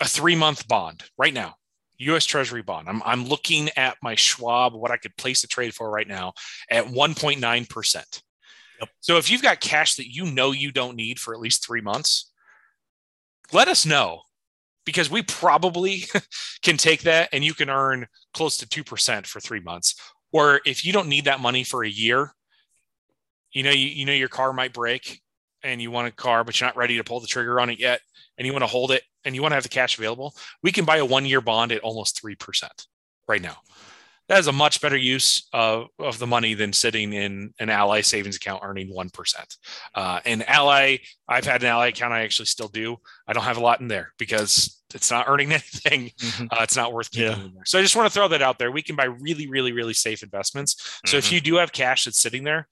a 0.00 0.04
three 0.04 0.36
month 0.36 0.68
bond 0.68 1.04
right 1.16 1.32
now 1.32 1.56
US 1.98 2.24
Treasury 2.24 2.62
bond. 2.62 2.88
I'm, 2.88 3.02
I'm 3.04 3.26
looking 3.26 3.70
at 3.76 3.96
my 4.02 4.14
Schwab, 4.14 4.74
what 4.74 4.90
I 4.90 4.96
could 4.96 5.16
place 5.16 5.44
a 5.44 5.48
trade 5.48 5.74
for 5.74 5.90
right 5.90 6.08
now 6.08 6.32
at 6.70 6.84
1.9%. 6.86 7.94
Yep. 8.80 8.88
So 9.00 9.16
if 9.16 9.30
you've 9.30 9.42
got 9.42 9.60
cash 9.60 9.96
that 9.96 10.12
you 10.12 10.26
know 10.26 10.52
you 10.52 10.72
don't 10.72 10.96
need 10.96 11.18
for 11.18 11.34
at 11.34 11.40
least 11.40 11.64
three 11.64 11.80
months, 11.80 12.32
let 13.52 13.68
us 13.68 13.86
know 13.86 14.22
because 14.84 15.10
we 15.10 15.22
probably 15.22 16.04
can 16.62 16.76
take 16.76 17.02
that 17.02 17.28
and 17.32 17.44
you 17.44 17.54
can 17.54 17.70
earn 17.70 18.06
close 18.32 18.56
to 18.58 18.66
2% 18.66 19.26
for 19.26 19.40
three 19.40 19.60
months. 19.60 19.94
Or 20.32 20.60
if 20.66 20.84
you 20.84 20.92
don't 20.92 21.08
need 21.08 21.26
that 21.26 21.40
money 21.40 21.62
for 21.62 21.84
a 21.84 21.88
year, 21.88 22.34
you 23.52 23.62
know 23.62 23.70
you, 23.70 23.86
you 23.86 24.04
know 24.04 24.12
your 24.12 24.28
car 24.28 24.52
might 24.52 24.72
break 24.72 25.20
and 25.64 25.82
you 25.82 25.90
want 25.90 26.06
a 26.06 26.12
car 26.12 26.44
but 26.44 26.60
you're 26.60 26.68
not 26.68 26.76
ready 26.76 26.96
to 26.96 27.04
pull 27.04 27.20
the 27.20 27.26
trigger 27.26 27.60
on 27.60 27.70
it 27.70 27.80
yet 27.80 28.00
and 28.38 28.46
you 28.46 28.52
want 28.52 28.62
to 28.62 28.68
hold 28.68 28.90
it 28.90 29.02
and 29.24 29.34
you 29.34 29.42
want 29.42 29.52
to 29.52 29.56
have 29.56 29.62
the 29.62 29.68
cash 29.68 29.98
available 29.98 30.34
we 30.62 30.70
can 30.70 30.84
buy 30.84 30.98
a 30.98 31.04
one 31.04 31.26
year 31.26 31.40
bond 31.40 31.72
at 31.72 31.80
almost 31.80 32.22
3% 32.22 32.68
right 33.26 33.42
now 33.42 33.56
that 34.28 34.38
is 34.38 34.46
a 34.46 34.52
much 34.52 34.80
better 34.80 34.96
use 34.96 35.48
of, 35.52 35.88
of 35.98 36.18
the 36.18 36.26
money 36.26 36.54
than 36.54 36.72
sitting 36.72 37.12
in 37.12 37.52
an 37.58 37.68
Ally 37.68 38.00
savings 38.00 38.36
account 38.36 38.62
earning 38.64 38.92
1% 38.94 39.56
uh, 39.94 40.20
and 40.24 40.48
Ally 40.48 40.98
i've 41.28 41.44
had 41.44 41.62
an 41.62 41.68
Ally 41.68 41.88
account 41.88 42.12
i 42.12 42.22
actually 42.22 42.46
still 42.46 42.68
do 42.68 42.96
i 43.26 43.32
don't 43.32 43.44
have 43.44 43.56
a 43.56 43.62
lot 43.62 43.80
in 43.80 43.88
there 43.88 44.12
because 44.18 44.82
it's 44.94 45.10
not 45.10 45.28
earning 45.28 45.52
anything 45.52 46.10
mm-hmm. 46.18 46.46
uh, 46.50 46.62
it's 46.62 46.76
not 46.76 46.92
worth 46.92 47.10
keeping 47.10 47.30
yeah. 47.30 47.44
in 47.44 47.54
there 47.54 47.64
so 47.64 47.78
i 47.78 47.82
just 47.82 47.96
want 47.96 48.06
to 48.06 48.14
throw 48.14 48.28
that 48.28 48.42
out 48.42 48.58
there 48.58 48.70
we 48.70 48.82
can 48.82 48.96
buy 48.96 49.04
really 49.04 49.48
really 49.48 49.72
really 49.72 49.94
safe 49.94 50.22
investments 50.22 50.74
mm-hmm. 50.74 51.08
so 51.08 51.16
if 51.16 51.26
mm-hmm. 51.26 51.34
you 51.34 51.40
do 51.40 51.56
have 51.56 51.72
cash 51.72 52.04
that's 52.04 52.18
sitting 52.18 52.44
there 52.44 52.68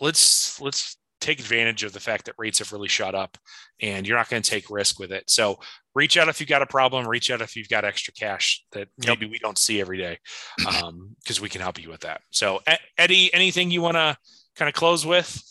let's 0.00 0.60
let's 0.60 0.96
take 1.20 1.38
advantage 1.38 1.84
of 1.84 1.92
the 1.92 2.00
fact 2.00 2.24
that 2.24 2.34
rates 2.38 2.58
have 2.58 2.72
really 2.72 2.88
shot 2.88 3.14
up 3.14 3.36
and 3.80 4.06
you're 4.06 4.16
not 4.16 4.28
going 4.28 4.42
to 4.42 4.50
take 4.50 4.70
risk 4.70 4.98
with 4.98 5.12
it. 5.12 5.24
So 5.28 5.60
reach 5.94 6.16
out 6.16 6.28
if 6.28 6.40
you've 6.40 6.48
got 6.48 6.62
a 6.62 6.66
problem, 6.66 7.06
reach 7.06 7.30
out 7.30 7.40
if 7.40 7.56
you've 7.56 7.68
got 7.68 7.84
extra 7.84 8.12
cash 8.12 8.64
that 8.72 8.88
maybe 8.98 9.26
we 9.26 9.38
don't 9.38 9.58
see 9.58 9.80
every 9.80 9.98
day. 9.98 10.18
Um, 10.66 11.16
cause 11.26 11.40
we 11.40 11.48
can 11.48 11.60
help 11.60 11.80
you 11.80 11.90
with 11.90 12.00
that. 12.00 12.22
So 12.30 12.60
Eddie, 12.96 13.32
anything 13.34 13.70
you 13.70 13.82
want 13.82 13.96
to 13.96 14.16
kind 14.56 14.68
of 14.68 14.74
close 14.74 15.04
with? 15.04 15.42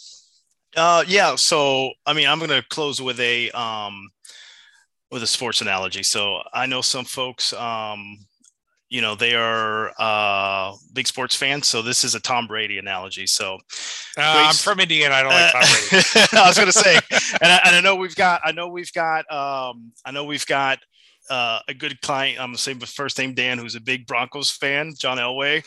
Uh, 0.76 1.04
yeah. 1.08 1.36
So, 1.36 1.92
I 2.06 2.14
mean, 2.14 2.28
I'm 2.28 2.40
going 2.40 2.50
to 2.50 2.64
close 2.70 3.02
with 3.02 3.20
a, 3.20 3.50
um, 3.52 4.10
with 5.12 5.24
a 5.24 5.28
sports 5.28 5.62
analogy. 5.62 6.04
So 6.04 6.42
I 6.54 6.66
know 6.66 6.82
some 6.82 7.06
folks, 7.06 7.54
um, 7.54 8.18
you 8.90 9.02
know 9.02 9.16
they 9.16 9.36
are 9.36 9.92
uh, 10.00 10.76
big 10.94 11.08
sports 11.08 11.36
fans. 11.36 11.68
So 11.68 11.82
this 11.82 12.04
is 12.04 12.16
a 12.16 12.20
Tom 12.20 12.48
Brady 12.48 12.80
analogy. 12.80 13.28
So 13.28 13.56
uh, 14.18 14.48
I'm 14.48 14.56
from 14.56 14.80
Indiana. 14.80 15.16
I 15.16 15.22
don't 15.22 15.32
like 15.32 15.52
Tom 15.52 15.62
Brady. 15.62 16.06
I 16.34 16.48
was 16.48 16.58
going 16.58 16.72
to 16.72 16.74
say, 16.74 17.00
and 17.42 17.52
I, 17.52 17.62
and 17.66 17.76
I, 17.76 17.82
know 17.82 17.96
we've 17.96 18.16
got, 18.16 18.42
I 18.44 18.52
know 18.52 18.68
we've 18.68 18.92
got, 18.94 19.32
um, 19.32 19.92
I 20.06 20.12
know 20.12 20.24
we've 20.24 20.46
got 20.46 20.80
uh, 21.30 21.60
a 21.68 21.74
good 21.74 22.02
client. 22.02 22.40
I'm 22.40 22.52
the 22.52 22.58
same 22.58 22.80
with 22.80 22.90
first 22.90 23.18
name 23.20 23.34
Dan, 23.36 23.60
who's 23.60 23.76
a 23.76 23.82
big 23.82 24.08
Broncos 24.08 24.50
fan, 24.50 24.94
John 24.98 25.18
Elway, 25.18 25.64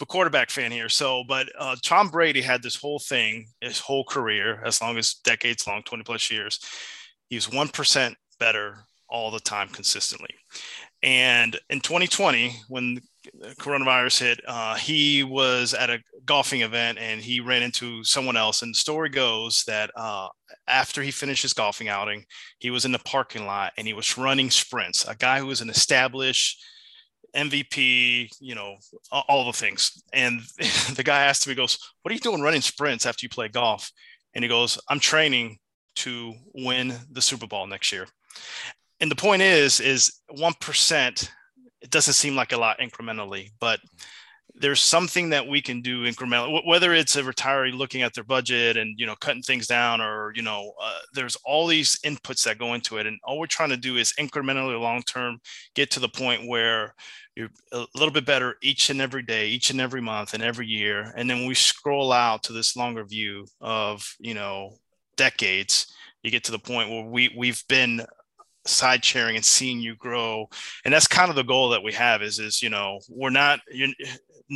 the 0.00 0.06
quarterback 0.06 0.50
fan 0.50 0.72
here. 0.72 0.88
So, 0.88 1.22
but 1.28 1.48
uh, 1.58 1.76
Tom 1.82 2.08
Brady 2.08 2.42
had 2.42 2.62
this 2.62 2.76
whole 2.76 2.98
thing, 2.98 3.46
his 3.60 3.78
whole 3.78 4.04
career, 4.04 4.60
as 4.64 4.80
long 4.80 4.98
as 4.98 5.14
decades 5.14 5.66
long, 5.66 5.82
20 5.82 6.02
plus 6.02 6.30
years. 6.30 6.58
He 7.28 7.36
was 7.36 7.50
one 7.50 7.68
percent 7.68 8.16
better 8.38 8.84
all 9.08 9.30
the 9.30 9.40
time 9.40 9.68
consistently. 9.68 10.34
And 11.04 11.60
in 11.68 11.80
2020, 11.80 12.62
when 12.68 12.98
coronavirus 13.60 14.20
hit, 14.20 14.40
uh, 14.48 14.74
he 14.76 15.22
was 15.22 15.74
at 15.74 15.90
a 15.90 16.02
golfing 16.24 16.62
event 16.62 16.98
and 16.98 17.20
he 17.20 17.40
ran 17.40 17.62
into 17.62 18.02
someone 18.04 18.38
else. 18.38 18.62
And 18.62 18.74
the 18.74 18.78
story 18.78 19.10
goes 19.10 19.64
that 19.66 19.90
uh, 19.94 20.28
after 20.66 21.02
he 21.02 21.10
finished 21.10 21.42
his 21.42 21.52
golfing 21.52 21.88
outing, 21.88 22.24
he 22.58 22.70
was 22.70 22.86
in 22.86 22.92
the 22.92 22.98
parking 23.00 23.44
lot 23.44 23.74
and 23.76 23.86
he 23.86 23.92
was 23.92 24.16
running 24.16 24.50
sprints. 24.50 25.06
A 25.06 25.14
guy 25.14 25.40
who 25.40 25.46
was 25.46 25.60
an 25.60 25.68
established 25.68 26.64
MVP, 27.36 28.30
you 28.40 28.54
know, 28.54 28.76
all 29.12 29.44
the 29.44 29.52
things. 29.52 30.02
And 30.14 30.40
the 30.94 31.02
guy 31.04 31.24
asked 31.24 31.46
him, 31.46 31.50
he 31.50 31.54
goes, 31.56 31.76
What 32.00 32.12
are 32.12 32.14
you 32.14 32.20
doing 32.20 32.40
running 32.40 32.62
sprints 32.62 33.04
after 33.04 33.26
you 33.26 33.28
play 33.28 33.48
golf? 33.48 33.90
And 34.34 34.42
he 34.42 34.48
goes, 34.48 34.80
I'm 34.88 35.00
training 35.00 35.58
to 35.96 36.32
win 36.54 36.94
the 37.10 37.20
Super 37.22 37.46
Bowl 37.46 37.66
next 37.66 37.92
year 37.92 38.06
and 39.00 39.10
the 39.10 39.16
point 39.16 39.42
is 39.42 39.80
is 39.80 40.20
1% 40.36 41.28
it 41.80 41.90
doesn't 41.90 42.14
seem 42.14 42.34
like 42.36 42.52
a 42.52 42.58
lot 42.58 42.78
incrementally 42.78 43.50
but 43.60 43.80
there's 44.56 44.80
something 44.80 45.30
that 45.30 45.48
we 45.48 45.60
can 45.60 45.82
do 45.82 46.04
incrementally 46.04 46.64
whether 46.66 46.94
it's 46.94 47.16
a 47.16 47.22
retiree 47.22 47.74
looking 47.74 48.02
at 48.02 48.14
their 48.14 48.24
budget 48.24 48.76
and 48.76 48.98
you 48.98 49.06
know 49.06 49.16
cutting 49.16 49.42
things 49.42 49.66
down 49.66 50.00
or 50.00 50.32
you 50.34 50.42
know 50.42 50.72
uh, 50.80 50.98
there's 51.12 51.36
all 51.44 51.66
these 51.66 51.98
inputs 52.04 52.44
that 52.44 52.58
go 52.58 52.74
into 52.74 52.98
it. 52.98 53.06
And 53.06 53.18
all 53.24 53.38
we're 53.38 53.46
trying 53.46 53.70
to 53.70 53.76
do 53.76 53.96
is 53.96 54.12
incrementally 54.18 54.80
long 54.80 55.02
term 55.02 55.38
get 55.74 55.90
to 55.92 56.00
the 56.00 56.08
point 56.08 56.46
where 56.46 56.94
you're 57.34 57.50
a 57.72 57.84
little 57.94 58.12
bit 58.12 58.26
better 58.26 58.56
each 58.62 58.90
and 58.90 59.00
every 59.00 59.22
day 59.22 59.48
each 59.48 59.70
and 59.70 59.80
every 59.80 60.00
month 60.00 60.34
and 60.34 60.42
every 60.42 60.66
year. 60.66 61.12
And 61.16 61.28
then 61.28 61.46
we 61.46 61.54
scroll 61.54 62.12
out 62.12 62.44
to 62.44 62.52
this 62.52 62.76
longer 62.76 63.04
view 63.04 63.46
of 63.60 64.14
you 64.20 64.34
know 64.34 64.76
decades 65.16 65.92
you 66.22 66.30
get 66.30 66.44
to 66.44 66.52
the 66.52 66.58
point 66.58 66.90
where 66.90 67.04
we 67.04 67.34
we've 67.36 67.62
been 67.68 68.04
side 68.66 69.04
sharing 69.04 69.36
and 69.36 69.44
seeing 69.44 69.80
you 69.80 69.96
grow. 69.96 70.48
And 70.84 70.92
that's 70.92 71.06
kind 71.06 71.30
of 71.30 71.36
the 71.36 71.42
goal 71.42 71.70
that 71.70 71.82
we 71.82 71.92
have 71.92 72.22
is 72.22 72.38
is 72.38 72.62
you 72.62 72.70
know 72.70 73.00
we're 73.08 73.30
not 73.30 73.60
you 73.70 73.92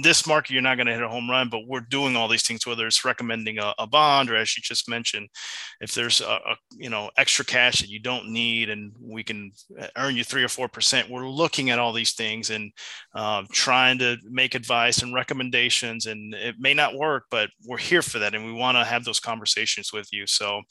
this 0.02 0.26
market 0.26 0.52
you're 0.52 0.60
not 0.60 0.76
going 0.76 0.86
to 0.86 0.92
hit 0.92 1.02
a 1.02 1.08
home 1.08 1.30
run 1.30 1.48
but 1.48 1.66
we're 1.66 1.80
doing 1.80 2.14
all 2.14 2.28
these 2.28 2.46
things 2.46 2.66
whether 2.66 2.86
it's 2.86 3.06
recommending 3.06 3.58
a, 3.58 3.72
a 3.78 3.86
bond 3.86 4.30
or 4.30 4.36
as 4.36 4.54
you 4.54 4.62
just 4.62 4.86
mentioned 4.86 5.26
if 5.80 5.94
there's 5.94 6.20
a, 6.20 6.26
a, 6.26 6.56
you 6.76 6.90
know 6.90 7.10
extra 7.16 7.42
cash 7.42 7.80
that 7.80 7.88
you 7.88 7.98
don't 7.98 8.30
need 8.30 8.68
and 8.68 8.92
we 9.00 9.24
can 9.24 9.50
earn 9.96 10.14
you 10.14 10.22
three 10.22 10.44
or 10.44 10.48
four 10.48 10.68
percent 10.68 11.08
we're 11.08 11.26
looking 11.26 11.70
at 11.70 11.78
all 11.78 11.94
these 11.94 12.12
things 12.12 12.50
and 12.50 12.70
um, 13.14 13.46
trying 13.50 13.98
to 13.98 14.18
make 14.24 14.54
advice 14.54 15.02
and 15.02 15.14
recommendations 15.14 16.04
and 16.04 16.34
it 16.34 16.56
may 16.58 16.74
not 16.74 16.94
work 16.94 17.24
but 17.30 17.48
we're 17.64 17.78
here 17.78 18.02
for 18.02 18.18
that 18.18 18.34
and 18.34 18.44
we 18.44 18.52
want 18.52 18.76
to 18.76 18.84
have 18.84 19.04
those 19.04 19.20
conversations 19.20 19.92
with 19.92 20.08
you. 20.12 20.26
So 20.26 20.62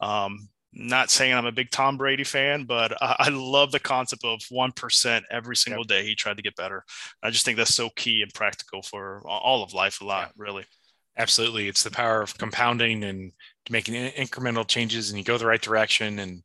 um, 0.00 0.48
not 0.78 1.10
saying 1.10 1.32
I'm 1.32 1.46
a 1.46 1.52
big 1.52 1.70
Tom 1.70 1.96
Brady 1.96 2.24
fan, 2.24 2.64
but 2.64 2.92
I, 3.00 3.30
love 3.30 3.72
the 3.72 3.80
concept 3.80 4.24
of 4.24 4.40
1% 4.52 5.22
every 5.30 5.56
single 5.56 5.82
yep. 5.82 5.88
day 5.88 6.04
he 6.04 6.14
tried 6.14 6.36
to 6.36 6.42
get 6.42 6.54
better. 6.54 6.84
I 7.22 7.30
just 7.30 7.44
think 7.44 7.56
that's 7.56 7.74
so 7.74 7.88
key 7.96 8.22
and 8.22 8.32
practical 8.34 8.82
for 8.82 9.22
all 9.26 9.64
of 9.64 9.72
life, 9.72 10.00
a 10.00 10.04
lot, 10.04 10.28
yeah. 10.28 10.32
really. 10.36 10.64
Absolutely. 11.16 11.66
It's 11.66 11.82
the 11.82 11.90
power 11.90 12.20
of 12.20 12.36
compounding 12.36 13.04
and 13.04 13.32
making 13.70 13.94
incremental 14.12 14.68
changes 14.68 15.08
and 15.08 15.18
you 15.18 15.24
go 15.24 15.38
the 15.38 15.46
right 15.46 15.62
direction. 15.62 16.18
And 16.18 16.42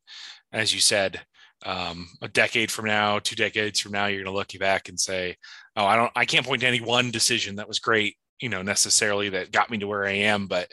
as 0.50 0.72
you 0.72 0.80
said, 0.80 1.20
um, 1.66 2.08
a 2.22 2.28
decade 2.28 2.70
from 2.70 2.86
now, 2.86 3.18
two 3.18 3.36
decades 3.36 3.80
from 3.80 3.92
now, 3.92 4.06
you're 4.06 4.24
going 4.24 4.32
to 4.32 4.38
look 4.38 4.54
you 4.54 4.58
back 4.58 4.88
and 4.88 4.98
say, 4.98 5.36
"Oh, 5.76 5.84
I 5.84 5.94
don't, 5.94 6.10
I 6.16 6.24
can't 6.24 6.46
point 6.46 6.62
to 6.62 6.66
any 6.66 6.80
one 6.80 7.10
decision 7.10 7.56
that 7.56 7.68
was 7.68 7.78
great, 7.78 8.16
you 8.40 8.48
know, 8.48 8.62
necessarily 8.62 9.28
that 9.28 9.52
got 9.52 9.70
me 9.70 9.78
to 9.78 9.86
where 9.86 10.04
I 10.04 10.12
am, 10.12 10.48
but 10.48 10.72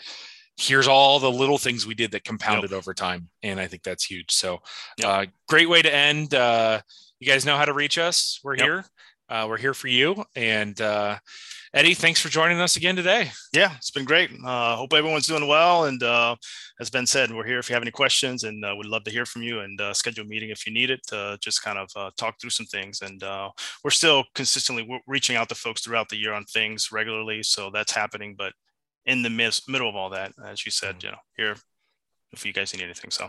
here's 0.59 0.87
all 0.87 1.19
the 1.19 1.31
little 1.31 1.57
things 1.57 1.87
we 1.87 1.95
did 1.95 2.11
that 2.11 2.25
compounded 2.25 2.71
yep. 2.71 2.77
over 2.77 2.93
time 2.93 3.29
and 3.43 3.59
i 3.59 3.67
think 3.67 3.81
that's 3.83 4.03
huge 4.03 4.31
so 4.31 4.59
yep. 4.97 5.07
uh, 5.07 5.25
great 5.47 5.69
way 5.69 5.81
to 5.81 5.93
end 5.93 6.33
uh, 6.33 6.79
you 7.19 7.27
guys 7.27 7.45
know 7.45 7.57
how 7.57 7.65
to 7.65 7.73
reach 7.73 7.97
us 7.97 8.39
we're 8.43 8.55
yep. 8.55 8.65
here 8.65 8.85
uh, 9.29 9.45
we're 9.47 9.57
here 9.57 9.73
for 9.73 9.87
you 9.87 10.23
and 10.35 10.81
uh, 10.81 11.17
eddie 11.73 11.93
thanks 11.93 12.19
for 12.19 12.29
joining 12.29 12.59
us 12.59 12.75
again 12.75 12.95
today 12.95 13.31
yeah 13.53 13.73
it's 13.77 13.91
been 13.91 14.03
great 14.03 14.31
uh, 14.45 14.75
hope 14.75 14.91
everyone's 14.93 15.27
doing 15.27 15.47
well 15.47 15.85
and 15.85 16.03
uh, 16.03 16.35
as 16.81 16.89
ben 16.89 17.05
said 17.05 17.31
we're 17.31 17.45
here 17.45 17.59
if 17.59 17.69
you 17.69 17.73
have 17.73 17.83
any 17.83 17.91
questions 17.91 18.43
and 18.43 18.61
we'd 18.77 18.85
love 18.85 19.03
to 19.03 19.11
hear 19.11 19.25
from 19.25 19.43
you 19.43 19.61
and 19.61 19.79
schedule 19.93 20.25
a 20.25 20.27
meeting 20.27 20.49
if 20.49 20.67
you 20.67 20.73
need 20.73 20.89
it 20.89 20.99
to 21.07 21.37
just 21.41 21.63
kind 21.63 21.77
of 21.77 22.15
talk 22.17 22.35
through 22.41 22.49
some 22.49 22.65
things 22.65 23.01
and 23.01 23.23
we're 23.83 23.91
still 23.91 24.25
consistently 24.35 25.01
reaching 25.07 25.37
out 25.37 25.47
to 25.47 25.55
folks 25.55 25.81
throughout 25.81 26.09
the 26.09 26.17
year 26.17 26.33
on 26.33 26.43
things 26.45 26.91
regularly 26.91 27.43
so 27.43 27.69
that's 27.71 27.93
happening 27.93 28.35
but 28.37 28.51
in 29.09 29.23
the 29.23 29.29
middle 29.29 29.89
of 29.89 29.95
all 29.95 30.11
that, 30.11 30.33
as 30.45 30.65
you 30.65 30.71
said, 30.71 30.97
mm-hmm. 30.97 31.07
you 31.07 31.11
know, 31.11 31.17
here 31.35 31.55
if 32.31 32.45
you 32.45 32.53
guys 32.53 32.73
need 32.73 32.83
anything. 32.83 33.11
So 33.11 33.27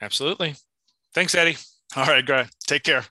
absolutely. 0.00 0.54
Thanks, 1.12 1.34
Eddie. 1.34 1.56
All 1.96 2.06
right, 2.06 2.24
great. 2.24 2.46
Take 2.66 2.84
care. 2.84 3.04